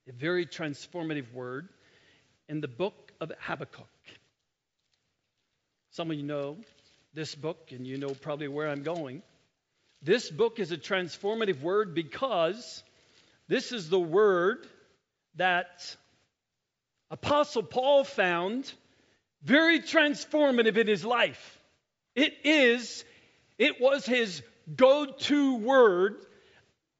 a 0.08 0.12
very 0.12 0.46
transformative 0.46 1.34
word 1.34 1.68
in 2.48 2.62
the 2.62 2.68
book 2.68 3.12
of 3.20 3.32
Habakkuk. 3.40 3.88
Some 5.90 6.12
of 6.12 6.18
you 6.18 6.22
know 6.22 6.58
this 7.16 7.34
book, 7.34 7.72
and 7.72 7.88
you 7.88 7.98
know 7.98 8.10
probably 8.10 8.48
where 8.48 8.70
I'm 8.70 8.84
going. 8.84 9.24
This 10.04 10.30
book 10.30 10.60
is 10.60 10.72
a 10.72 10.78
transformative 10.78 11.62
word 11.62 11.96
because 11.96 12.84
this 13.48 13.72
is 13.72 13.90
the 13.90 14.00
word 14.00 14.68
that 15.38 15.98
Apostle 17.10 17.64
Paul 17.64 18.04
found 18.04 18.72
very 19.44 19.80
transformative 19.80 20.78
in 20.78 20.88
his 20.88 21.04
life. 21.04 21.60
It 22.16 22.34
is, 22.44 23.04
it 23.58 23.82
was 23.82 24.06
his 24.06 24.42
go 24.76 25.06
to 25.06 25.56
word 25.58 26.18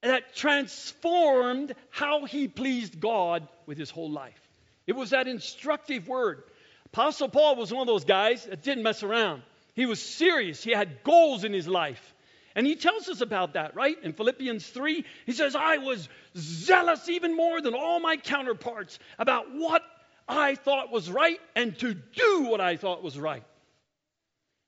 that 0.02 0.36
transformed 0.36 1.74
how 1.90 2.26
he 2.26 2.48
pleased 2.48 3.00
God 3.00 3.48
with 3.66 3.78
his 3.78 3.90
whole 3.90 4.12
life. 4.12 4.40
It 4.86 4.94
was 4.94 5.12
that 5.12 5.28
instructive 5.28 6.08
word. 6.08 6.44
Apostle 6.88 7.30
Paul 7.30 7.56
was 7.56 7.72
one 7.72 7.82
of 7.82 7.88
those 7.88 8.04
guys 8.04 8.46
that 8.46 8.62
didn't 8.64 8.84
mess 8.84 9.02
around. 9.02 9.44
He 9.74 9.86
was 9.86 10.02
serious, 10.02 10.64
he 10.64 10.72
had 10.72 11.04
goals 11.04 11.44
in 11.44 11.54
his 11.54 11.68
life. 11.68 12.14
And 12.56 12.68
he 12.68 12.76
tells 12.76 13.10
us 13.10 13.22
about 13.22 13.54
that, 13.54 13.76
right? 13.76 13.98
In 14.04 14.14
Philippians 14.14 14.68
3, 14.68 15.04
he 15.26 15.32
says, 15.32 15.56
I 15.56 15.78
was 15.78 16.08
zealous 16.38 17.10
even 17.10 17.36
more 17.36 17.62
than 17.62 17.74
all 17.74 18.00
my 18.00 18.18
counterparts 18.18 19.00
about 19.18 19.48
what 19.56 19.82
I 20.28 20.56
thought 20.56 20.92
was 20.92 21.10
right 21.10 21.40
and 21.56 21.78
to 21.80 21.94
do 21.94 22.44
what 22.44 22.62
I 22.62 22.78
thought 22.78 23.04
was 23.04 23.20
right. 23.20 23.44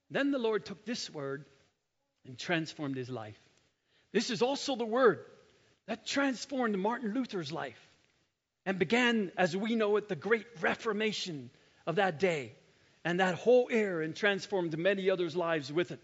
Then 0.09 0.31
the 0.31 0.39
Lord 0.39 0.65
took 0.65 0.85
this 0.85 1.09
word 1.09 1.45
and 2.25 2.37
transformed 2.37 2.97
his 2.97 3.09
life. 3.09 3.39
This 4.11 4.29
is 4.29 4.41
also 4.41 4.75
the 4.75 4.85
word 4.85 5.19
that 5.87 6.05
transformed 6.05 6.77
Martin 6.77 7.13
Luther's 7.13 7.51
life 7.51 7.79
and 8.65 8.79
began, 8.79 9.31
as 9.37 9.55
we 9.55 9.75
know 9.75 9.97
it, 9.97 10.07
the 10.07 10.15
great 10.15 10.47
Reformation 10.61 11.49
of 11.85 11.95
that 11.95 12.19
day 12.19 12.53
and 13.03 13.19
that 13.19 13.35
whole 13.35 13.67
era 13.69 14.03
and 14.03 14.15
transformed 14.15 14.77
many 14.77 15.09
others' 15.09 15.35
lives 15.35 15.71
with 15.71 15.91
it. 15.91 16.01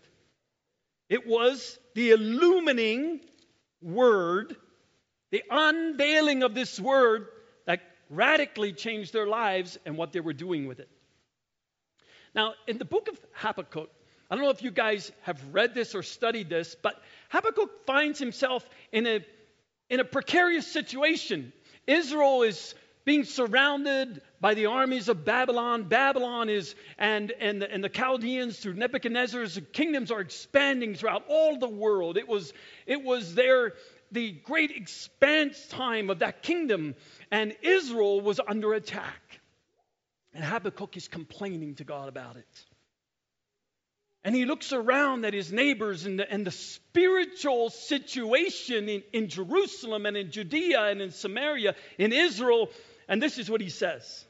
It 1.10 1.26
was 1.28 1.78
the 1.96 2.12
illumining 2.12 3.22
word, 3.82 4.56
the 5.32 5.44
unveiling 5.50 6.44
of 6.44 6.54
this 6.54 6.80
word 6.80 7.28
radically 8.12 8.74
changed 8.74 9.14
their 9.14 9.26
lives 9.26 9.80
and 9.86 9.98
what 9.98 10.12
they 10.12 10.20
were 10.20 10.34
doing 10.34 10.68
with 10.68 10.80
it. 10.80 10.90
Now, 12.36 12.54
in 12.68 12.78
the 12.78 12.86
book 12.86 13.08
of 13.08 13.20
Habakkuk, 13.34 13.90
I 14.30 14.36
don't 14.36 14.44
know 14.44 14.52
if 14.52 14.64
you 14.64 14.72
guys 14.72 15.12
have 15.24 15.42
read 15.52 15.74
this 15.74 15.96
or 15.96 16.04
studied 16.04 16.50
this, 16.50 16.76
but 16.82 17.02
Habakkuk 17.30 17.86
finds 17.86 18.20
himself 18.20 18.70
in 18.92 19.08
a, 19.08 19.26
in 19.90 20.00
a 20.00 20.06
precarious 20.06 20.68
situation. 20.68 21.52
Israel 21.88 22.44
is 22.44 22.76
being 23.04 23.24
surrounded 23.24 24.22
by 24.40 24.54
the 24.54 24.68
armies 24.68 25.10
of 25.10 25.26
Babylon. 25.26 25.84
Babylon 25.84 26.50
is, 26.50 26.76
and, 26.98 27.32
and, 27.40 27.62
the, 27.62 27.72
and 27.72 27.84
the 27.84 27.90
Chaldeans 27.90 28.60
through 28.60 28.76
Nebuchadnezzar's 28.76 29.60
kingdoms 29.74 30.12
are 30.12 30.22
expanding 30.22 30.96
throughout 30.96 31.24
all 31.28 31.58
the 31.58 31.68
world. 31.68 32.18
It 32.18 32.28
was, 32.28 32.54
it 32.86 33.04
was 33.04 33.36
their, 33.36 33.74
the 34.12 34.32
great 34.32 34.72
expanse 34.72 35.68
time 35.68 36.10
of 36.10 36.20
that 36.20 36.44
kingdom, 36.44 36.96
and 37.32 37.56
Israel 37.62 38.22
was 38.22 38.40
under 38.46 38.74
attack. 38.74 39.40
And 40.34 40.44
Habakkuk 40.44 40.96
is 40.98 41.08
complaining 41.08 41.76
to 41.76 41.84
God 41.84 42.08
about 42.10 42.38
it. 42.38 42.66
And 44.24 44.36
he 44.36 44.46
looks 44.46 44.72
around 44.72 45.26
at 45.26 45.34
his 45.34 45.52
neighbors 45.52 46.06
and 46.06 46.20
the, 46.20 46.32
and 46.32 46.46
the 46.46 46.52
spiritual 46.52 47.70
situation 47.72 48.88
in, 48.88 49.04
in 49.14 49.30
Jerusalem 49.30 50.06
and 50.06 50.16
in 50.16 50.32
Judea 50.32 50.84
and 50.84 51.02
in 51.02 51.12
Samaria, 51.12 51.76
in 51.98 52.14
Israel, 52.14 52.70
and 53.08 53.22
this 53.22 53.40
is 53.40 53.50
what 53.50 53.62
he 53.62 53.70
says 53.70 54.26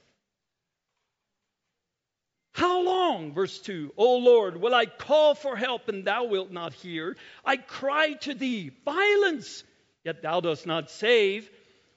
How 2.53 2.81
long, 2.81 3.33
verse 3.33 3.59
2, 3.59 3.93
O 3.97 4.17
Lord, 4.17 4.61
will 4.61 4.73
I 4.73 4.85
call 4.85 5.35
for 5.35 5.57
help 5.57 5.89
and 5.89 6.05
thou 6.05 6.23
wilt 6.23 6.51
not 6.51 6.73
hear? 6.73 7.17
I 7.43 7.57
cry 7.57 8.13
to 8.21 8.33
thee, 8.33 8.71
violence, 8.85 9.65
yet 10.03 10.21
thou 10.21 10.41
dost 10.41 10.65
not 10.65 10.89
save. 10.89 11.49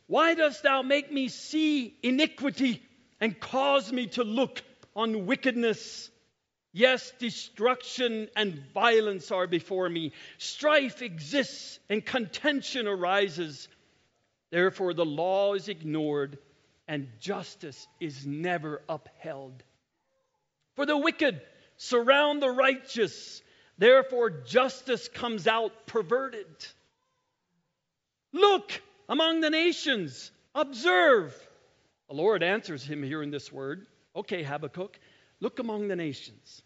Why 0.06 0.34
dost 0.34 0.62
thou 0.62 0.82
make 0.82 1.10
me 1.12 1.28
see 1.28 1.96
iniquity 2.02 2.82
and 3.20 3.38
cause 3.38 3.92
me 3.92 4.06
to 4.08 4.24
look 4.24 4.62
on 4.94 5.26
wickedness? 5.26 6.10
Yes, 6.72 7.12
destruction 7.18 8.28
and 8.34 8.60
violence 8.74 9.30
are 9.30 9.46
before 9.46 9.88
me. 9.88 10.12
Strife 10.38 11.02
exists 11.02 11.78
and 11.88 12.04
contention 12.04 12.88
arises. 12.88 13.68
Therefore, 14.50 14.92
the 14.92 15.04
law 15.04 15.54
is 15.54 15.68
ignored 15.68 16.38
and 16.86 17.08
justice 17.20 17.86
is 18.00 18.26
never 18.26 18.82
upheld. 18.88 19.62
For 20.74 20.84
the 20.84 20.98
wicked 20.98 21.40
surround 21.76 22.42
the 22.42 22.50
righteous, 22.50 23.42
therefore 23.78 24.30
justice 24.30 25.08
comes 25.08 25.46
out 25.46 25.86
perverted. 25.86 26.46
Look 28.34 28.82
among 29.08 29.40
the 29.40 29.48
nations, 29.48 30.32
observe. 30.56 31.32
The 32.08 32.16
Lord 32.16 32.42
answers 32.42 32.82
him 32.82 33.02
here 33.02 33.22
in 33.22 33.30
this 33.30 33.52
word. 33.52 33.86
Okay, 34.16 34.42
Habakkuk, 34.42 34.98
look 35.40 35.60
among 35.60 35.86
the 35.86 35.94
nations. 35.94 36.62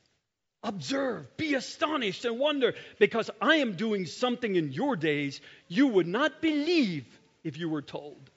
Observe, 0.62 1.36
be 1.36 1.55
astonished, 1.55 2.24
and 2.24 2.39
wonder, 2.39 2.74
because 2.99 3.31
I 3.40 3.57
am 3.57 3.77
doing 3.77 4.07
something 4.07 4.57
in 4.57 4.73
your 4.73 4.97
days 4.97 5.40
you 5.69 5.89
would 5.89 6.09
not 6.09 6.40
believe 6.40 7.05
if 7.45 7.59
you 7.59 7.69
were 7.69 7.82
told. 7.82 8.31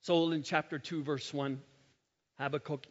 So 0.00 0.30
in 0.32 0.42
chapter 0.42 0.78
2, 0.78 1.02
verse 1.02 1.32
1, 1.32 1.60
Habakkuk 2.38 2.86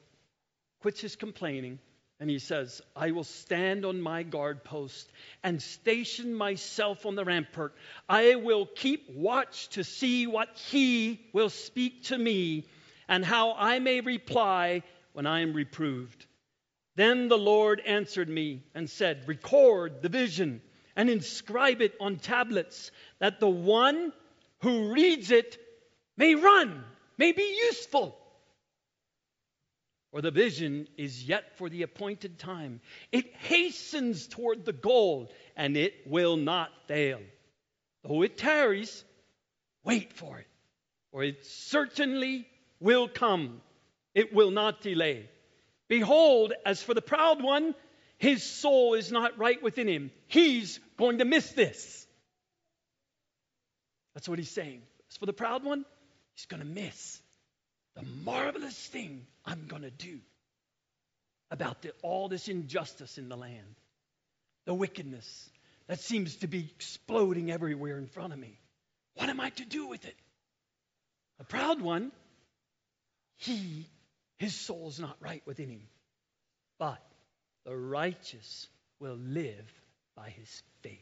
quits 0.79 1.01
his 1.01 1.15
complaining 1.15 1.79
and 2.23 2.29
he 2.29 2.39
says, 2.39 2.81
I 2.95 3.11
will 3.11 3.25
stand 3.25 3.83
on 3.83 3.99
my 3.99 4.23
guard 4.23 4.63
post 4.63 5.11
and 5.43 5.61
station 5.61 6.33
myself 6.33 7.05
on 7.05 7.15
the 7.15 7.25
rampart. 7.25 7.75
I 8.07 8.35
will 8.35 8.65
keep 8.65 9.09
watch 9.09 9.67
to 9.71 9.83
see 9.83 10.25
what 10.25 10.47
he 10.55 11.19
will 11.33 11.49
speak 11.49 12.05
to 12.05 12.17
me 12.17 12.63
and 13.09 13.25
how 13.25 13.51
I 13.57 13.79
may 13.79 13.99
reply 13.99 14.83
when 15.11 15.27
I 15.27 15.41
am 15.41 15.51
reproved. 15.51 16.25
Then 16.95 17.27
the 17.27 17.37
Lord 17.37 17.81
answered 17.85 18.29
me 18.29 18.63
and 18.73 18.89
said, 18.89 19.27
Record 19.27 20.01
the 20.01 20.07
vision 20.07 20.61
and 20.95 21.09
inscribe 21.09 21.81
it 21.81 21.93
on 21.99 22.15
tablets, 22.15 22.91
that 23.19 23.41
the 23.41 23.49
one 23.49 24.13
who 24.61 24.93
reads 24.93 25.29
it 25.29 25.57
may 26.15 26.35
run 26.35 26.85
may 27.17 27.33
be 27.33 27.59
useful. 27.65 28.17
Or 30.13 30.21
the 30.21 30.29
vision 30.29 30.87
is 30.95 31.27
yet 31.27 31.57
for 31.57 31.69
the 31.69 31.81
appointed 31.81 32.37
time. 32.37 32.81
It 33.11 33.33
hastens 33.33 34.27
toward 34.27 34.63
the 34.63 34.71
goal, 34.71 35.31
and 35.57 35.75
it 35.75 35.95
will 36.05 36.37
not 36.37 36.69
fail. 36.87 37.19
Though 38.03 38.21
it 38.21 38.37
tarries, 38.37 39.03
wait 39.83 40.13
for 40.13 40.37
it, 40.37 40.45
for 41.11 41.23
it 41.23 41.43
certainly 41.43 42.45
will 42.79 43.07
come. 43.07 43.59
It 44.13 44.31
will 44.31 44.51
not 44.51 44.81
delay. 44.81 45.27
Behold, 45.89 46.53
as 46.63 46.83
for 46.83 46.93
the 46.93 47.01
proud 47.01 47.41
one, 47.41 47.73
his 48.19 48.43
soul 48.43 48.93
is 48.93 49.11
not 49.11 49.39
right 49.39 49.61
within 49.63 49.87
him. 49.87 50.11
He's 50.27 50.79
going 50.95 51.17
to 51.17 51.25
miss 51.25 51.49
this. 51.53 52.05
That's 54.13 54.29
what 54.29 54.37
he's 54.37 54.51
saying. 54.51 54.83
As 55.09 55.17
for 55.17 55.25
the 55.25 55.33
proud 55.33 55.63
one, 55.63 55.85
he's 56.35 56.45
going 56.45 56.61
to 56.61 56.69
miss 56.69 57.22
the 57.95 58.03
marvelous 58.23 58.77
thing 58.87 59.25
I'm 59.45 59.65
going 59.67 59.83
to 59.83 59.91
do 59.91 60.19
about 61.51 61.81
the, 61.81 61.91
all 62.01 62.27
this 62.27 62.47
injustice 62.47 63.17
in 63.17 63.29
the 63.29 63.37
land, 63.37 63.75
the 64.65 64.73
wickedness 64.73 65.49
that 65.87 65.99
seems 65.99 66.37
to 66.37 66.47
be 66.47 66.69
exploding 66.75 67.51
everywhere 67.51 67.97
in 67.97 68.07
front 68.07 68.33
of 68.33 68.39
me. 68.39 68.59
What 69.15 69.29
am 69.29 69.39
I 69.39 69.49
to 69.51 69.65
do 69.65 69.87
with 69.87 70.05
it? 70.05 70.15
A 71.39 71.43
proud 71.43 71.81
one, 71.81 72.11
he, 73.37 73.87
his 74.37 74.55
soul's 74.55 74.99
not 74.99 75.17
right 75.19 75.43
within 75.45 75.69
him. 75.69 75.81
But 76.79 77.01
the 77.65 77.75
righteous 77.75 78.67
will 78.99 79.17
live 79.17 79.71
by 80.15 80.29
his 80.29 80.63
faith. 80.81 80.99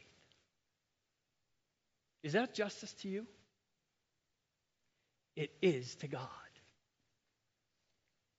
Is 2.22 2.34
that 2.34 2.54
justice 2.54 2.92
to 3.00 3.08
you? 3.08 3.26
It 5.34 5.50
is 5.62 5.94
to 5.96 6.08
God. 6.08 6.28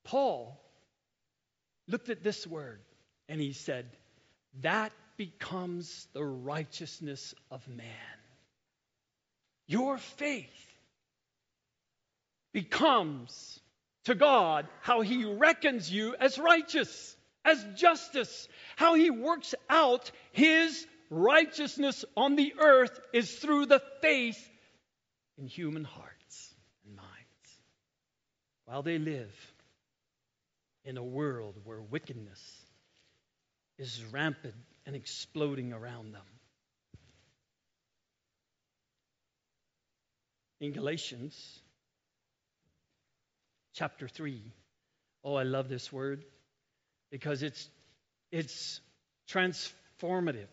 Paul 0.04 0.60
looked 1.88 2.10
at 2.10 2.22
this 2.22 2.46
word 2.46 2.80
and 3.28 3.40
he 3.40 3.52
said, 3.52 3.86
That 4.60 4.92
becomes 5.16 6.06
the 6.12 6.24
righteousness 6.24 7.34
of 7.50 7.66
man. 7.68 7.86
Your 9.66 9.98
faith 9.98 10.50
becomes 12.52 13.60
to 14.04 14.14
God 14.14 14.68
how 14.82 15.00
he 15.00 15.24
reckons 15.24 15.90
you 15.90 16.14
as 16.20 16.38
righteous, 16.38 17.16
as 17.44 17.64
justice, 17.74 18.48
how 18.76 18.94
he 18.94 19.10
works 19.10 19.54
out 19.70 20.10
his 20.32 20.86
righteousness 21.10 22.04
on 22.16 22.36
the 22.36 22.54
earth 22.58 22.98
is 23.12 23.34
through 23.36 23.66
the 23.66 23.82
faith 24.02 24.50
in 25.38 25.46
human 25.46 25.84
hearts 25.84 26.54
and 26.84 26.96
minds 26.96 27.08
while 28.66 28.82
they 28.82 28.98
live 28.98 29.53
in 30.84 30.96
a 30.96 31.02
world 31.02 31.56
where 31.64 31.80
wickedness 31.80 32.40
is 33.78 34.04
rampant 34.12 34.54
and 34.86 34.94
exploding 34.94 35.72
around 35.72 36.12
them. 36.12 36.22
In 40.60 40.72
Galatians 40.72 41.60
chapter 43.74 44.08
3, 44.08 44.40
oh, 45.24 45.34
I 45.34 45.42
love 45.42 45.68
this 45.68 45.92
word 45.92 46.24
because 47.10 47.42
it's, 47.42 47.68
it's 48.30 48.80
transformative. 49.28 50.48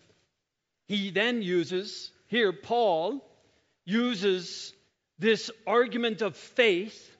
He 0.87 1.11
then 1.11 1.41
uses, 1.41 2.11
here, 2.27 2.51
Paul 2.51 3.23
uses 3.85 4.73
this 5.19 5.51
argument 5.67 6.21
of 6.21 6.35
faith 6.35 7.15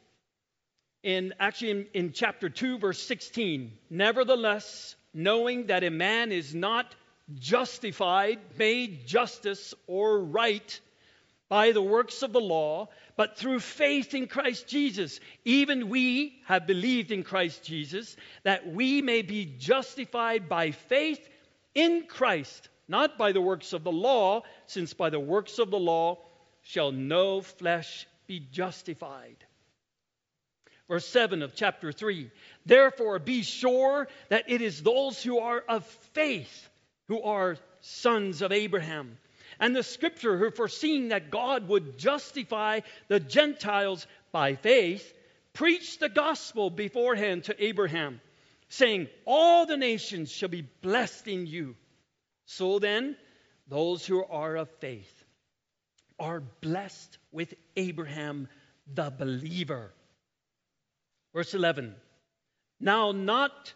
in 1.04 1.34
actually 1.40 1.72
in, 1.72 1.88
in 1.94 2.12
chapter 2.12 2.50
2 2.50 2.78
verse 2.78 3.02
16 3.02 3.72
nevertheless 3.90 4.96
knowing 5.14 5.68
that 5.68 5.84
a 5.84 5.90
man 5.90 6.32
is 6.32 6.54
not 6.54 6.96
justified 7.40 8.40
made 8.58 9.08
justice 9.08 9.74
or 9.88 10.20
right 10.20 10.80
by 11.50 11.72
the 11.72 11.82
works 11.82 12.22
of 12.22 12.34
the 12.34 12.40
law 12.40 12.88
but 13.16 13.38
through 13.38 13.60
faith 13.60 14.14
in 14.14 14.28
Christ 14.28 14.68
Jesus 14.68 15.20
even 15.44 15.90
we 15.90 16.40
have 16.46 16.68
believed 16.68 17.12
in 17.12 17.24
Christ 17.24 17.64
Jesus 17.64 18.16
that 18.44 18.68
we 18.68 19.02
may 19.02 19.22
be 19.24 19.46
justified 19.58 20.48
by 20.48 20.72
faith 20.72 21.28
in 21.74 22.06
Christ 22.08 22.70
not 22.88 23.18
by 23.18 23.32
the 23.32 23.42
works 23.42 23.74
of 23.74 23.84
the 23.84 23.92
law 23.92 24.44
since 24.68 24.94
by 24.94 25.10
the 25.10 25.20
works 25.20 25.58
of 25.58 25.72
the 25.72 25.80
law 25.80 26.20
shall 26.62 26.92
no 26.92 27.42
flesh 27.42 28.06
be 28.28 28.40
justified 28.40 29.46
verse 30.92 31.08
7 31.08 31.42
of 31.42 31.56
chapter 31.56 31.94
3. 31.94 32.30
Therefore, 32.66 33.18
be 33.18 33.44
sure 33.44 34.10
that 34.28 34.50
it 34.50 34.62
is 34.62 34.84
those 34.84 35.24
who 35.24 35.40
are 35.40 35.64
of 35.70 35.86
faith 36.12 36.70
who 37.08 37.22
are 37.22 37.56
sons 37.80 38.42
of 38.42 38.52
Abraham. 38.52 39.18
And 39.58 39.74
the 39.74 39.84
scripture, 39.84 40.38
who 40.38 40.52
foreseeing 40.52 41.08
that 41.08 41.32
God 41.32 41.70
would 41.70 41.98
justify 41.98 42.82
the 43.08 43.22
Gentiles 43.22 44.06
by 44.34 44.56
faith, 44.56 45.14
preached 45.54 46.02
the 46.02 46.10
gospel 46.10 46.70
beforehand 46.70 47.46
to 47.46 47.64
Abraham, 47.64 48.20
saying, 48.68 49.08
All 49.24 49.66
the 49.66 49.78
nations 49.78 50.30
shall 50.30 50.50
be 50.50 50.68
blessed 50.82 51.30
in 51.30 51.48
you. 51.48 51.78
So 52.48 52.80
then, 52.80 53.16
those 53.70 54.06
who 54.06 54.26
are 54.26 54.58
of 54.58 54.70
faith 54.82 55.24
are 56.20 56.42
blessed 56.60 57.18
with 57.32 57.54
Abraham 57.78 58.50
the 58.94 59.10
believer. 59.10 59.94
Verse 61.34 61.54
11. 61.54 61.96
Now 62.80 63.12
not 63.12 63.74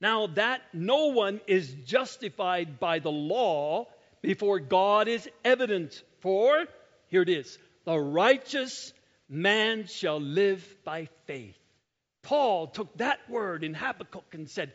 now 0.00 0.28
that 0.28 0.62
no 0.72 1.08
one 1.08 1.40
is 1.46 1.74
justified 1.84 2.80
by 2.80 3.00
the 3.00 3.10
law 3.10 3.86
before 4.22 4.58
God 4.58 5.08
is 5.08 5.28
evident. 5.44 6.02
For 6.20 6.64
here 7.08 7.22
it 7.22 7.28
is, 7.28 7.58
the 7.84 7.98
righteous 7.98 8.92
man 9.28 9.86
shall 9.86 10.20
live 10.20 10.64
by 10.84 11.08
faith. 11.26 11.56
Paul 12.22 12.68
took 12.68 12.96
that 12.98 13.18
word 13.28 13.62
in 13.62 13.74
Habakkuk 13.74 14.34
and 14.34 14.48
said, 14.48 14.72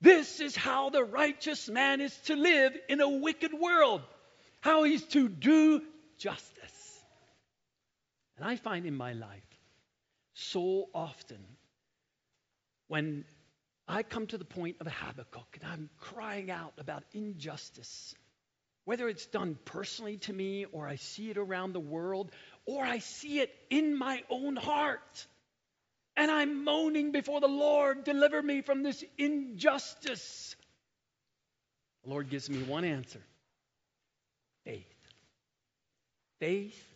This 0.00 0.40
is 0.40 0.56
how 0.56 0.90
the 0.90 1.04
righteous 1.04 1.68
man 1.68 2.00
is 2.00 2.16
to 2.26 2.36
live 2.36 2.72
in 2.88 3.00
a 3.00 3.08
wicked 3.08 3.52
world, 3.52 4.02
how 4.60 4.84
he's 4.84 5.04
to 5.08 5.28
do 5.28 5.82
justice. 6.18 7.04
And 8.36 8.46
I 8.46 8.56
find 8.56 8.86
in 8.86 8.94
my 8.94 9.12
life 9.12 9.53
so 10.34 10.88
often 10.94 11.38
when 12.88 13.24
I 13.86 14.02
come 14.02 14.26
to 14.28 14.38
the 14.38 14.44
point 14.44 14.76
of 14.80 14.86
Habakkuk 14.86 15.58
and 15.60 15.70
I'm 15.70 15.90
crying 15.98 16.50
out 16.50 16.74
about 16.78 17.04
injustice, 17.12 18.14
whether 18.84 19.08
it's 19.08 19.26
done 19.26 19.58
personally 19.64 20.18
to 20.18 20.32
me 20.32 20.64
or 20.64 20.88
I 20.88 20.96
see 20.96 21.30
it 21.30 21.38
around 21.38 21.72
the 21.72 21.80
world 21.80 22.30
or 22.66 22.84
I 22.84 22.98
see 22.98 23.40
it 23.40 23.54
in 23.70 23.96
my 23.96 24.22
own 24.30 24.56
heart. 24.56 25.26
And 26.16 26.30
I'm 26.30 26.64
moaning 26.64 27.10
before 27.10 27.40
the 27.40 27.48
Lord, 27.48 28.04
deliver 28.04 28.40
me 28.40 28.62
from 28.62 28.82
this 28.82 29.02
injustice. 29.18 30.54
The 32.04 32.10
Lord 32.10 32.30
gives 32.30 32.48
me 32.48 32.62
one 32.62 32.84
answer 32.84 33.20
faith. 34.64 34.86
Faith 36.40 36.94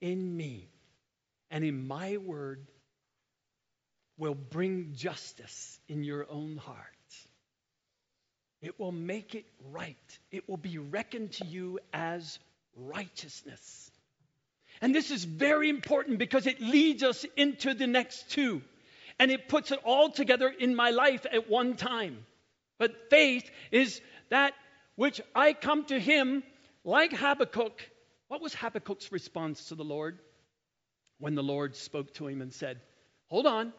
in 0.00 0.36
me 0.36 0.68
and 1.50 1.64
in 1.64 1.86
my 1.86 2.16
word 2.16 2.66
will 4.20 4.34
bring 4.34 4.92
justice 4.94 5.80
in 5.88 6.04
your 6.04 6.26
own 6.30 6.58
heart. 6.58 6.76
It 8.60 8.78
will 8.78 8.92
make 8.92 9.34
it 9.34 9.46
right. 9.72 9.96
It 10.30 10.46
will 10.48 10.58
be 10.58 10.76
reckoned 10.76 11.32
to 11.32 11.46
you 11.46 11.80
as 11.94 12.38
righteousness. 12.76 13.90
And 14.82 14.94
this 14.94 15.10
is 15.10 15.24
very 15.24 15.70
important 15.70 16.18
because 16.18 16.46
it 16.46 16.60
leads 16.60 17.02
us 17.02 17.24
into 17.36 17.72
the 17.72 17.86
next 17.86 18.30
two. 18.30 18.60
And 19.18 19.30
it 19.30 19.48
puts 19.48 19.70
it 19.72 19.80
all 19.84 20.10
together 20.10 20.48
in 20.48 20.74
my 20.74 20.90
life 20.90 21.24
at 21.30 21.48
one 21.48 21.76
time. 21.76 22.24
But 22.78 23.10
faith 23.10 23.50
is 23.70 24.00
that 24.28 24.52
which 24.96 25.20
I 25.34 25.54
come 25.54 25.86
to 25.86 25.98
Him 25.98 26.42
like 26.84 27.12
Habakkuk. 27.12 27.80
What 28.28 28.42
was 28.42 28.54
Habakkuk's 28.54 29.10
response 29.12 29.66
to 29.66 29.74
the 29.74 29.84
Lord? 29.84 30.18
When 31.18 31.34
the 31.34 31.42
Lord 31.42 31.76
spoke 31.76 32.14
to 32.14 32.26
him 32.26 32.40
and 32.40 32.52
said, 32.52 32.80
Hold 33.28 33.46
on, 33.46 33.74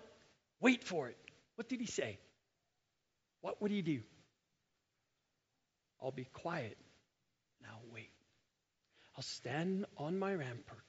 Wait 0.62 0.84
for 0.84 1.08
it. 1.08 1.18
What 1.56 1.68
did 1.68 1.82
he 1.82 1.88
say? 1.88 2.20
What 3.42 3.62
would 3.62 3.72
he 3.72 3.82
do? 3.82 4.02
I'll 6.02 6.12
be 6.12 6.26
quiet 6.26 6.78
and 7.60 7.72
I'll 7.72 7.94
wait. 7.94 8.12
I'll 9.16 9.24
stand 9.24 9.86
on 9.98 10.18
my 10.18 10.34
rampart 10.34 10.86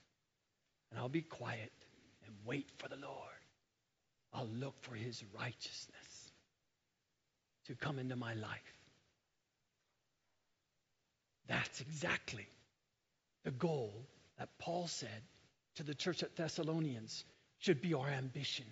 and 0.90 1.00
I'll 1.00 1.08
be 1.08 1.22
quiet 1.22 1.72
and 2.26 2.34
wait 2.44 2.70
for 2.78 2.88
the 2.88 2.96
Lord. 2.96 3.28
I'll 4.32 4.48
look 4.58 4.74
for 4.82 4.94
his 4.94 5.22
righteousness 5.38 6.32
to 7.66 7.74
come 7.74 7.98
into 7.98 8.16
my 8.16 8.34
life. 8.34 8.60
That's 11.48 11.80
exactly 11.80 12.46
the 13.44 13.50
goal 13.50 14.06
that 14.38 14.48
Paul 14.58 14.86
said 14.86 15.22
to 15.76 15.82
the 15.82 15.94
church 15.94 16.22
at 16.22 16.36
Thessalonians 16.36 17.24
should 17.58 17.82
be 17.82 17.94
our 17.94 18.08
ambition. 18.08 18.66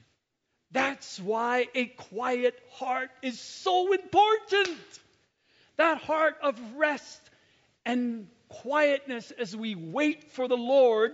That's 0.73 1.19
why 1.19 1.67
a 1.75 1.87
quiet 1.87 2.59
heart 2.73 3.11
is 3.23 3.41
so 3.41 3.93
important. 3.93 4.79
That 5.77 5.99
heart 5.99 6.37
of 6.43 6.61
rest 6.77 7.21
and 7.85 8.29
quietness 8.49 9.33
as 9.33 9.57
we 9.57 9.75
wait 9.75 10.33
for 10.33 10.47
the 10.47 10.57
Lord 10.57 11.13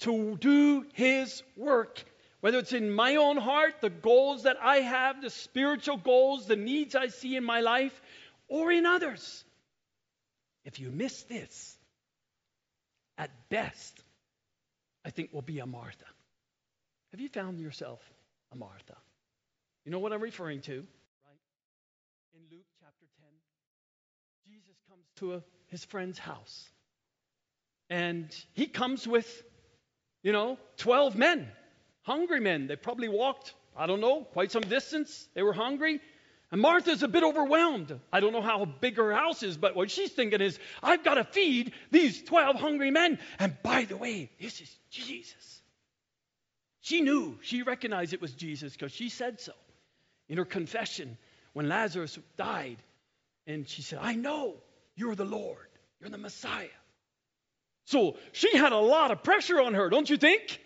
to 0.00 0.36
do 0.36 0.84
His 0.94 1.42
work. 1.56 2.02
Whether 2.40 2.58
it's 2.58 2.72
in 2.72 2.90
my 2.90 3.16
own 3.16 3.36
heart, 3.36 3.80
the 3.80 3.90
goals 3.90 4.44
that 4.44 4.56
I 4.62 4.76
have, 4.78 5.20
the 5.20 5.30
spiritual 5.30 5.98
goals, 5.98 6.46
the 6.46 6.56
needs 6.56 6.94
I 6.94 7.08
see 7.08 7.36
in 7.36 7.44
my 7.44 7.60
life, 7.60 8.00
or 8.48 8.72
in 8.72 8.86
others. 8.86 9.44
If 10.64 10.80
you 10.80 10.90
miss 10.90 11.22
this, 11.24 11.76
at 13.18 13.30
best, 13.50 14.02
I 15.04 15.10
think 15.10 15.30
we'll 15.32 15.42
be 15.42 15.58
a 15.58 15.66
Martha. 15.66 16.06
Have 17.12 17.20
you 17.20 17.28
found 17.28 17.60
yourself 17.60 18.00
a 18.52 18.56
Martha. 18.56 18.96
You 19.84 19.92
know 19.92 19.98
what 19.98 20.12
I'm 20.12 20.22
referring 20.22 20.60
to, 20.62 20.72
right? 20.72 21.40
In 22.34 22.40
Luke 22.50 22.66
chapter 22.80 23.06
10, 24.46 24.54
Jesus 24.54 24.76
comes 24.88 25.04
to 25.16 25.34
a, 25.34 25.42
his 25.68 25.84
friend's 25.84 26.18
house. 26.18 26.68
And 27.88 28.32
he 28.52 28.66
comes 28.66 29.06
with, 29.06 29.42
you 30.22 30.32
know, 30.32 30.58
12 30.76 31.16
men, 31.16 31.48
hungry 32.02 32.40
men. 32.40 32.66
They 32.66 32.76
probably 32.76 33.08
walked, 33.08 33.54
I 33.76 33.86
don't 33.86 34.00
know, 34.00 34.22
quite 34.32 34.52
some 34.52 34.62
distance. 34.62 35.28
They 35.34 35.42
were 35.42 35.52
hungry. 35.52 36.00
And 36.52 36.60
Martha's 36.60 37.02
a 37.02 37.08
bit 37.08 37.22
overwhelmed. 37.22 37.98
I 38.12 38.20
don't 38.20 38.32
know 38.32 38.42
how 38.42 38.64
big 38.64 38.96
her 38.96 39.12
house 39.12 39.42
is, 39.42 39.56
but 39.56 39.76
what 39.76 39.90
she's 39.90 40.10
thinking 40.10 40.40
is, 40.40 40.58
I've 40.82 41.04
got 41.04 41.14
to 41.14 41.24
feed 41.24 41.72
these 41.90 42.22
12 42.22 42.56
hungry 42.56 42.90
men. 42.90 43.18
And 43.38 43.56
by 43.62 43.84
the 43.84 43.96
way, 43.96 44.30
this 44.40 44.60
is 44.60 44.76
Jesus. 44.90 45.59
She 46.90 47.02
knew, 47.02 47.38
she 47.42 47.62
recognized 47.62 48.14
it 48.14 48.20
was 48.20 48.32
Jesus 48.32 48.72
because 48.72 48.90
she 48.90 49.10
said 49.10 49.38
so 49.38 49.52
in 50.28 50.38
her 50.38 50.44
confession 50.44 51.16
when 51.52 51.68
Lazarus 51.68 52.18
died. 52.36 52.78
And 53.46 53.68
she 53.68 53.82
said, 53.82 54.00
I 54.02 54.16
know 54.16 54.56
you're 54.96 55.14
the 55.14 55.24
Lord, 55.24 55.68
you're 56.00 56.10
the 56.10 56.18
Messiah. 56.18 56.66
So 57.84 58.16
she 58.32 58.56
had 58.56 58.72
a 58.72 58.78
lot 58.78 59.12
of 59.12 59.22
pressure 59.22 59.60
on 59.60 59.74
her, 59.74 59.88
don't 59.88 60.10
you 60.10 60.16
think? 60.16 60.60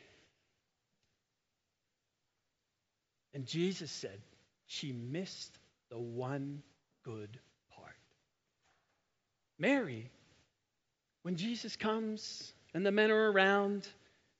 And 3.34 3.44
Jesus 3.44 3.90
said 3.90 4.18
she 4.64 4.92
missed 4.92 5.58
the 5.90 5.98
one 5.98 6.62
good 7.02 7.38
part. 7.76 7.98
Mary, 9.58 10.10
when 11.20 11.36
Jesus 11.36 11.76
comes 11.76 12.54
and 12.72 12.86
the 12.86 12.92
men 12.92 13.10
are 13.10 13.30
around, 13.30 13.86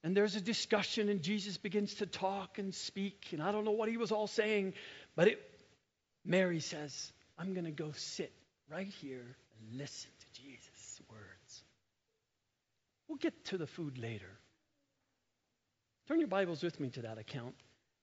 and 0.04 0.14
there's 0.14 0.36
a 0.36 0.40
discussion, 0.40 1.08
and 1.08 1.22
Jesus 1.22 1.56
begins 1.56 1.94
to 1.94 2.06
talk 2.06 2.58
and 2.58 2.74
speak. 2.74 3.28
And 3.32 3.42
I 3.42 3.50
don't 3.50 3.64
know 3.64 3.70
what 3.70 3.88
he 3.88 3.96
was 3.96 4.12
all 4.12 4.26
saying, 4.26 4.74
but 5.16 5.28
it, 5.28 5.40
Mary 6.26 6.60
says, 6.60 7.10
I'm 7.38 7.54
going 7.54 7.64
to 7.64 7.70
go 7.70 7.90
sit 7.96 8.30
right 8.70 8.86
here 8.86 9.24
and 9.58 9.78
listen 9.78 10.10
to 10.20 10.42
Jesus' 10.42 11.00
words. 11.08 11.64
We'll 13.08 13.16
get 13.16 13.46
to 13.46 13.56
the 13.56 13.66
food 13.66 13.96
later. 13.96 14.30
Turn 16.06 16.18
your 16.18 16.28
Bibles 16.28 16.62
with 16.62 16.78
me 16.80 16.90
to 16.90 17.02
that 17.02 17.16
account 17.16 17.54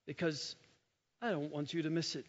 because 0.07 0.55
I 1.21 1.29
don't 1.29 1.51
want 1.51 1.71
you 1.71 1.83
to 1.83 1.91
miss 1.91 2.15
it. 2.15 2.25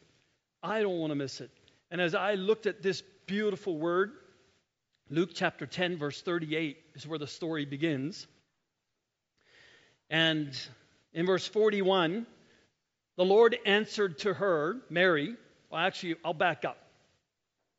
I 0.62 0.82
don't 0.82 0.98
want 0.98 1.12
to 1.12 1.16
miss 1.16 1.40
it. 1.40 1.50
And 1.90 1.98
as 1.98 2.14
I 2.14 2.34
looked 2.34 2.66
at 2.66 2.82
this 2.82 3.02
beautiful 3.24 3.78
word, 3.78 4.12
Luke 5.08 5.30
chapter 5.32 5.64
10, 5.64 5.96
verse 5.96 6.20
38 6.20 6.76
is 6.94 7.06
where 7.06 7.18
the 7.18 7.26
story 7.26 7.64
begins. 7.64 8.26
And 10.12 10.54
in 11.14 11.24
verse 11.24 11.48
41, 11.48 12.26
the 13.16 13.24
Lord 13.24 13.56
answered 13.64 14.18
to 14.18 14.34
her, 14.34 14.76
Mary. 14.90 15.34
Well, 15.70 15.80
actually, 15.80 16.16
I'll 16.22 16.34
back 16.34 16.66
up. 16.66 16.76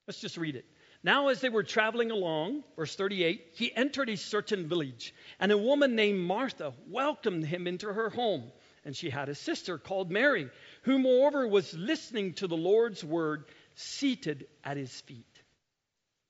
Let's 0.07 0.19
just 0.19 0.37
read 0.37 0.55
it. 0.55 0.65
Now, 1.03 1.27
as 1.27 1.41
they 1.41 1.49
were 1.49 1.61
traveling 1.61 2.09
along, 2.09 2.63
verse 2.75 2.95
38, 2.95 3.51
he 3.53 3.75
entered 3.75 4.09
a 4.09 4.17
certain 4.17 4.67
village, 4.67 5.13
and 5.39 5.51
a 5.51 5.57
woman 5.57 5.95
named 5.95 6.21
Martha 6.21 6.73
welcomed 6.89 7.45
him 7.45 7.67
into 7.67 7.87
her 7.87 8.09
home. 8.09 8.51
And 8.83 8.95
she 8.95 9.11
had 9.11 9.29
a 9.29 9.35
sister 9.35 9.77
called 9.77 10.09
Mary, 10.09 10.49
who, 10.81 10.97
moreover, 10.97 11.47
was 11.47 11.73
listening 11.75 12.33
to 12.35 12.47
the 12.47 12.57
Lord's 12.57 13.03
word, 13.03 13.45
seated 13.75 14.47
at 14.63 14.77
his 14.77 15.01
feet. 15.01 15.25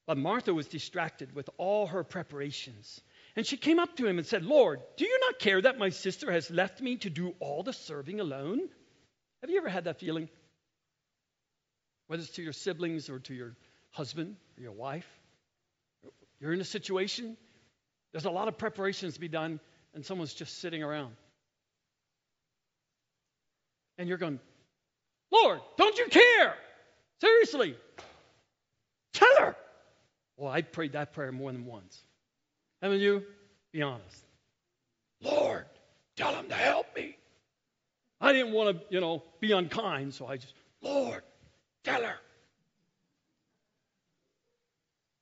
But 0.06 0.18
Martha 0.18 0.54
was 0.54 0.68
distracted 0.68 1.34
with 1.34 1.50
all 1.58 1.88
her 1.88 2.04
preparations. 2.04 3.02
And 3.36 3.46
she 3.46 3.58
came 3.58 3.80
up 3.80 3.96
to 3.98 4.06
him 4.06 4.20
and 4.20 4.28
said, 4.28 4.44
Lord, 4.44 4.82
do 4.96 5.06
you 5.06 5.20
not 5.22 5.40
care 5.40 5.62
that 5.62 5.80
my 5.80 5.90
sister 5.90 6.32
has 6.32 6.52
left 6.52 6.82
me 6.82 6.98
to 6.98 7.10
do 7.10 7.34
all 7.40 7.64
the 7.64 7.74
serving 7.74 8.20
alone? 8.20 8.62
Have 9.42 9.50
you 9.50 9.58
ever 9.58 9.70
had 9.70 9.86
that 9.86 10.00
feeling? 10.00 10.30
Whether 12.08 12.22
it's 12.22 12.34
to 12.34 12.44
your 12.44 12.54
siblings 12.54 13.10
or 13.10 13.20
to 13.20 13.34
your 13.34 13.56
husband 13.92 14.36
or 14.58 14.62
your 14.62 14.72
wife. 14.72 15.08
You're 16.40 16.54
in 16.54 16.62
a 16.62 16.66
situation, 16.66 17.38
there's 18.12 18.26
a 18.26 18.32
lot 18.32 18.48
of 18.48 18.58
preparations 18.58 19.14
to 19.14 19.20
be 19.20 19.30
done, 19.30 19.60
and 19.94 20.06
someone's 20.06 20.34
just 20.34 20.60
sitting 20.60 20.84
around. 20.84 21.16
And 23.98 24.10
you're 24.10 24.18
going, 24.18 24.40
Lord, 25.32 25.62
don't 25.78 25.98
you 25.98 26.08
care? 26.08 26.56
Seriously. 27.22 27.78
Tell 29.14 29.38
her. 29.40 29.56
Well, 30.36 30.52
I 30.52 30.62
prayed 30.62 30.94
that 30.94 31.14
prayer 31.14 31.32
more 31.32 31.52
than 31.52 31.66
once. 31.66 32.00
Haven't 32.84 33.00
you? 33.00 33.24
Be 33.72 33.82
honest. 33.82 34.26
Lord, 35.22 35.66
tell 36.18 36.36
him 36.36 36.50
to 36.50 36.54
help 36.54 36.86
me. 36.98 37.16
I 38.20 38.34
didn't 38.34 38.52
want 38.52 38.78
to, 38.78 38.86
you 38.90 39.00
know, 39.00 39.24
be 39.40 39.54
unkind, 39.54 40.14
so 40.14 40.28
I 40.28 40.36
just, 40.36 40.54
Lord, 40.82 41.24
tell 41.86 42.04
her. 42.04 42.16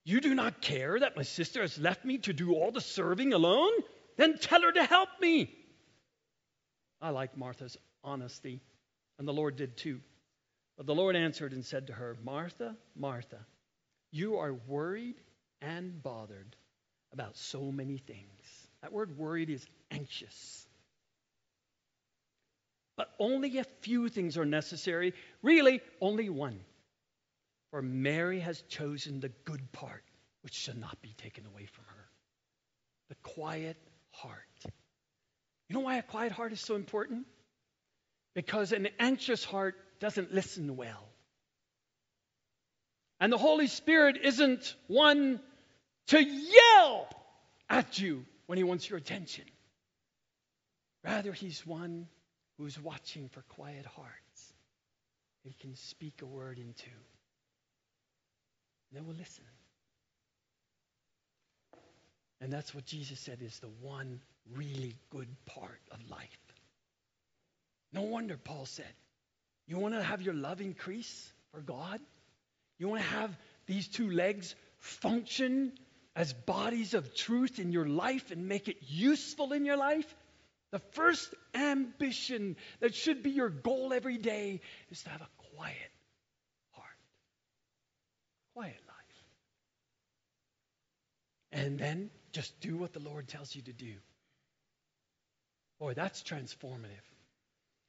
You 0.03 0.21
do 0.21 0.33
not 0.33 0.61
care 0.61 0.99
that 0.99 1.15
my 1.15 1.21
sister 1.21 1.61
has 1.61 1.77
left 1.77 2.03
me 2.03 2.17
to 2.19 2.33
do 2.33 2.55
all 2.55 2.71
the 2.71 2.81
serving 2.81 3.31
alone? 3.31 3.71
Then 4.17 4.39
tell 4.39 4.63
her 4.63 4.71
to 4.71 4.83
help 4.83 5.09
me. 5.21 5.53
I 6.99 7.11
like 7.11 7.37
Martha's 7.37 7.77
honesty, 8.03 8.59
and 9.19 9.27
the 9.27 9.33
Lord 9.33 9.55
did 9.55 9.77
too. 9.77 10.01
But 10.77 10.87
the 10.87 10.95
Lord 10.95 11.15
answered 11.15 11.53
and 11.53 11.63
said 11.63 11.87
to 11.87 11.93
her, 11.93 12.17
Martha, 12.23 12.75
Martha, 12.95 13.45
you 14.11 14.37
are 14.37 14.53
worried 14.53 15.21
and 15.61 16.01
bothered 16.01 16.55
about 17.13 17.37
so 17.37 17.71
many 17.71 17.97
things. 17.97 18.67
That 18.81 18.93
word 18.93 19.17
worried 19.17 19.49
is 19.49 19.65
anxious. 19.91 20.65
But 22.97 23.09
only 23.19 23.57
a 23.57 23.63
few 23.81 24.09
things 24.09 24.37
are 24.37 24.45
necessary. 24.45 25.13
Really, 25.41 25.81
only 25.99 26.29
one. 26.29 26.59
For 27.71 27.81
Mary 27.81 28.39
has 28.41 28.61
chosen 28.63 29.19
the 29.19 29.31
good 29.45 29.71
part, 29.71 30.03
which 30.41 30.53
shall 30.53 30.75
not 30.75 31.01
be 31.01 31.13
taken 31.17 31.45
away 31.45 31.65
from 31.65 31.85
her 31.85 32.01
the 33.11 33.29
quiet 33.29 33.75
heart. 34.11 34.37
You 35.67 35.73
know 35.75 35.81
why 35.81 35.97
a 35.97 36.01
quiet 36.01 36.31
heart 36.31 36.53
is 36.53 36.61
so 36.61 36.75
important? 36.75 37.25
Because 38.33 38.71
an 38.71 38.87
anxious 38.99 39.43
heart 39.43 39.75
doesn't 39.99 40.33
listen 40.33 40.77
well. 40.77 41.09
And 43.19 43.29
the 43.29 43.37
Holy 43.37 43.67
Spirit 43.67 44.17
isn't 44.23 44.75
one 44.87 45.41
to 46.07 46.23
yell 46.23 47.07
at 47.69 47.99
you 47.99 48.25
when 48.47 48.57
he 48.57 48.63
wants 48.63 48.89
your 48.89 48.97
attention. 48.97 49.45
Rather, 51.03 51.31
he's 51.31 51.65
one 51.65 52.07
who's 52.57 52.79
watching 52.79 53.29
for 53.29 53.41
quiet 53.43 53.85
hearts 53.85 54.53
he 55.43 55.53
can 55.59 55.75
speak 55.75 56.21
a 56.21 56.25
word 56.25 56.57
into. 56.59 56.89
And 58.89 58.99
then 58.99 59.05
we'll 59.07 59.15
listen. 59.15 59.43
And 62.39 62.51
that's 62.51 62.73
what 62.73 62.85
Jesus 62.85 63.19
said 63.19 63.39
is 63.41 63.59
the 63.59 63.69
one 63.81 64.19
really 64.55 64.95
good 65.09 65.27
part 65.45 65.79
of 65.91 65.99
life. 66.09 66.37
No 67.93 68.01
wonder 68.03 68.37
Paul 68.37 68.65
said, 68.65 68.93
You 69.67 69.77
want 69.77 69.93
to 69.93 70.03
have 70.03 70.21
your 70.21 70.33
love 70.33 70.61
increase 70.61 71.31
for 71.51 71.61
God? 71.61 71.99
You 72.77 72.87
want 72.87 73.01
to 73.01 73.07
have 73.09 73.35
these 73.67 73.87
two 73.87 74.09
legs 74.09 74.55
function 74.79 75.73
as 76.15 76.33
bodies 76.33 76.93
of 76.93 77.15
truth 77.15 77.59
in 77.59 77.71
your 77.71 77.87
life 77.87 78.31
and 78.31 78.47
make 78.47 78.67
it 78.67 78.77
useful 78.81 79.53
in 79.53 79.65
your 79.65 79.77
life? 79.77 80.15
The 80.71 80.79
first 80.93 81.33
ambition 81.53 82.55
that 82.79 82.95
should 82.95 83.23
be 83.23 83.31
your 83.31 83.49
goal 83.49 83.93
every 83.93 84.17
day 84.17 84.61
is 84.89 85.03
to 85.03 85.09
have 85.09 85.21
a 85.21 85.29
quiet 85.55 85.91
heart, 86.71 86.97
quiet 88.53 88.79
life. 88.87 89.23
And 91.51 91.77
then 91.77 92.09
just 92.31 92.57
do 92.61 92.77
what 92.77 92.93
the 92.93 92.99
Lord 92.99 93.27
tells 93.27 93.53
you 93.53 93.61
to 93.63 93.73
do. 93.73 93.93
Boy, 95.79 95.93
that's 95.93 96.23
transformative. 96.23 97.05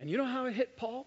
And 0.00 0.10
you 0.10 0.16
know 0.16 0.24
how 0.24 0.46
it 0.46 0.54
hit 0.54 0.76
Paul? 0.76 1.06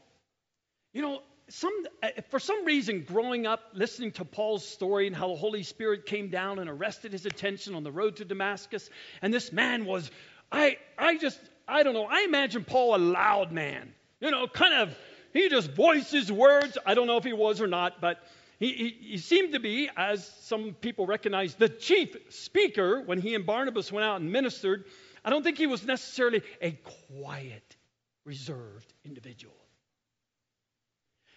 You 0.93 1.01
know, 1.01 1.21
some, 1.49 1.73
uh, 2.01 2.09
for 2.29 2.39
some 2.39 2.65
reason, 2.65 3.03
growing 3.07 3.45
up, 3.45 3.61
listening 3.73 4.11
to 4.13 4.25
Paul's 4.25 4.67
story 4.67 5.07
and 5.07 5.15
how 5.15 5.27
the 5.27 5.35
Holy 5.35 5.63
Spirit 5.63 6.05
came 6.05 6.29
down 6.29 6.59
and 6.59 6.69
arrested 6.69 7.11
his 7.11 7.25
attention 7.25 7.75
on 7.75 7.83
the 7.83 7.91
road 7.91 8.15
to 8.17 8.25
Damascus, 8.25 8.89
and 9.21 9.33
this 9.33 9.51
man 9.51 9.85
was, 9.85 10.09
I, 10.51 10.77
I 10.97 11.17
just, 11.17 11.39
I 11.67 11.83
don't 11.83 11.93
know, 11.93 12.07
I 12.09 12.21
imagine 12.21 12.63
Paul 12.63 12.95
a 12.95 12.97
loud 12.97 13.51
man. 13.51 13.93
You 14.21 14.31
know, 14.31 14.47
kind 14.47 14.73
of, 14.73 14.97
he 15.33 15.49
just 15.49 15.71
voices 15.71 16.31
words. 16.31 16.77
I 16.85 16.93
don't 16.93 17.07
know 17.07 17.17
if 17.17 17.23
he 17.23 17.33
was 17.33 17.61
or 17.61 17.67
not, 17.67 18.01
but 18.01 18.23
he, 18.59 18.71
he, 18.71 18.97
he, 19.11 19.17
seemed 19.17 19.53
to 19.53 19.59
be, 19.59 19.89
as 19.97 20.25
some 20.41 20.73
people 20.79 21.05
recognize, 21.05 21.55
the 21.55 21.69
chief 21.69 22.15
speaker 22.29 23.01
when 23.01 23.19
he 23.19 23.35
and 23.35 23.45
Barnabas 23.45 23.91
went 23.91 24.05
out 24.05 24.21
and 24.21 24.31
ministered. 24.31 24.85
I 25.23 25.29
don't 25.29 25.43
think 25.43 25.57
he 25.57 25.67
was 25.67 25.85
necessarily 25.85 26.41
a 26.61 26.71
quiet, 26.71 27.75
reserved 28.23 28.93
individual. 29.03 29.64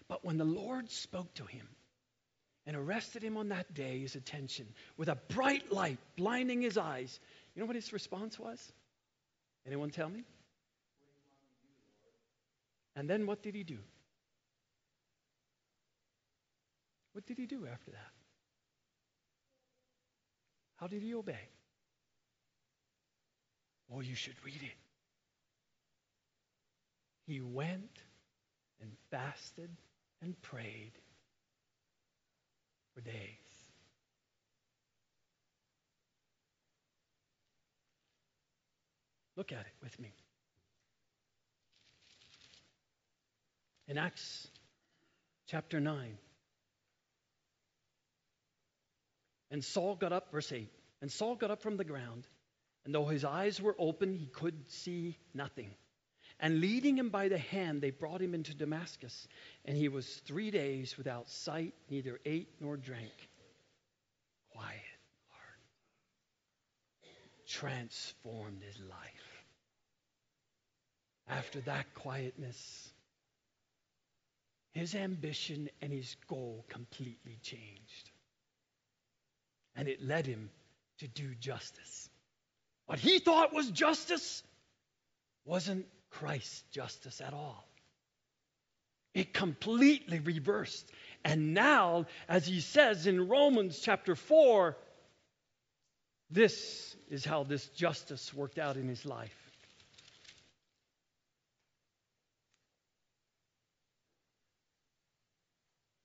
But 0.09 0.25
when 0.25 0.39
the 0.39 0.45
Lord 0.45 0.91
spoke 0.91 1.33
to 1.35 1.45
him 1.45 1.69
and 2.67 2.77
arrested 2.77 3.23
him 3.23 3.37
on 3.37 3.51
that 3.51 3.75
day, 3.75 4.01
his 4.01 4.17
attention, 4.17 4.67
with 4.97 5.09
a 5.09 5.19
bright 5.29 5.71
light 5.71 5.99
blinding 6.17 6.63
his 6.63 6.79
eyes, 6.79 7.21
you 7.55 7.61
know 7.61 7.67
what 7.67 7.77
his 7.77 7.93
response 7.93 8.39
was? 8.39 8.73
Anyone 9.67 9.91
tell 9.91 10.09
me? 10.09 10.25
And 12.97 13.09
then 13.09 13.27
what 13.27 13.43
did 13.43 13.55
he 13.55 13.63
do? 13.63 13.79
What 17.13 17.27
did 17.27 17.37
he 17.37 17.47
do 17.47 17.67
after 17.71 17.91
that? 17.91 18.13
How 20.77 20.87
did 20.87 21.03
he 21.03 21.15
obey? 21.15 21.49
Oh, 23.93 24.01
you 24.01 24.15
should 24.15 24.37
read 24.45 24.63
it. 24.63 24.77
He 27.27 27.41
went 27.41 28.03
and 28.81 28.91
fasted 29.11 29.71
and 30.23 30.41
prayed 30.43 30.93
for 32.95 33.01
days. 33.01 33.13
Look 39.37 39.53
at 39.53 39.61
it 39.61 39.75
with 39.83 39.99
me. 40.01 40.13
In 43.87 43.97
Acts 43.97 44.49
chapter 45.47 45.79
9. 45.79 46.19
And 49.51 49.65
Saul 49.65 49.95
got 49.95 50.13
up, 50.13 50.31
verse 50.33 50.51
8. 50.53 50.69
And 51.01 51.11
Saul 51.11 51.37
got 51.37 51.51
up 51.51 51.63
from 51.63 51.77
the 51.77 51.85
ground, 51.85 52.27
and 52.85 52.95
though 52.95 53.07
his 53.07 53.25
eyes 53.25 53.63
were 53.63 53.77
open, 53.79 54.13
he 54.13 54.27
could 54.27 54.69
see 54.69 55.17
nothing. 55.33 55.71
And 56.41 56.61
leading 56.61 56.97
him 56.97 57.09
by 57.09 57.29
the 57.29 57.39
hand, 57.39 57.83
they 57.83 57.91
brought 57.91 58.23
him 58.23 58.35
into 58.35 58.55
Damascus. 58.55 59.27
And 59.65 59.77
he 59.77 59.89
was 59.89 60.07
three 60.27 60.51
days 60.51 60.97
without 60.97 61.29
sight, 61.29 61.75
neither 61.91 62.21
ate 62.25 62.49
nor 62.61 62.77
drank. 62.77 63.13
Quiet 64.53 64.79
heart. 65.31 65.59
Transformed 67.49 68.63
his 68.63 68.79
life. 68.89 69.45
After 71.29 71.61
that 71.63 71.93
quietness, 71.95 72.93
his 74.73 74.95
ambition 74.95 75.69
and 75.83 75.93
his 75.93 76.17
goal 76.29 76.65
completely 76.69 77.39
changed. 77.43 78.11
And 79.75 79.89
it 79.89 80.03
led 80.03 80.27
him 80.27 80.51
to 80.99 81.09
do 81.09 81.35
justice. 81.35 82.09
What 82.87 82.99
he 82.99 83.19
thought 83.19 83.53
was 83.53 83.71
justice 83.71 84.43
wasn't 85.45 85.87
Christ's 86.11 86.63
justice 86.71 87.21
at 87.21 87.35
all. 87.35 87.67
It 89.15 89.33
completely 89.33 90.21
reversed. 90.21 90.91
And 91.25 91.55
now, 91.55 92.07
as 92.29 92.47
he 92.47 92.61
says 92.61 93.07
in 93.07 93.29
Romans 93.29 93.81
chapter 93.81 94.15
4, 94.15 94.77
this 96.31 96.97
is 97.11 97.25
how 97.25 97.43
this 97.45 97.67
justice 97.69 98.33
worked 98.35 98.59
out 98.59 98.77
in 98.77 98.87
his 98.87 99.05
life. 99.05 99.35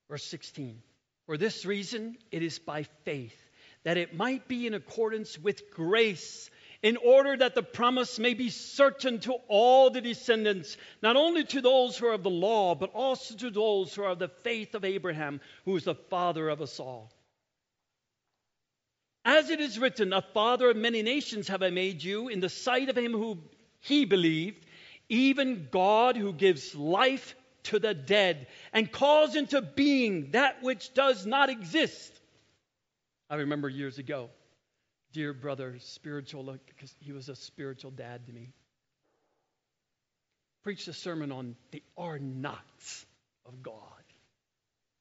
Verse 0.08 0.24
16 0.24 0.80
For 1.26 1.36
this 1.36 1.66
reason, 1.66 2.16
it 2.30 2.42
is 2.42 2.58
by 2.58 2.84
faith, 3.04 3.36
that 3.84 3.96
it 3.96 4.16
might 4.16 4.48
be 4.48 4.66
in 4.66 4.74
accordance 4.74 5.38
with 5.38 5.70
grace 5.70 6.50
in 6.84 6.98
order 6.98 7.34
that 7.34 7.54
the 7.54 7.62
promise 7.62 8.18
may 8.18 8.34
be 8.34 8.50
certain 8.50 9.18
to 9.18 9.32
all 9.48 9.88
the 9.88 10.02
descendants, 10.02 10.76
not 11.00 11.16
only 11.16 11.42
to 11.42 11.62
those 11.62 11.96
who 11.96 12.06
are 12.06 12.12
of 12.12 12.22
the 12.22 12.28
law, 12.28 12.74
but 12.74 12.90
also 12.92 13.34
to 13.34 13.48
those 13.48 13.94
who 13.94 14.02
are 14.02 14.10
of 14.10 14.18
the 14.18 14.28
faith 14.28 14.74
of 14.74 14.84
Abraham, 14.84 15.40
who 15.64 15.74
is 15.76 15.84
the 15.84 15.94
father 15.94 16.46
of 16.50 16.60
us 16.60 16.78
all. 16.78 17.10
As 19.24 19.48
it 19.48 19.60
is 19.60 19.78
written, 19.78 20.12
A 20.12 20.20
father 20.20 20.68
of 20.68 20.76
many 20.76 21.00
nations 21.00 21.48
have 21.48 21.62
I 21.62 21.70
made 21.70 22.04
you 22.04 22.28
in 22.28 22.40
the 22.40 22.50
sight 22.50 22.90
of 22.90 22.98
him 22.98 23.12
who 23.12 23.38
he 23.80 24.04
believed, 24.04 24.66
even 25.08 25.68
God 25.70 26.18
who 26.18 26.34
gives 26.34 26.74
life 26.74 27.34
to 27.62 27.78
the 27.78 27.94
dead 27.94 28.46
and 28.74 28.92
calls 28.92 29.36
into 29.36 29.62
being 29.62 30.32
that 30.32 30.62
which 30.62 30.92
does 30.92 31.24
not 31.24 31.48
exist. 31.48 32.12
I 33.30 33.36
remember 33.36 33.70
years 33.70 33.96
ago 33.96 34.28
dear 35.14 35.32
brother, 35.32 35.76
spiritual, 35.78 36.58
because 36.66 36.94
he 37.00 37.12
was 37.12 37.28
a 37.30 37.36
spiritual 37.36 37.92
dad 37.92 38.26
to 38.26 38.32
me. 38.32 38.52
Preached 40.64 40.88
a 40.88 40.92
sermon 40.92 41.32
on 41.32 41.56
the 41.70 41.82
are 41.96 42.18
nots 42.18 43.06
of 43.46 43.62
God. 43.62 43.80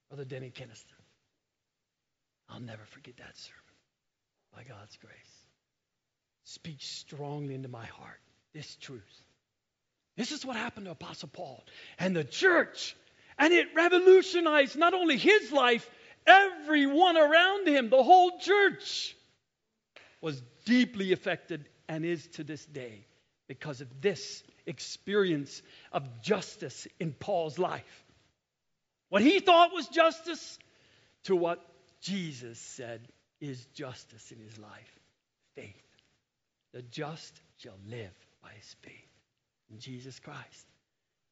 Brother 0.10 0.23
Denny 0.23 0.52
Kenniston. 0.52 0.94
I'll 2.48 2.60
never 2.60 2.84
forget 2.85 3.18
that 3.18 3.35
sermon 3.35 3.60
by 4.56 4.64
God's 4.64 4.95
grace. 4.98 5.14
Speaks 6.44 6.85
strongly 6.85 7.56
into 7.56 7.69
my 7.69 7.85
heart 7.85 8.19
this 8.53 8.76
truth. 8.76 9.02
This 10.15 10.31
is 10.31 10.45
what 10.45 10.56
happened 10.56 10.85
to 10.85 10.91
Apostle 10.91 11.30
Paul 11.34 11.64
and 11.98 12.15
the 12.15 12.23
church. 12.23 12.95
And 13.40 13.52
it 13.52 13.69
revolutionized 13.76 14.77
not 14.77 14.94
only 14.94 15.18
his 15.18 15.52
life, 15.52 15.90
everyone 16.27 17.18
around 17.18 17.68
him, 17.68 17.90
the 17.90 18.03
whole 18.03 18.38
church 18.38 19.15
was 20.23 20.41
deeply 20.63 21.11
affected 21.11 21.67
and 21.89 22.05
is 22.05 22.25
to 22.27 22.45
this 22.45 22.65
day 22.65 23.05
because 23.49 23.81
of 23.81 23.89
this 24.01 24.41
experience 24.65 25.61
of 25.91 26.21
justice 26.21 26.87
in 26.97 27.11
Paul's 27.11 27.59
life. 27.59 28.05
What 29.09 29.21
he 29.21 29.41
thought 29.41 29.73
was 29.73 29.85
justice 29.89 30.57
to 31.25 31.35
what 31.35 31.59
Jesus 31.99 32.57
said 32.57 33.01
is 33.41 33.65
justice 33.73 34.31
in 34.31 34.39
his 34.39 34.57
life 34.57 34.99
faith. 35.55 35.75
The 36.73 36.83
just 36.83 37.41
shall 37.57 37.77
live 37.89 38.13
by 38.41 38.51
his 38.57 38.75
faith 38.81 38.93
in 39.69 39.79
Jesus 39.79 40.19
Christ. 40.19 40.67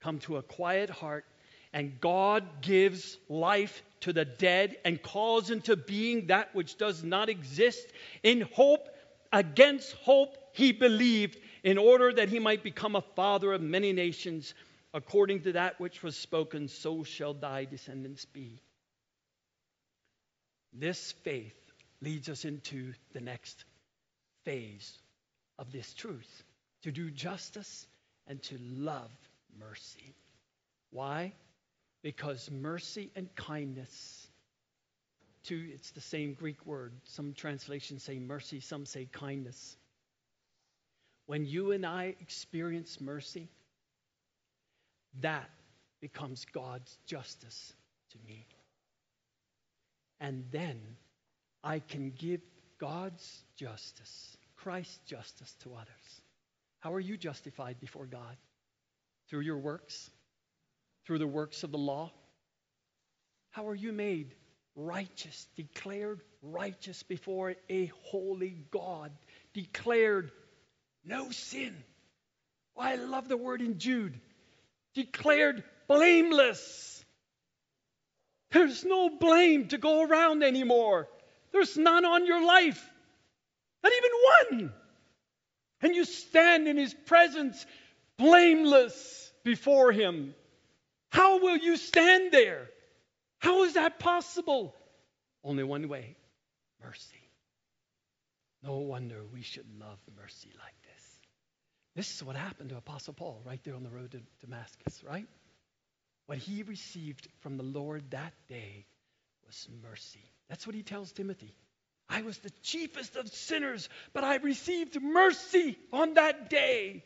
Come 0.01 0.19
to 0.19 0.35
a 0.35 0.43
quiet 0.43 0.89
heart, 0.89 1.25
and 1.73 1.99
God 2.01 2.61
gives 2.61 3.17
life 3.29 3.81
to 4.01 4.11
the 4.11 4.25
dead 4.25 4.77
and 4.83 5.01
calls 5.01 5.51
into 5.51 5.75
being 5.75 6.27
that 6.27 6.53
which 6.53 6.77
does 6.77 7.03
not 7.03 7.29
exist. 7.29 7.87
In 8.23 8.41
hope, 8.41 8.89
against 9.31 9.93
hope, 9.93 10.35
he 10.53 10.73
believed 10.73 11.37
in 11.63 11.77
order 11.77 12.11
that 12.11 12.29
he 12.29 12.39
might 12.39 12.63
become 12.63 12.95
a 12.95 13.01
father 13.15 13.53
of 13.53 13.61
many 13.61 13.93
nations. 13.93 14.53
According 14.93 15.43
to 15.43 15.53
that 15.53 15.79
which 15.79 16.03
was 16.03 16.17
spoken, 16.17 16.67
so 16.67 17.03
shall 17.03 17.33
thy 17.33 17.63
descendants 17.65 18.25
be. 18.25 18.61
This 20.73 21.13
faith 21.23 21.55
leads 22.01 22.27
us 22.27 22.43
into 22.43 22.93
the 23.13 23.21
next 23.21 23.63
phase 24.43 24.97
of 25.59 25.71
this 25.71 25.93
truth 25.93 26.43
to 26.81 26.91
do 26.91 27.11
justice 27.11 27.87
and 28.27 28.41
to 28.43 28.57
love 28.59 29.11
mercy. 29.57 30.13
Why? 30.89 31.33
Because 32.03 32.49
mercy 32.49 33.11
and 33.15 33.33
kindness, 33.35 34.27
two, 35.43 35.69
it's 35.73 35.91
the 35.91 36.01
same 36.01 36.33
Greek 36.33 36.65
word. 36.65 36.93
Some 37.03 37.33
translations 37.33 38.03
say 38.03 38.17
mercy, 38.17 38.59
some 38.59 38.85
say 38.85 39.07
kindness. 39.11 39.77
When 41.27 41.45
you 41.45 41.71
and 41.71 41.85
I 41.85 42.15
experience 42.19 42.99
mercy, 42.99 43.49
that 45.21 45.49
becomes 45.99 46.45
God's 46.51 46.97
justice 47.05 47.73
to 48.11 48.17
me. 48.27 48.45
And 50.19 50.45
then 50.51 50.79
I 51.63 51.79
can 51.79 52.11
give 52.17 52.41
God's 52.79 53.43
justice, 53.55 54.37
Christ's 54.57 54.97
justice 55.05 55.55
to 55.63 55.73
others. 55.75 56.21
How 56.79 56.93
are 56.93 56.99
you 56.99 57.15
justified 57.15 57.79
before 57.79 58.07
God? 58.07 58.35
Through 59.29 59.41
your 59.41 59.59
works? 59.59 60.09
Through 61.05 61.19
the 61.19 61.27
works 61.27 61.63
of 61.63 61.71
the 61.71 61.77
law? 61.77 62.11
How 63.51 63.67
are 63.67 63.75
you 63.75 63.91
made 63.91 64.35
righteous, 64.75 65.47
declared 65.55 66.21
righteous 66.41 67.03
before 67.03 67.55
a 67.69 67.91
holy 68.05 68.57
God, 68.71 69.11
declared 69.53 70.31
no 71.03 71.31
sin? 71.31 71.75
I 72.77 72.95
love 72.95 73.27
the 73.27 73.37
word 73.37 73.61
in 73.61 73.77
Jude. 73.77 74.19
Declared 74.93 75.63
blameless. 75.87 77.03
There's 78.51 78.83
no 78.83 79.09
blame 79.09 79.67
to 79.69 79.77
go 79.77 80.03
around 80.03 80.43
anymore. 80.43 81.07
There's 81.51 81.77
none 81.77 82.05
on 82.05 82.25
your 82.25 82.45
life. 82.45 82.89
Not 83.83 83.91
even 83.91 84.59
one. 84.59 84.73
And 85.81 85.95
you 85.95 86.05
stand 86.05 86.67
in 86.67 86.77
his 86.77 86.93
presence 86.93 87.65
blameless 88.17 89.31
before 89.43 89.91
him. 89.91 90.35
How 91.11 91.39
will 91.39 91.57
you 91.57 91.77
stand 91.77 92.31
there? 92.31 92.67
How 93.39 93.63
is 93.63 93.73
that 93.73 93.99
possible? 93.99 94.73
Only 95.43 95.63
one 95.63 95.87
way 95.87 96.15
mercy. 96.83 97.21
No 98.63 98.77
wonder 98.77 99.21
we 99.31 99.41
should 99.41 99.65
love 99.79 99.99
mercy 100.17 100.49
like 100.57 100.75
this. 100.83 101.19
This 101.95 102.15
is 102.15 102.23
what 102.23 102.35
happened 102.35 102.69
to 102.69 102.77
Apostle 102.77 103.13
Paul 103.13 103.41
right 103.45 103.59
there 103.63 103.75
on 103.75 103.83
the 103.83 103.89
road 103.89 104.11
to 104.11 104.21
Damascus, 104.39 105.03
right? 105.03 105.27
What 106.27 106.37
he 106.37 106.63
received 106.63 107.27
from 107.41 107.57
the 107.57 107.63
Lord 107.63 108.11
that 108.11 108.33
day 108.47 108.85
was 109.45 109.67
mercy. 109.83 110.23
That's 110.47 110.65
what 110.65 110.75
he 110.75 110.83
tells 110.83 111.11
Timothy. 111.11 111.55
I 112.07 112.21
was 112.21 112.37
the 112.37 112.51
chiefest 112.61 113.15
of 113.15 113.27
sinners, 113.29 113.89
but 114.13 114.23
I 114.23 114.35
received 114.35 115.01
mercy 115.01 115.77
on 115.91 116.13
that 116.13 116.49
day. 116.49 117.03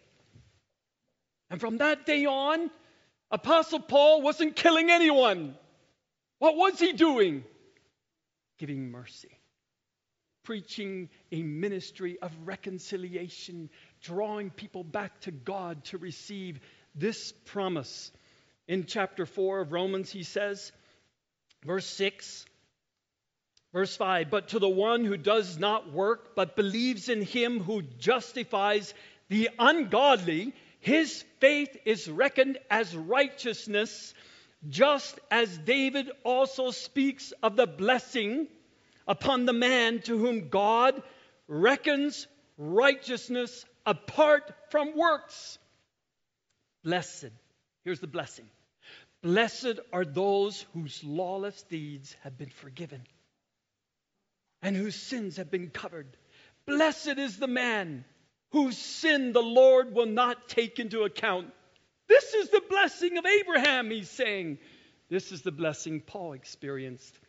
And 1.50 1.60
from 1.60 1.78
that 1.78 2.06
day 2.06 2.26
on, 2.26 2.70
Apostle 3.32 3.80
Paul 3.80 4.22
wasn't 4.22 4.56
killing 4.56 4.90
anyone. 4.90 5.56
What 6.40 6.56
was 6.56 6.80
he 6.80 6.94
doing? 6.94 7.44
Giving 8.58 8.92
mercy, 8.92 9.38
preaching 10.44 11.10
a 11.32 11.42
ministry 11.44 12.18
of 12.22 12.32
reconciliation, 12.46 13.70
drawing 14.02 14.50
people 14.50 14.84
back 14.84 15.20
to 15.22 15.32
God 15.32 15.84
to 15.86 15.98
receive 15.98 16.60
this 16.94 17.32
promise. 17.46 18.12
In 18.68 18.86
chapter 18.86 19.26
4 19.26 19.62
of 19.62 19.72
Romans, 19.72 20.10
he 20.10 20.24
says, 20.24 20.72
verse 21.64 21.86
6, 21.86 22.46
Verse 23.76 23.98
5 23.98 24.30
But 24.30 24.48
to 24.50 24.60
the 24.60 24.70
one 24.70 25.04
who 25.04 25.18
does 25.18 25.60
not 25.60 25.92
work, 25.92 26.34
but 26.34 26.56
believes 26.56 27.10
in 27.10 27.22
him 27.22 27.60
who 27.60 27.82
justifies 27.82 28.94
the 29.28 29.50
ungodly, 29.60 30.54
his 30.86 31.26
faith 31.40 31.76
is 31.84 32.08
reckoned 32.08 32.60
as 32.70 32.96
righteousness, 32.96 34.14
just 34.70 35.20
as 35.32 35.58
David 35.58 36.12
also 36.24 36.70
speaks 36.70 37.34
of 37.42 37.56
the 37.56 37.66
blessing 37.66 38.48
upon 39.08 39.46
the 39.46 39.54
man 39.54 40.00
to 40.04 40.16
whom 40.16 40.50
God 40.50 41.02
reckons 41.48 42.28
righteousness 42.60 43.66
apart 43.84 44.54
from 44.70 44.96
works. 44.96 45.58
Blessed, 46.84 47.32
here's 47.84 48.00
the 48.00 48.06
blessing. 48.06 48.46
Blessed 49.24 49.80
are 49.92 50.06
those 50.06 50.68
whose 50.76 51.04
lawless 51.04 51.64
deeds 51.64 52.16
have 52.22 52.38
been 52.38 52.52
forgiven 52.52 53.02
and 54.62 54.76
whose 54.76 54.96
sins 54.96 55.38
have 55.38 55.50
been 55.50 55.72
covered. 55.72 56.16
Blessed 56.68 57.18
is 57.18 57.38
the 57.38 57.48
man 57.48 58.06
whose 58.56 58.78
sin 58.78 59.34
the 59.34 59.44
Lord 59.44 59.94
will 59.94 60.06
not 60.06 60.48
take 60.48 60.80
into 60.80 61.04
account. 61.04 61.52
This 62.08 62.34
is 62.34 62.50
the 62.50 62.64
blessing 62.70 63.18
of 63.18 63.26
Abraham, 63.26 63.92
he's 63.92 64.10
saying. 64.10 64.60
This 65.10 65.34
is 65.34 65.42
the 65.42 65.52
blessing 65.52 66.00
Paul 66.00 66.32
experienced 66.32 67.20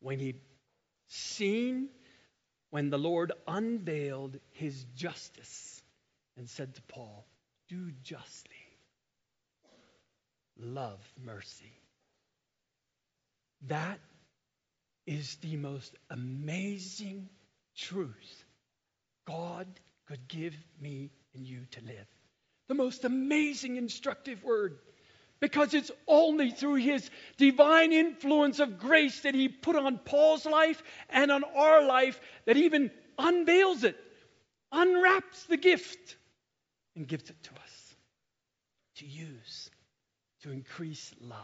when 0.00 0.18
he 0.18 0.34
seen 1.06 1.88
when 2.68 2.90
the 2.90 2.98
Lord 2.98 3.32
unveiled 3.46 4.38
his 4.50 4.84
justice 4.94 5.80
and 6.36 6.50
said 6.50 6.74
to 6.74 6.82
Paul, 6.82 7.26
Do 7.70 7.90
justly, 8.02 8.52
love 10.58 11.00
mercy. 11.24 11.72
That 13.68 14.00
is 15.06 15.36
the 15.36 15.56
most 15.56 15.96
amazing 16.10 17.30
truth 17.74 18.44
God 19.28 19.66
could 20.06 20.26
give 20.26 20.56
me 20.80 21.10
and 21.34 21.46
you 21.46 21.66
to 21.72 21.84
live. 21.84 22.06
The 22.68 22.74
most 22.74 23.04
amazing 23.04 23.76
instructive 23.76 24.42
word. 24.42 24.78
Because 25.38 25.74
it's 25.74 25.90
only 26.08 26.50
through 26.50 26.76
his 26.76 27.08
divine 27.36 27.92
influence 27.92 28.58
of 28.58 28.78
grace 28.78 29.20
that 29.20 29.34
he 29.34 29.48
put 29.48 29.76
on 29.76 29.98
Paul's 29.98 30.46
life 30.46 30.82
and 31.10 31.30
on 31.30 31.44
our 31.44 31.84
life 31.84 32.18
that 32.46 32.56
even 32.56 32.90
unveils 33.18 33.84
it, 33.84 33.96
unwraps 34.72 35.44
the 35.44 35.58
gift, 35.58 36.16
and 36.96 37.06
gives 37.06 37.28
it 37.30 37.40
to 37.44 37.50
us 37.50 37.94
to 38.96 39.06
use 39.06 39.70
to 40.42 40.50
increase 40.50 41.14
love. 41.20 41.38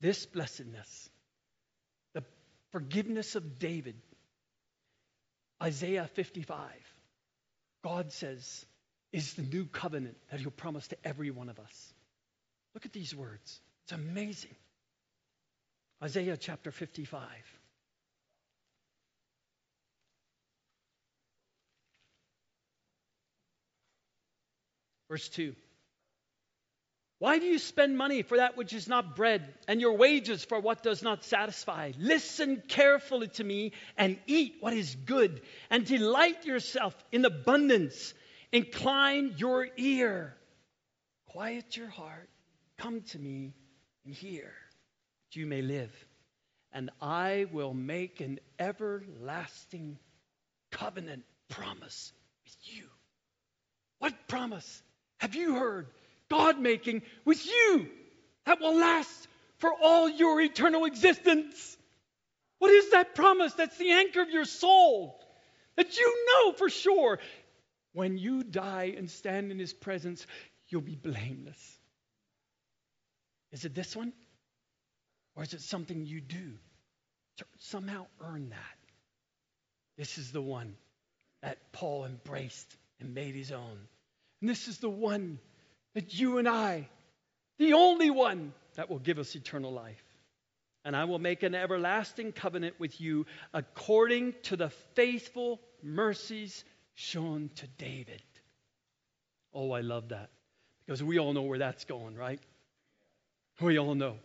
This 0.00 0.26
blessedness, 0.26 1.10
the 2.14 2.22
forgiveness 2.70 3.34
of 3.34 3.58
David, 3.58 3.96
Isaiah 5.62 6.08
55, 6.14 6.58
God 7.82 8.12
says, 8.12 8.66
is 9.12 9.34
the 9.34 9.42
new 9.42 9.64
covenant 9.64 10.16
that 10.30 10.40
He'll 10.40 10.50
promise 10.50 10.86
to 10.88 10.96
every 11.04 11.30
one 11.30 11.48
of 11.48 11.58
us. 11.58 11.94
Look 12.74 12.84
at 12.84 12.92
these 12.92 13.14
words. 13.14 13.60
It's 13.84 13.92
amazing. 13.92 14.54
Isaiah 16.02 16.36
chapter 16.36 16.70
55. 16.70 17.22
Verse 25.08 25.28
2. 25.28 25.54
Why 27.18 27.38
do 27.38 27.46
you 27.46 27.58
spend 27.58 27.96
money 27.96 28.22
for 28.22 28.36
that 28.36 28.56
which 28.56 28.74
is 28.74 28.88
not 28.88 29.16
bread, 29.16 29.54
and 29.66 29.80
your 29.80 29.96
wages 29.96 30.44
for 30.44 30.60
what 30.60 30.82
does 30.82 31.02
not 31.02 31.24
satisfy? 31.24 31.92
Listen 31.98 32.62
carefully 32.68 33.28
to 33.28 33.44
me 33.44 33.72
and 33.96 34.18
eat 34.26 34.56
what 34.60 34.74
is 34.74 34.94
good, 34.94 35.40
and 35.70 35.86
delight 35.86 36.44
yourself 36.44 36.94
in 37.12 37.24
abundance, 37.24 38.12
Incline 38.52 39.34
your 39.36 39.68
ear. 39.76 40.34
Quiet 41.26 41.76
your 41.76 41.88
heart. 41.88 42.28
Come 42.78 43.02
to 43.10 43.18
me 43.18 43.54
and 44.04 44.14
hear 44.14 44.52
that 45.24 45.38
you 45.38 45.46
may 45.46 45.62
live. 45.62 45.92
And 46.72 46.90
I 47.00 47.46
will 47.52 47.74
make 47.74 48.20
an 48.20 48.38
everlasting 48.58 49.98
covenant 50.70 51.24
promise 51.48 52.12
with 52.44 52.56
you. 52.62 52.84
What 53.98 54.28
promise 54.28 54.82
have 55.18 55.34
you 55.34 55.56
heard 55.56 55.88
God 56.30 56.58
making 56.58 57.02
with 57.24 57.44
you 57.46 57.88
that 58.44 58.60
will 58.60 58.76
last 58.76 59.28
for 59.58 59.70
all 59.72 60.08
your 60.08 60.40
eternal 60.40 60.84
existence? 60.84 61.76
What 62.58 62.70
is 62.70 62.90
that 62.90 63.14
promise? 63.14 63.52
That's 63.54 63.76
the 63.76 63.90
anchor 63.90 64.22
of 64.22 64.30
your 64.30 64.44
soul. 64.44 65.20
That 65.76 65.98
you 65.98 66.26
know 66.28 66.52
for 66.52 66.70
sure 66.70 67.18
when 67.92 68.18
you 68.18 68.42
die 68.42 68.94
and 68.96 69.10
stand 69.10 69.50
in 69.50 69.58
his 69.58 69.72
presence, 69.72 70.26
you'll 70.68 70.80
be 70.80 70.96
blameless. 70.96 71.78
Is 73.52 73.64
it 73.64 73.74
this 73.74 73.94
one? 73.94 74.12
Or 75.34 75.42
is 75.42 75.52
it 75.52 75.60
something 75.60 76.06
you 76.06 76.20
do 76.20 76.52
to 77.38 77.44
somehow 77.58 78.06
earn 78.20 78.50
that? 78.50 78.78
This 79.98 80.18
is 80.18 80.32
the 80.32 80.42
one 80.42 80.76
that 81.42 81.72
Paul 81.72 82.04
embraced 82.04 82.76
and 83.00 83.14
made 83.14 83.34
his 83.34 83.52
own. 83.52 83.78
And 84.40 84.50
this 84.50 84.68
is 84.68 84.78
the 84.78 84.90
one 84.90 85.38
that 85.96 86.12
you 86.12 86.36
and 86.36 86.46
I, 86.46 86.86
the 87.58 87.72
only 87.72 88.10
one 88.10 88.52
that 88.74 88.90
will 88.90 88.98
give 88.98 89.18
us 89.18 89.34
eternal 89.34 89.72
life. 89.72 90.04
And 90.84 90.94
I 90.94 91.04
will 91.04 91.18
make 91.18 91.42
an 91.42 91.54
everlasting 91.54 92.32
covenant 92.32 92.78
with 92.78 93.00
you 93.00 93.24
according 93.54 94.34
to 94.42 94.56
the 94.56 94.68
faithful 94.94 95.58
mercies 95.82 96.64
shown 96.94 97.50
to 97.56 97.66
David. 97.78 98.22
Oh, 99.54 99.72
I 99.72 99.80
love 99.80 100.10
that. 100.10 100.28
Because 100.84 101.02
we 101.02 101.18
all 101.18 101.32
know 101.32 101.42
where 101.42 101.58
that's 101.58 101.86
going, 101.86 102.14
right? 102.14 102.40
We 103.62 103.78
all 103.78 103.94
know. 103.94 104.16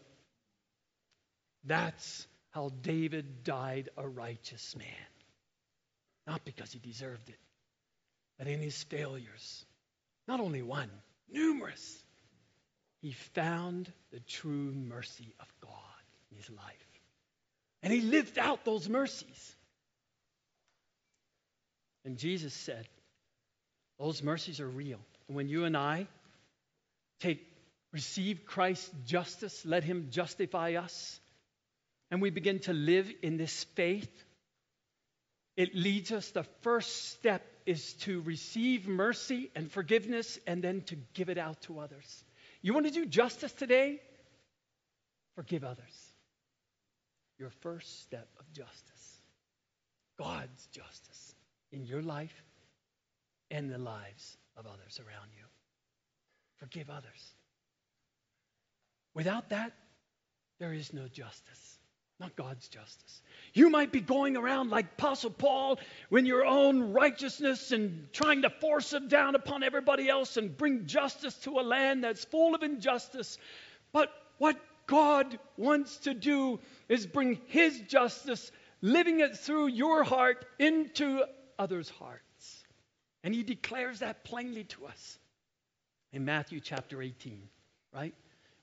That's 1.63 2.27
how 2.49 2.71
David 2.81 3.45
died 3.45 3.87
a 3.95 4.05
righteous 4.05 4.75
man. 4.75 4.87
Not 6.27 6.43
because 6.43 6.73
he 6.73 6.79
deserved 6.79 7.29
it, 7.29 7.39
but 8.37 8.47
in 8.47 8.59
his 8.59 8.83
failures. 8.83 9.65
Not 10.27 10.41
only 10.41 10.61
one, 10.61 10.89
numerous. 11.31 12.03
He 13.01 13.13
found 13.33 13.91
the 14.11 14.19
true 14.19 14.73
mercy 14.73 15.33
of 15.39 15.53
God 15.61 15.71
in 16.31 16.37
his 16.37 16.49
life. 16.49 16.87
And 17.83 17.91
he 17.91 18.01
lived 18.01 18.37
out 18.37 18.63
those 18.63 18.87
mercies. 18.87 19.55
And 22.05 22.17
Jesus 22.17 22.53
said, 22.53 22.87
those 23.99 24.23
mercies 24.23 24.59
are 24.59 24.67
real. 24.67 24.99
And 25.27 25.35
when 25.35 25.47
you 25.47 25.65
and 25.65 25.77
I 25.77 26.07
take 27.19 27.47
receive 27.91 28.45
Christ's 28.45 28.89
justice, 29.05 29.65
let 29.65 29.83
him 29.83 30.07
justify 30.11 30.75
us, 30.75 31.19
and 32.09 32.21
we 32.21 32.29
begin 32.29 32.59
to 32.59 32.73
live 32.73 33.11
in 33.21 33.37
this 33.37 33.65
faith, 33.75 34.09
it 35.57 35.75
leads 35.75 36.11
us, 36.11 36.29
the 36.31 36.45
first 36.61 37.11
step 37.11 37.45
is 37.65 37.93
to 37.93 38.21
receive 38.21 38.87
mercy 38.87 39.51
and 39.55 39.71
forgiveness 39.71 40.39
and 40.47 40.63
then 40.63 40.81
to 40.83 40.95
give 41.13 41.29
it 41.29 41.37
out 41.37 41.61
to 41.63 41.79
others. 41.79 42.23
You 42.61 42.73
want 42.73 42.85
to 42.85 42.91
do 42.91 43.05
justice 43.05 43.51
today? 43.51 43.99
Forgive 45.35 45.63
others. 45.63 46.11
Your 47.39 47.49
first 47.61 48.01
step 48.03 48.27
of 48.39 48.51
justice. 48.53 49.21
God's 50.17 50.67
justice 50.67 51.35
in 51.71 51.85
your 51.85 52.01
life 52.01 52.43
and 53.49 53.71
the 53.71 53.77
lives 53.77 54.37
of 54.57 54.65
others 54.67 54.99
around 54.99 55.29
you. 55.35 55.45
Forgive 56.57 56.89
others. 56.89 57.33
Without 59.13 59.49
that, 59.49 59.73
there 60.59 60.73
is 60.73 60.93
no 60.93 61.07
justice, 61.07 61.79
not 62.21 62.35
God's 62.35 62.67
justice. 62.67 63.21
You 63.53 63.69
might 63.69 63.91
be 63.91 63.99
going 63.99 64.37
around 64.37 64.69
like 64.69 64.85
Apostle 64.93 65.31
Paul 65.31 65.79
in 66.11 66.25
your 66.25 66.45
own 66.45 66.93
righteousness 66.93 67.71
and 67.71 68.07
trying 68.13 68.43
to 68.43 68.49
force 68.49 68.93
it 68.93 69.09
down 69.09 69.35
upon 69.35 69.63
everybody 69.63 70.07
else 70.07 70.37
and 70.37 70.55
bring 70.55 70.85
justice 70.85 71.33
to 71.39 71.59
a 71.59 71.61
land 71.61 72.03
that's 72.03 72.23
full 72.23 72.53
of 72.55 72.61
injustice. 72.61 73.39
But 73.91 74.09
what 74.37 74.57
God 74.85 75.37
wants 75.57 75.97
to 75.97 76.13
do 76.13 76.59
is 76.87 77.07
bring 77.07 77.41
His 77.47 77.79
justice, 77.81 78.51
living 78.81 79.19
it 79.19 79.37
through 79.37 79.67
your 79.67 80.03
heart 80.03 80.45
into 80.59 81.23
others' 81.57 81.89
hearts. 81.89 82.63
And 83.23 83.33
He 83.33 83.41
declares 83.41 83.99
that 83.99 84.23
plainly 84.23 84.65
to 84.65 84.85
us 84.85 85.17
in 86.13 86.23
Matthew 86.23 86.59
chapter 86.59 87.01
18, 87.01 87.41
right? 87.93 88.13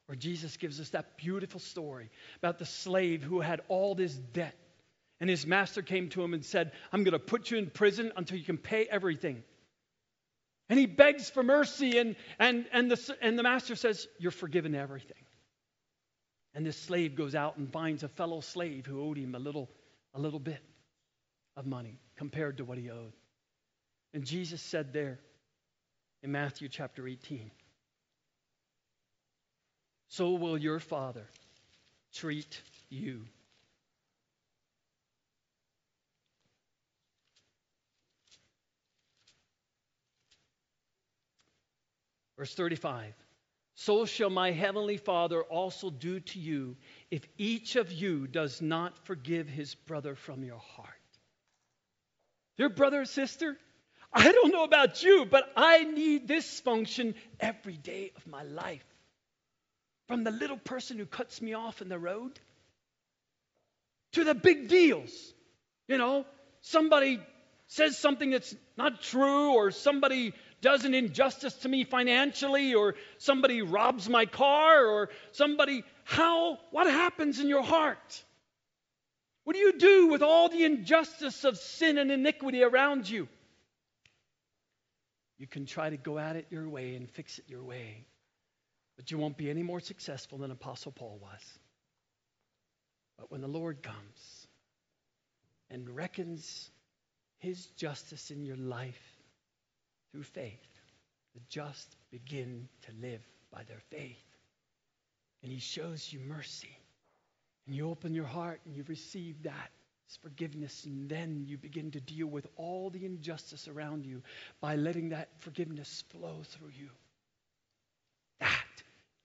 Where 0.09 0.17
Jesus 0.17 0.57
gives 0.57 0.81
us 0.81 0.89
that 0.91 1.19
beautiful 1.19 1.61
story 1.61 2.09
about 2.39 2.59
the 2.59 2.65
slave 2.65 3.23
who 3.23 3.41
had 3.41 3.61
all 3.69 3.95
this 3.95 4.15
debt. 4.15 4.57
And 5.21 5.29
his 5.29 5.47
master 5.47 5.83
came 5.83 6.09
to 6.11 6.25
him 6.25 6.33
and 6.33 6.43
said, 6.43 6.73
I'm 6.91 7.05
going 7.05 7.13
to 7.13 7.19
put 7.19 7.51
you 7.51 7.59
in 7.59 7.69
prison 7.69 8.13
until 8.17 8.39
you 8.39 8.45
can 8.45 8.57
pay 8.57 8.87
everything. 8.91 9.43
And 10.71 10.79
he 10.79 10.87
begs 10.87 11.29
for 11.29 11.43
mercy, 11.43 11.99
and, 11.99 12.17
and, 12.39 12.65
and, 12.73 12.91
the, 12.91 13.17
and 13.21 13.39
the 13.39 13.43
master 13.43 13.77
says, 13.77 14.09
You're 14.19 14.31
forgiven 14.31 14.75
everything. 14.75 15.19
And 16.55 16.65
this 16.65 16.79
slave 16.79 17.15
goes 17.15 17.35
out 17.35 17.59
and 17.59 17.71
finds 17.71 18.03
a 18.03 18.09
fellow 18.09 18.41
slave 18.41 18.87
who 18.87 19.03
owed 19.03 19.19
him 19.19 19.35
a 19.35 19.39
little, 19.39 19.69
a 20.15 20.19
little 20.19 20.41
bit 20.41 20.63
of 21.55 21.67
money 21.67 22.01
compared 22.17 22.57
to 22.57 22.65
what 22.65 22.79
he 22.79 22.89
owed. 22.89 23.13
And 24.15 24.25
Jesus 24.25 24.63
said 24.63 24.95
there 24.95 25.19
in 26.23 26.33
Matthew 26.33 26.71
chapter 26.71 27.07
18, 27.07 27.51
so 30.09 30.33
will 30.33 30.59
your 30.59 30.81
Father 30.81 31.27
treat 32.13 32.61
you. 32.89 33.25
Verse 42.39 42.55
35 42.55 43.15
So 43.75 44.07
shall 44.07 44.31
my 44.31 44.53
heavenly 44.53 44.97
Father 44.97 45.43
also 45.43 45.91
do 45.91 46.21
to 46.21 46.39
you 46.39 46.77
if 47.11 47.27
each 47.37 47.77
of 47.77 47.93
you 47.93 48.27
does 48.27 48.63
not 48.63 48.97
forgive 49.07 49.49
his 49.49 49.75
brother 49.75 50.15
from 50.15 50.45
your 50.45 50.59
heart. 50.59 50.95
Dear 52.57 52.69
brother 52.69 53.03
or 53.03 53.05
sister, 53.05 53.57
I 54.13 54.33
don't 54.33 54.53
know 54.53 54.65
about 54.65 55.03
you, 55.03 55.27
but 55.27 55.53
I 55.57 55.85
need 55.85 56.27
this 56.27 56.61
function 56.61 57.15
every 57.41 57.77
day 57.77 58.13
of 58.17 58.27
my 58.27 58.43
life. 58.43 58.85
From 60.09 60.25
the 60.25 60.31
little 60.31 60.57
person 60.57 60.99
who 60.99 61.07
cuts 61.07 61.41
me 61.41 61.55
off 61.55 61.81
in 61.83 61.89
the 61.89 61.99
road 61.99 62.33
to 64.13 64.25
the 64.25 64.35
big 64.35 64.69
deals. 64.69 65.11
You 65.87 65.99
know, 65.99 66.25
somebody 66.63 67.21
says 67.69 67.99
something 67.99 68.31
that's 68.31 68.55
not 68.77 69.03
true, 69.03 69.53
or 69.53 69.71
somebody 69.71 70.33
does 70.63 70.85
an 70.85 70.95
injustice 70.95 71.55
to 71.59 71.69
me 71.69 71.85
financially, 71.85 72.75
or 72.75 72.95
somebody 73.19 73.61
robs 73.61 74.09
my 74.09 74.25
car, 74.25 74.87
or 74.87 75.11
somebody. 75.33 75.85
How? 76.05 76.59
What 76.71 76.87
happens 76.87 77.39
in 77.39 77.49
your 77.49 77.63
heart? 77.63 78.25
What 79.45 79.55
do 79.55 79.61
you 79.61 79.79
do 79.79 80.09
with 80.09 80.23
all 80.23 80.49
the 80.49 80.65
injustice 80.65 81.45
of 81.45 81.59
sin 81.59 81.99
and 81.99 82.11
iniquity 82.11 82.63
around 82.63 83.09
you? 83.09 83.29
You 85.39 85.47
can 85.47 85.67
try 85.67 85.91
to 85.91 85.97
go 85.97 86.19
at 86.19 86.37
it 86.37 86.47
your 86.51 86.69
way 86.69 86.97
and 86.97 87.09
fix 87.11 87.39
it 87.39 87.45
your 87.49 87.63
way. 87.63 88.07
But 88.99 89.11
you 89.11 89.17
won't 89.17 89.39
be 89.39 89.49
any 89.49 89.63
more 89.63 89.81
successful 89.81 90.39
than 90.39 90.51
Apostle 90.51 90.93
Paul 90.93 91.19
was. 91.23 91.41
But 93.17 93.31
when 93.31 93.41
the 93.41 93.49
Lord 93.49 93.83
comes 93.83 94.47
and 95.71 95.89
reckons 95.89 96.71
his 97.39 97.67
justice 97.77 98.31
in 98.33 98.45
your 98.45 98.57
life 98.57 99.01
through 100.11 100.25
faith, 100.25 100.67
the 101.35 101.41
just 101.49 101.97
begin 102.11 102.69
to 102.83 102.93
live 103.01 103.23
by 103.53 103.63
their 103.63 103.81
faith. 103.91 104.19
And 105.45 105.53
he 105.53 105.61
shows 105.61 106.13
you 106.13 106.19
mercy. 106.19 106.77
And 107.67 107.77
you 107.77 107.89
open 107.89 108.15
your 108.15 108.27
heart 108.27 108.61
and 108.67 108.75
you 108.75 108.85
receive 108.89 109.45
that 109.45 109.71
forgiveness, 110.23 110.85
and 110.87 111.09
then 111.09 111.45
you 111.47 111.59
begin 111.59 111.91
to 111.91 112.01
deal 112.01 112.27
with 112.27 112.47
all 112.57 112.91
the 112.91 113.05
injustice 113.05 113.69
around 113.69 114.07
you 114.07 114.23
by 114.61 114.75
letting 114.77 115.11
that 115.11 115.29
forgiveness 115.41 116.03
flow 116.09 116.43
through 116.45 116.73
you. 116.79 116.89
That 118.41 118.65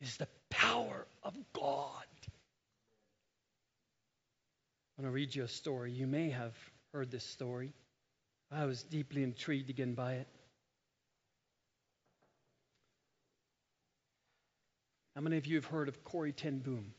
is 0.04 0.18
the 0.18 0.28
power 0.50 1.08
of 1.24 1.34
God. 1.54 2.06
I'm 4.98 5.04
going 5.04 5.12
to 5.12 5.16
read 5.16 5.34
you 5.34 5.44
a 5.44 5.48
story. 5.48 5.92
You 5.92 6.08
may 6.08 6.30
have 6.30 6.54
heard 6.94 7.10
this 7.10 7.24
story. 7.24 7.74
I 8.52 8.66
was 8.66 8.84
deeply 8.84 9.24
intrigued 9.24 9.70
again 9.70 9.94
by 9.94 10.16
it. 10.16 10.28
How 15.16 15.22
many 15.22 15.38
of 15.38 15.48
you 15.48 15.56
have 15.56 15.66
heard 15.66 15.88
of 15.88 16.04
Corrie 16.04 16.34
ten 16.34 16.60
Boom? 16.60 16.94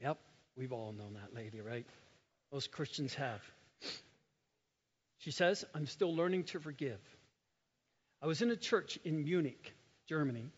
Yep, 0.00 0.18
we've 0.56 0.72
all 0.72 0.92
known 0.92 1.14
that 1.14 1.34
lady, 1.34 1.60
right? 1.60 1.86
Most 2.52 2.72
Christians 2.72 3.14
have. 3.14 3.40
She 5.18 5.30
says, 5.30 5.64
I'm 5.74 5.86
still 5.86 6.14
learning 6.14 6.44
to 6.44 6.60
forgive. 6.60 7.00
I 8.20 8.26
was 8.26 8.42
in 8.42 8.50
a 8.50 8.56
church 8.56 8.98
in 9.04 9.24
Munich, 9.24 9.74
Germany, 10.08 10.50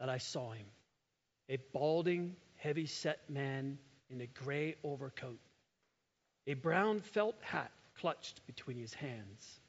that 0.00 0.08
I 0.08 0.18
saw 0.18 0.52
him. 0.52 0.66
A 1.48 1.58
balding, 1.72 2.36
heavy 2.56 2.86
set 2.86 3.28
man 3.28 3.78
in 4.10 4.20
a 4.20 4.26
gray 4.26 4.76
overcoat, 4.84 5.40
a 6.46 6.54
brown 6.54 7.00
felt 7.00 7.36
hat 7.40 7.72
clutched 7.94 8.46
between 8.46 8.78
his 8.78 8.94
hands. 8.94 9.60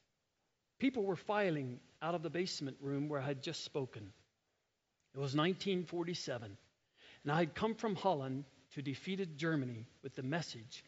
People 0.79 1.03
were 1.03 1.15
filing 1.15 1.79
out 2.01 2.15
of 2.15 2.23
the 2.23 2.29
basement 2.29 2.77
room 2.81 3.09
where 3.09 3.19
I 3.19 3.25
had 3.25 3.41
just 3.41 3.63
spoken. 3.63 4.11
It 5.13 5.19
was 5.19 5.35
1947, 5.35 6.57
and 7.23 7.31
I 7.31 7.39
had 7.39 7.55
come 7.55 7.75
from 7.75 7.95
Holland 7.95 8.45
to 8.73 8.81
defeated 8.81 9.37
Germany 9.37 9.85
with 10.01 10.15
the 10.15 10.23
message 10.23 10.83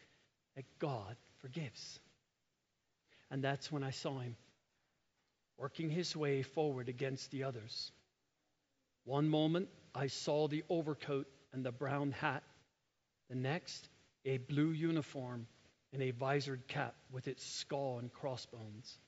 that 0.56 0.64
God 0.78 1.16
forgives. 1.40 2.00
And 3.30 3.42
that's 3.42 3.70
when 3.70 3.84
I 3.84 3.90
saw 3.90 4.18
him 4.18 4.36
working 5.58 5.90
his 5.90 6.14
way 6.14 6.42
forward 6.42 6.88
against 6.88 7.30
the 7.30 7.44
others. 7.44 7.92
One 9.04 9.28
moment, 9.28 9.68
I 9.96 10.08
saw 10.08 10.46
the 10.46 10.62
overcoat 10.68 11.26
and 11.52 11.64
the 11.64 11.72
brown 11.72 12.12
hat. 12.12 12.42
The 13.30 13.34
next, 13.34 13.88
a 14.26 14.36
blue 14.36 14.70
uniform 14.70 15.46
and 15.92 16.02
a 16.02 16.10
visored 16.10 16.68
cap 16.68 16.94
with 17.10 17.28
its 17.28 17.44
skull 17.44 17.98
and 17.98 18.12
crossbones. 18.12 18.98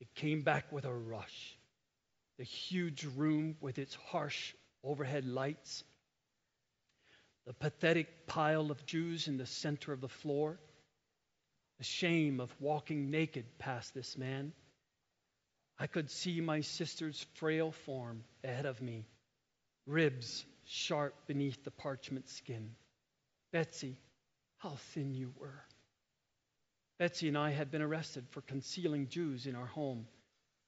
It 0.00 0.12
came 0.16 0.42
back 0.42 0.72
with 0.72 0.84
a 0.84 0.92
rush. 0.92 1.56
The 2.38 2.44
huge 2.44 3.04
room 3.16 3.56
with 3.60 3.78
its 3.78 3.94
harsh 3.94 4.54
overhead 4.82 5.24
lights, 5.24 5.84
the 7.46 7.52
pathetic 7.52 8.26
pile 8.26 8.72
of 8.72 8.84
Jews 8.84 9.28
in 9.28 9.36
the 9.36 9.46
center 9.46 9.92
of 9.92 10.00
the 10.00 10.08
floor, 10.08 10.58
the 11.78 11.84
shame 11.84 12.40
of 12.40 12.52
walking 12.60 13.10
naked 13.10 13.44
past 13.58 13.94
this 13.94 14.18
man. 14.18 14.52
I 15.78 15.86
could 15.86 16.10
see 16.10 16.40
my 16.40 16.62
sister's 16.62 17.24
frail 17.34 17.70
form 17.70 18.24
ahead 18.42 18.66
of 18.66 18.82
me, 18.82 19.04
ribs 19.86 20.44
sharp 20.64 21.14
beneath 21.26 21.62
the 21.64 21.70
parchment 21.70 22.28
skin. 22.28 22.70
Betsie, 23.52 23.98
how 24.58 24.76
thin 24.94 25.14
you 25.14 25.32
were. 25.38 25.64
Betsie 26.98 27.28
and 27.28 27.36
I 27.36 27.50
had 27.50 27.70
been 27.70 27.82
arrested 27.82 28.24
for 28.30 28.42
concealing 28.42 29.08
Jews 29.08 29.46
in 29.46 29.56
our 29.56 29.66
home 29.66 30.06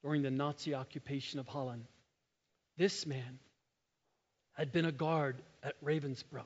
during 0.02 0.22
the 0.22 0.30
Nazi 0.30 0.74
occupation 0.74 1.38
of 1.38 1.46
Holland. 1.46 1.84
This 2.76 3.06
man 3.06 3.38
had 4.54 4.72
been 4.72 4.84
a 4.84 4.92
guard 4.92 5.42
at 5.62 5.82
Ravensbrück, 5.82 6.44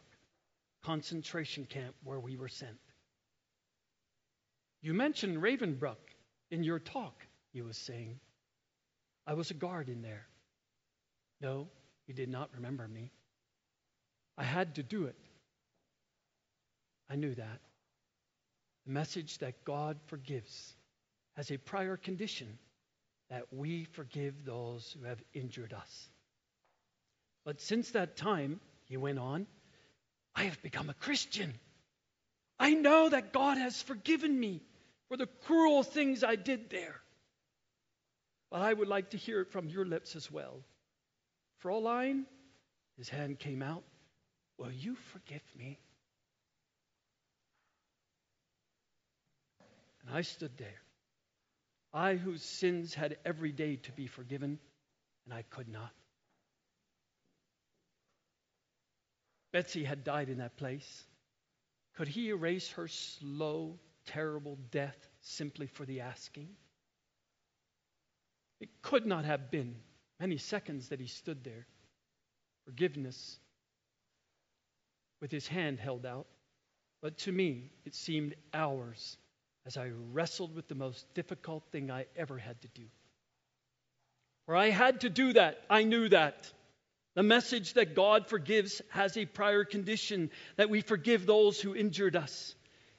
concentration 0.85 1.65
camp 1.65 1.95
where 2.05 2.21
we 2.21 2.37
were 2.37 2.49
sent. 2.49 2.79
You 4.83 4.95
mentioned 4.95 5.43
Ravensbrück 5.43 5.97
in 6.51 6.63
your 6.63 6.79
talk, 6.79 7.27
he 7.53 7.63
was 7.63 7.77
saying. 7.77 8.21
I 9.27 9.35
was 9.35 9.51
a 9.51 9.55
guard 9.55 9.89
in 9.89 10.03
there. 10.03 10.27
No, 11.41 11.69
he 12.09 12.15
did 12.15 12.31
not 12.31 12.49
remember 12.57 12.89
me. 12.89 13.13
I 14.39 14.43
had 14.43 14.77
to 14.77 14.83
do 14.83 15.05
it. 15.05 15.15
I 17.11 17.17
knew 17.17 17.35
that. 17.35 17.61
The 18.87 18.93
message 18.93 19.37
that 19.39 19.63
God 19.65 19.99
forgives 20.07 20.73
has 21.37 21.51
a 21.51 21.59
prior 21.59 21.99
condition 21.99 22.59
that 23.29 23.53
we 23.53 23.85
forgive 23.93 24.47
those 24.47 24.97
who 24.99 25.05
have 25.05 25.23
injured 25.35 25.75
us. 25.75 26.09
But 27.45 27.61
since 27.61 27.91
that 27.91 28.17
time, 28.17 28.59
he 28.87 28.97
went 28.97 29.19
on, 29.19 29.47
I 30.35 30.45
have 30.45 30.63
become 30.63 30.89
a 30.89 30.95
Christian. 30.95 31.53
I 32.59 32.73
know 32.73 33.11
that 33.11 33.35
God 33.35 33.59
has 33.59 33.83
forgiven 33.83 34.41
me 34.41 34.63
for 35.09 35.19
the 35.19 35.29
cruel 35.45 35.83
things 35.83 36.25
I 36.25 36.37
did 36.37 36.71
there. 36.71 37.03
But 38.51 38.63
I 38.63 38.73
would 38.73 38.89
like 38.89 39.11
to 39.11 39.19
hear 39.19 39.43
it 39.43 39.53
from 39.53 39.69
your 39.69 39.85
lips 39.85 40.17
as 40.17 40.31
well. 40.31 40.61
Fraulein, 41.59 42.25
his 42.97 43.09
hand 43.09 43.39
came 43.39 43.63
out, 43.63 43.85
will 44.59 44.71
you 44.71 44.95
forgive 45.13 45.43
me? 45.57 45.79
And 50.03 50.17
I 50.17 50.23
stood 50.23 50.57
there. 50.57 50.83
I, 51.93 52.15
whose 52.15 52.43
sins 52.43 52.95
had 52.95 53.17
every 53.25 53.53
day 53.53 53.77
to 53.77 53.93
be 53.93 54.07
forgiven, 54.07 54.59
and 55.25 55.35
I 55.35 55.43
could 55.43 55.69
not. 55.69 55.91
Betsie 59.53 59.85
had 59.85 60.05
died 60.05 60.29
in 60.29 60.39
that 60.39 60.57
place. 60.57 61.05
Could 61.97 62.09
he 62.09 62.29
erase 62.29 62.71
her 62.73 62.87
slow, 62.87 63.79
terrible 64.07 64.59
death 64.71 65.09
simply 65.21 65.67
for 65.67 65.85
the 65.85 66.01
asking? 66.01 66.49
It 68.61 68.69
could 68.83 69.07
not 69.07 69.25
have 69.25 69.51
been 69.51 69.77
many 70.21 70.37
seconds 70.37 70.89
that 70.89 71.01
he 71.01 71.07
stood 71.07 71.45
there. 71.45 71.67
Forgiveness 72.65 73.39
with 75.21 75.31
his 75.31 75.47
hand 75.47 75.79
held 75.79 76.07
out. 76.07 76.27
But 77.01 77.19
to 77.19 77.33
me, 77.33 77.71
it 77.85 77.95
seemed 77.95 78.35
hours 78.53 79.17
as 79.67 79.77
I 79.77 79.91
wrestled 80.13 80.55
with 80.55 80.69
the 80.69 80.75
most 80.75 81.07
difficult 81.15 81.65
thing 81.71 81.91
I 81.91 82.07
ever 82.17 82.39
had 82.39 82.61
to 82.63 82.69
do. 82.69 82.85
For 84.47 84.57
I 84.57 84.71
had 84.71 85.03
to 85.03 85.11
do 85.11 85.35
that. 85.35 85.63
I 85.69 85.85
knew 85.85 86.09
that. 86.09 86.51
The 87.15 87.23
message 87.23 87.75
that 87.75 87.95
God 87.95 88.29
forgives 88.29 88.81
has 88.91 89.17
a 89.17 89.27
prior 89.27 89.65
condition 89.65 90.31
that 90.57 90.71
we 90.71 90.81
forgive 90.81 91.27
those 91.27 91.61
who 91.61 91.75
injured 91.75 92.17
us. 92.17 92.55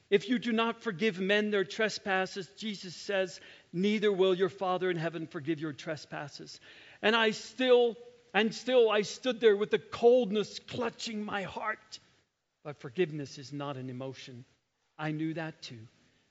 If 0.10 0.28
you 0.28 0.40
do 0.40 0.52
not 0.52 0.82
forgive 0.82 1.20
men 1.20 1.52
their 1.52 1.64
trespasses, 1.64 2.48
Jesus 2.58 2.96
says, 2.96 3.40
neither 3.72 4.12
will 4.12 4.34
your 4.34 4.50
Father 4.50 4.90
in 4.90 4.98
heaven 4.98 5.28
forgive 5.28 5.60
your 5.60 5.74
trespasses. 5.74 6.60
And 7.02 7.16
I 7.16 7.32
still, 7.32 7.96
and 8.34 8.54
still, 8.54 8.90
I 8.90 9.04
stood 9.04 9.40
there 9.40 9.56
with 9.56 9.72
the 9.72 9.80
coldness 9.80 10.60
clutching 10.60 11.24
my 11.24 11.44
heart. 11.44 12.00
But 12.64 12.82
forgiveness 12.82 13.38
is 13.38 13.54
not 13.54 13.78
an 13.78 13.90
emotion. 13.90 14.46
I 14.98 15.12
knew 15.12 15.34
that 15.36 15.62
too. 15.62 15.88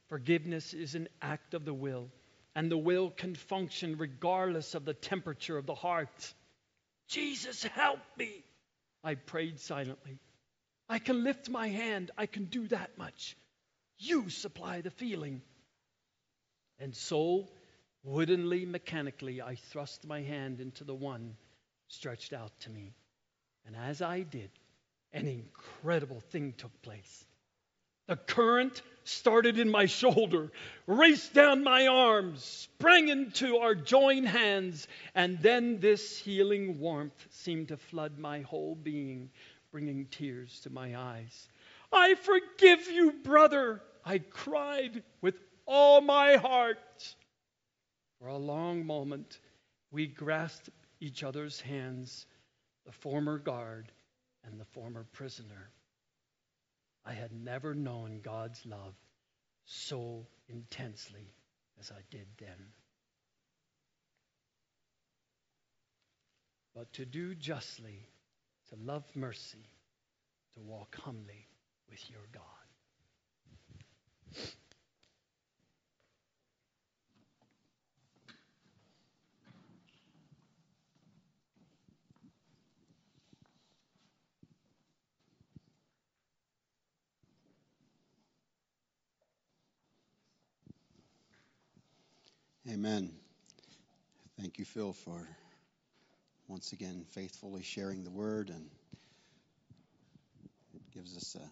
Forgiveness 0.08 0.74
is 0.74 0.94
an 0.94 1.08
act 1.20 1.54
of 1.54 1.64
the 1.64 1.74
will, 1.74 2.08
and 2.54 2.70
the 2.70 2.78
will 2.78 3.10
can 3.10 3.34
function 3.34 3.98
regardless 3.98 4.74
of 4.74 4.84
the 4.84 4.94
temperature 4.94 5.58
of 5.58 5.66
the 5.66 5.74
heart. 5.74 6.34
Jesus, 7.08 7.62
help 7.62 8.00
me! 8.16 8.42
I 9.04 9.14
prayed 9.14 9.60
silently. 9.60 10.18
I 10.88 10.98
can 10.98 11.24
lift 11.24 11.50
my 11.50 11.68
hand, 11.68 12.10
I 12.16 12.26
can 12.26 12.44
do 12.44 12.66
that 12.68 12.96
much. 12.96 13.36
You 13.98 14.30
supply 14.30 14.80
the 14.80 14.90
feeling. 14.90 15.42
And 16.78 16.94
so, 16.94 17.48
woodenly, 18.04 18.64
mechanically, 18.64 19.42
I 19.42 19.56
thrust 19.56 20.06
my 20.06 20.20
hand 20.20 20.60
into 20.60 20.84
the 20.84 20.94
one 20.94 21.36
stretched 21.88 22.32
out 22.32 22.52
to 22.60 22.70
me. 22.70 22.94
And 23.66 23.76
as 23.76 24.02
I 24.02 24.22
did, 24.22 24.50
an 25.12 25.26
incredible 25.26 26.20
thing 26.20 26.54
took 26.56 26.82
place. 26.82 27.24
The 28.06 28.16
current 28.16 28.80
started 29.04 29.58
in 29.58 29.70
my 29.70 29.84
shoulder, 29.84 30.50
raced 30.86 31.34
down 31.34 31.62
my 31.62 31.86
arms, 31.86 32.42
sprang 32.42 33.08
into 33.08 33.58
our 33.58 33.74
joined 33.74 34.28
hands, 34.28 34.88
and 35.14 35.38
then 35.40 35.78
this 35.80 36.18
healing 36.18 36.78
warmth 36.78 37.26
seemed 37.30 37.68
to 37.68 37.76
flood 37.76 38.18
my 38.18 38.40
whole 38.40 38.74
being, 38.74 39.30
bringing 39.72 40.06
tears 40.06 40.60
to 40.60 40.70
my 40.70 40.98
eyes. 40.98 41.48
I 41.92 42.14
forgive 42.14 42.88
you, 42.90 43.12
brother, 43.12 43.82
I 44.04 44.18
cried 44.18 45.02
with 45.20 45.34
all 45.66 46.00
my 46.00 46.36
heart. 46.36 47.14
For 48.18 48.28
a 48.28 48.36
long 48.36 48.84
moment, 48.84 49.38
we 49.90 50.06
grasped 50.06 50.70
each 51.00 51.22
other's 51.22 51.60
hands, 51.60 52.26
the 52.84 52.92
former 52.92 53.38
guard 53.38 53.92
and 54.44 54.60
the 54.60 54.64
former 54.64 55.04
prisoner. 55.12 55.70
I 57.04 57.12
had 57.12 57.32
never 57.32 57.74
known 57.74 58.20
God's 58.22 58.64
love 58.66 58.94
so 59.64 60.26
intensely 60.48 61.32
as 61.78 61.90
I 61.90 62.00
did 62.10 62.26
then. 62.38 62.72
But 66.74 66.92
to 66.94 67.04
do 67.04 67.34
justly, 67.34 68.06
to 68.70 68.76
love 68.76 69.04
mercy, 69.14 69.66
to 70.54 70.60
walk 70.60 70.96
humbly 70.96 71.46
with 71.90 72.10
your 72.10 72.26
God. 72.32 72.42
Amen. 92.78 93.10
Thank 94.40 94.60
you, 94.60 94.64
Phil, 94.64 94.92
for 94.92 95.26
once 96.46 96.72
again 96.72 97.04
faithfully 97.10 97.64
sharing 97.64 98.04
the 98.04 98.10
word 98.12 98.50
and 98.50 98.70
it 100.72 100.82
gives 100.94 101.16
us 101.16 101.34
a 101.34 101.42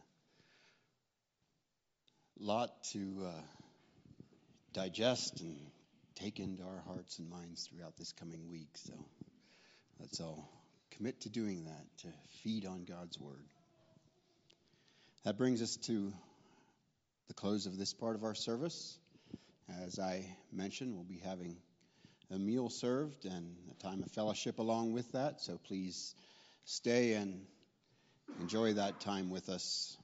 lot 2.38 2.70
to 2.92 3.26
uh, 3.26 3.42
digest 4.72 5.40
and 5.40 5.56
take 6.14 6.38
into 6.38 6.62
our 6.62 6.84
hearts 6.86 7.18
and 7.18 7.28
minds 7.28 7.66
throughout 7.66 7.96
this 7.96 8.12
coming 8.12 8.48
week. 8.48 8.70
So 8.74 8.94
let's 9.98 10.20
all 10.20 10.48
commit 10.92 11.22
to 11.22 11.28
doing 11.28 11.64
that, 11.64 11.86
to 12.02 12.08
feed 12.44 12.66
on 12.66 12.84
God's 12.84 13.18
Word. 13.18 13.48
That 15.24 15.36
brings 15.36 15.60
us 15.60 15.74
to 15.88 16.12
the 17.26 17.34
close 17.34 17.66
of 17.66 17.76
this 17.76 17.92
part 17.92 18.14
of 18.14 18.22
our 18.22 18.36
service. 18.36 18.96
As 19.68 19.98
I 19.98 20.24
mentioned, 20.52 20.94
we'll 20.94 21.04
be 21.04 21.20
having 21.24 21.56
a 22.30 22.38
meal 22.38 22.68
served 22.68 23.24
and 23.24 23.56
a 23.70 23.82
time 23.82 24.02
of 24.02 24.10
fellowship 24.12 24.58
along 24.58 24.92
with 24.92 25.10
that. 25.12 25.40
So 25.40 25.58
please 25.58 26.14
stay 26.64 27.14
and 27.14 27.44
enjoy 28.40 28.74
that 28.74 29.00
time 29.00 29.30
with 29.30 29.48
us. 29.48 29.96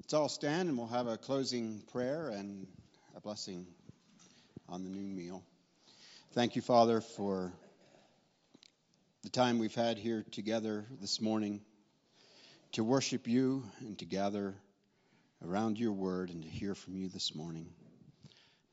Let's 0.00 0.14
all 0.14 0.28
stand 0.28 0.68
and 0.68 0.78
we'll 0.78 0.86
have 0.86 1.08
a 1.08 1.16
closing 1.16 1.82
prayer 1.92 2.28
and 2.28 2.66
a 3.16 3.20
blessing 3.20 3.66
on 4.68 4.84
the 4.84 4.90
noon 4.90 5.16
meal. 5.16 5.42
Thank 6.32 6.54
you, 6.54 6.62
Father, 6.62 7.00
for 7.00 7.52
the 9.22 9.30
time 9.30 9.58
we've 9.58 9.74
had 9.74 9.98
here 9.98 10.24
together 10.30 10.84
this 11.00 11.20
morning 11.20 11.60
to 12.72 12.84
worship 12.84 13.26
you 13.26 13.64
and 13.80 13.98
to 13.98 14.04
gather 14.04 14.54
around 15.44 15.78
your 15.78 15.92
word 15.92 16.30
and 16.30 16.42
to 16.42 16.48
hear 16.48 16.74
from 16.74 16.96
you 16.96 17.08
this 17.08 17.34
morning. 17.34 17.68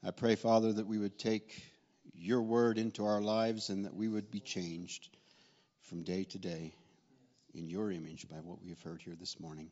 I 0.06 0.12
pray, 0.12 0.36
Father, 0.36 0.74
that 0.74 0.86
we 0.86 0.98
would 0.98 1.18
take 1.18 1.64
your 2.14 2.42
word 2.42 2.78
into 2.78 3.06
our 3.06 3.22
lives 3.22 3.70
and 3.70 3.86
that 3.86 3.96
we 3.96 4.10
would 4.10 4.30
be 4.30 4.42
changed 4.42 5.08
from 5.84 6.04
day 6.04 6.26
to 6.26 6.38
day 6.38 6.74
in 7.54 7.70
your 7.70 7.90
image 7.90 8.28
by 8.28 8.36
what 8.38 8.62
we 8.62 8.70
have 8.72 8.82
heard 8.82 9.02
here 9.02 9.16
this 9.18 9.40
morning. 9.40 9.72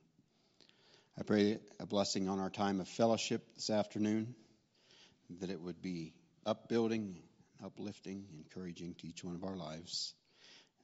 I 1.19 1.23
pray 1.23 1.59
a 1.81 1.85
blessing 1.85 2.29
on 2.29 2.39
our 2.39 2.49
time 2.49 2.79
of 2.79 2.87
fellowship 2.87 3.55
this 3.55 3.69
afternoon, 3.69 4.33
that 5.41 5.49
it 5.49 5.59
would 5.59 5.81
be 5.81 6.13
upbuilding, 6.45 7.17
uplifting, 7.61 8.25
encouraging 8.33 8.95
to 8.99 9.07
each 9.07 9.25
one 9.25 9.35
of 9.35 9.43
our 9.43 9.57
lives. 9.57 10.13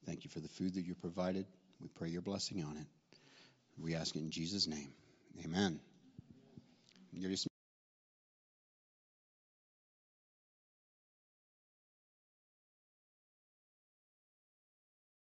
Thank 0.06 0.26
you 0.26 0.30
for 0.30 0.42
the 0.42 0.50
food 0.50 0.74
that 0.74 0.86
you 0.86 0.94
provided. 0.94 1.46
We 1.80 1.88
pray 1.88 2.10
your 2.10 2.22
blessing 2.22 2.66
on 2.66 2.76
it. 2.76 2.88
We 3.82 3.96
ask 3.96 4.14
it 4.14 4.20
in 4.20 4.30
Jesus' 4.30 4.68
name. 4.68 4.92
Amen. 5.46 5.80